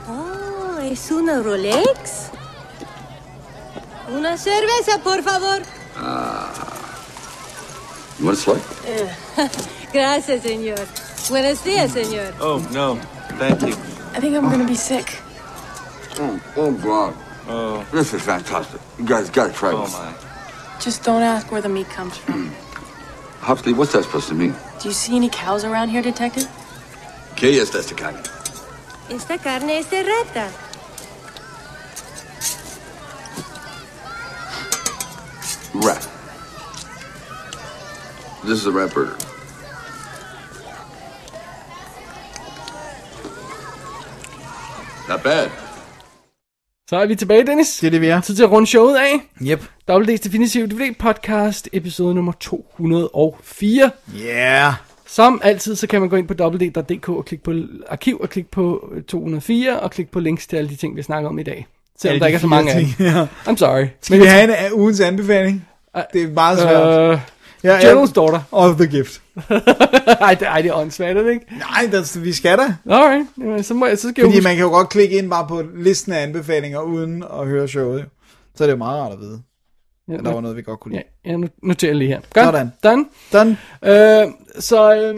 [0.08, 2.30] Oh, ¿es una Rolex?
[4.10, 5.62] Una cerveza, por favor.
[5.96, 6.54] Ah.
[8.18, 8.62] You want a slice?
[9.92, 10.86] Gracias, señor.
[11.28, 12.32] Buenos días, señor.
[12.40, 12.96] Oh, no.
[13.38, 13.74] Thank you.
[14.14, 15.20] I think I'm gonna be sick.
[16.18, 17.14] Oh, oh God.
[17.48, 18.80] Oh, This is fantastic.
[18.98, 19.92] You guys gotta try oh this.
[19.94, 20.14] my.
[20.80, 22.48] Just don't ask where the meat comes from.
[22.48, 23.44] Hmm.
[23.44, 24.54] Huxley, what's that supposed to mean?
[24.80, 26.46] Do you see any cows around here, Detective?
[27.36, 28.20] ¿Qué es esta carne?
[29.10, 30.52] Esta carne es de rata.
[35.74, 36.02] Rat.
[38.44, 39.16] This is a rat burger.
[45.08, 45.50] Not bad.
[46.88, 47.76] Så er vi tilbage, Dennis.
[47.76, 48.20] Det er det, vi er.
[48.20, 49.20] Tid til at runde showet af.
[49.42, 49.62] Yep.
[49.90, 53.90] WD's Definitive DVD Podcast, episode nummer 204.
[54.26, 54.72] Yeah.
[55.06, 57.52] Som altid, så kan man gå ind på www.dk og klikke på
[57.88, 61.28] arkiv og klikke på 204 og klikke på links til alle de ting, vi snakker
[61.28, 61.66] om i dag.
[61.98, 62.88] Selvom Alle der de ikke er så mange af dem.
[62.92, 63.26] ting, ja.
[63.46, 63.86] I'm sorry.
[64.02, 65.68] Skal vi have en uh, ugens anbefaling?
[66.12, 67.12] Det er meget svært.
[67.14, 67.20] Uh,
[67.64, 68.40] ja, General's Daughter.
[68.52, 69.22] Of the gift.
[70.20, 71.46] ej, det, ej, det er åndssvagt, det ikke?
[71.58, 72.74] Nej, det, vi skal da.
[72.90, 74.42] Alright, jamen, så, må jeg, så skal Fordi jeg huske.
[74.48, 78.04] man kan jo godt klikke ind bare på listen af anbefalinger, uden at høre showet.
[78.54, 79.42] Så er det jo meget rart at vide,
[80.08, 81.38] Ja, der var noget, vi godt kunne Ja, lide.
[81.40, 82.20] jeg no- noterer lige her.
[82.34, 82.46] Godt.
[82.46, 82.72] Sådan.
[82.84, 83.06] Done.
[83.32, 83.56] Done.
[84.26, 85.14] Øh, så, øh,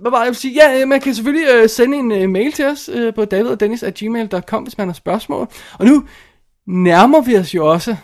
[0.00, 0.54] hvad var det, jeg vil sige?
[0.54, 4.62] Ja, øh, man kan selvfølgelig øh, sende en øh, mail til os øh, på davidogdennis.gmail.com,
[4.62, 5.48] hvis man har spørgsmål.
[5.78, 6.04] Og nu
[6.66, 7.96] nærmer vi os jo også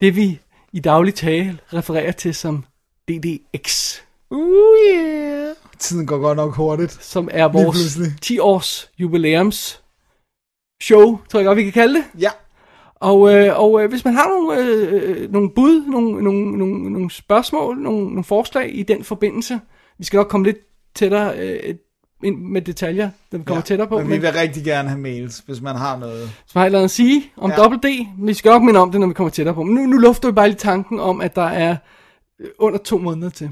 [0.00, 0.40] det, vi
[0.72, 2.64] i daglig tale refererer til som
[3.08, 3.98] DDX,
[4.30, 5.54] Uh, yeah.
[5.78, 7.04] Tiden går godt nok hurtigt.
[7.04, 8.12] som er vores pludselig.
[8.22, 9.82] 10 års jubilæums
[10.82, 12.04] show, tror jeg godt, vi kan kalde det.
[12.18, 12.30] Ja.
[12.94, 17.10] Og, øh, og øh, hvis man har nogle, øh, nogle bud, nogle, nogle, nogle, nogle
[17.10, 19.60] spørgsmål, nogle, nogle forslag i den forbindelse,
[19.98, 20.58] vi skal nok komme lidt
[20.94, 21.74] tættere øh,
[22.24, 23.98] ind med detaljer, når vi kommer ja, tættere på.
[23.98, 26.30] Men vi vil rigtig gerne have mails, hvis man har noget.
[26.44, 27.56] Hvis man har et eller andet at sige om Ja.
[27.56, 27.62] ja.
[27.62, 29.62] Double D, vi skal nok minde om det, når vi kommer tættere på.
[29.62, 31.76] Men nu, nu lufter vi bare lige tanken om, at der er øh,
[32.58, 33.50] under to måneder til.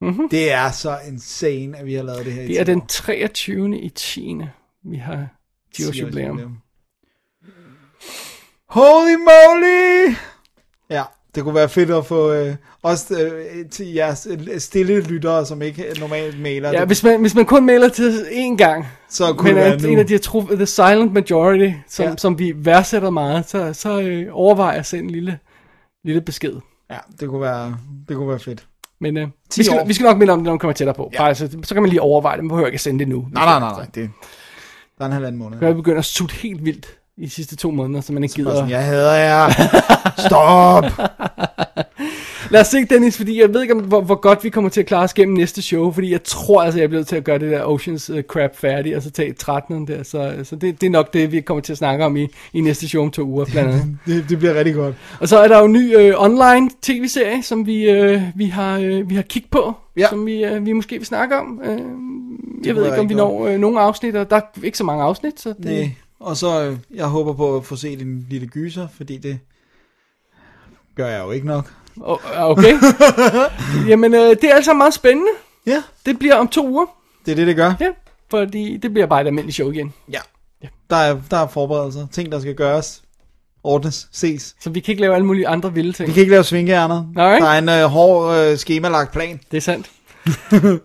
[0.00, 0.28] Mm-hmm.
[0.28, 2.86] Det er så insane, at vi har lavet det her i Det er den år.
[2.88, 3.78] 23.
[3.80, 4.36] i 10.
[4.84, 5.26] Vi har
[5.74, 6.56] 10 års jubilæum.
[8.68, 10.14] Holy moly!
[10.90, 11.02] Ja,
[11.34, 15.62] det kunne være fedt at få øh, også øh, til jeres øh, stille lyttere, som
[15.62, 16.72] ikke normalt mailer.
[16.72, 19.64] Ja, det, hvis man, hvis man kun mailer til én gang, Så kunne men det
[19.64, 19.88] være er nu.
[19.88, 22.16] en af de her tro, the silent majority, som, Ja.
[22.16, 25.38] som vi værdsætter meget, så, så øh, overvejer jeg at sende en lille,
[26.04, 26.52] lille besked.
[26.90, 27.76] Ja, det kunne være,
[28.08, 28.66] det kunne være fedt.
[29.00, 29.84] Men øh, 10 vi, skal, år.
[29.86, 31.10] vi skal nok minde om det, når vi kommer tættere på.
[31.12, 31.18] Ja.
[31.18, 33.26] Bare, så, så kan man lige overveje det, man behøver ikke at sende det nu.
[33.32, 33.86] Nej, nej, nej, nej.
[33.94, 34.10] Det,
[34.98, 35.58] der er en halvanden måned.
[35.60, 38.34] Jeg er begyndt at sutte helt vildt i de sidste to måneder, så man ikke
[38.34, 38.54] Bare gider.
[38.54, 39.48] sådan, jeg hader jer.
[40.28, 40.84] Stop!
[42.50, 44.80] Lad os se, Dennis, fordi jeg ved ikke, om, hvor, hvor godt vi kommer til
[44.80, 47.38] at klare os gennem næste show, fordi jeg tror altså, jeg bliver til at gøre
[47.38, 50.86] det der Oceans uh, Crab færdigt, og så tage 13'eren der, så, så det, det
[50.86, 53.22] er nok det, vi kommer til at snakke om i, i næste show om to
[53.22, 53.98] uger, blandt andet.
[54.06, 54.94] det, det bliver rigtig godt.
[55.20, 58.78] Og så er der jo en ny øh, online tv-serie, som vi, øh, vi har,
[58.78, 60.08] øh, vi har kigget på, Ja.
[60.08, 61.60] som vi, øh, vi måske vil snakke om.
[61.64, 61.78] Øh,
[62.66, 65.04] jeg ved ikke, om vi når øh, nogle afsnit, og der er ikke så mange
[65.04, 65.90] afsnit, så det, Nej.
[66.20, 69.38] Og så, øh, jeg håber på at få set en lille gyser, fordi det
[70.94, 71.72] gør jeg jo ikke nok.
[72.00, 72.74] Oh, okay.
[73.88, 75.30] Jamen, øh, det er altså meget spændende.
[75.66, 75.82] Ja.
[76.06, 76.86] Det bliver om to uger.
[77.26, 77.72] Det er det, det gør.
[77.80, 77.88] Ja,
[78.30, 79.92] fordi det bliver bare et almindeligt show igen.
[80.12, 80.18] Ja.
[80.90, 83.02] Der er, der er forberedelser, ting, der skal gøres,
[83.64, 84.54] ordnes, ses.
[84.60, 86.08] Så vi kan ikke lave alle mulige andre vilde ting.
[86.08, 87.04] Vi kan ikke lave svingehjerner.
[87.14, 87.38] Nej.
[87.38, 89.40] Der er en øh, hård øh, skemalagt plan.
[89.50, 89.90] Det er sandt.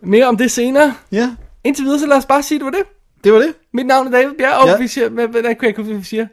[0.02, 0.94] Mere om det senere.
[1.12, 1.30] Ja,
[1.64, 2.84] Indtil videre, så lad os bare sige, det var det.
[3.24, 3.54] det var det.
[3.74, 4.72] Mit navn er David Bjerg, og Ja.
[4.72, 4.78] ja.
[4.78, 6.28] vi siger, hvad, hvad, hvad kunne jeg kunne vi siger?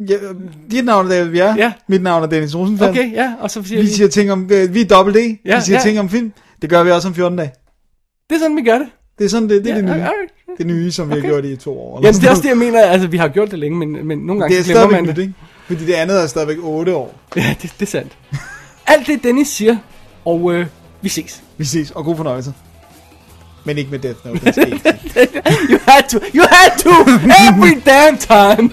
[0.00, 0.34] Ja, øh,
[0.70, 1.54] dit navn er David Bjerre.
[1.58, 1.72] Ja.
[1.88, 2.90] Mit navn er Dennis Rosenfeldt.
[2.90, 5.18] Okay, ja, og så siger Vi vi, siger ting om, øh, vi er dobbelt D.
[5.44, 5.82] Ja, vi siger ja.
[5.82, 6.32] ting om film.
[6.62, 7.50] Det gør vi også om 14 dage.
[8.30, 8.88] det er sådan, vi gør det.
[9.18, 9.92] Det er sådan, det, det er Ja, det nye.
[9.92, 10.32] alright.
[10.58, 11.28] Det nye, som vi har Okay.
[11.28, 12.02] gjort i to år.
[12.02, 12.82] sådan det er også det, jeg mener.
[12.82, 15.16] Altså, vi har gjort det længe, men, men nogle gange Det er glemmer man nyt,
[15.16, 15.22] det.
[15.22, 15.34] ikke?
[15.66, 17.14] Fordi det andet er stadigvæk 8 år.
[17.36, 18.16] Ja, det, det er sandt.
[18.86, 19.76] Alt det, Dennis siger,
[20.24, 20.66] og øh,
[21.02, 21.42] vi ses.
[21.56, 22.52] Vi ses, og god fornøjelse.
[23.68, 24.40] Men ikke med Death Note.
[24.44, 25.42] det skal ikke.
[25.70, 26.90] You had to, you had to,
[27.48, 28.70] every damn time.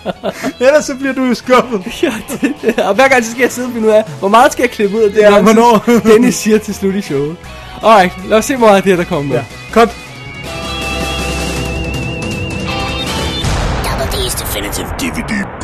[0.66, 1.82] Ellers så bliver du jo skuffet.
[2.02, 4.28] ja, det, det, og hver gang så skal jeg sidde og finde ud af, hvor
[4.28, 5.84] meget skal jeg klippe ud af det, Ja, hvornår?
[6.04, 7.36] Dennis siger til slut i showet.
[7.82, 9.36] Alright, lad os se, hvor meget af det her, der kommer med.
[9.36, 9.44] Ja.
[9.72, 9.88] Cut.
[13.84, 15.55] Double D's Definitive DVD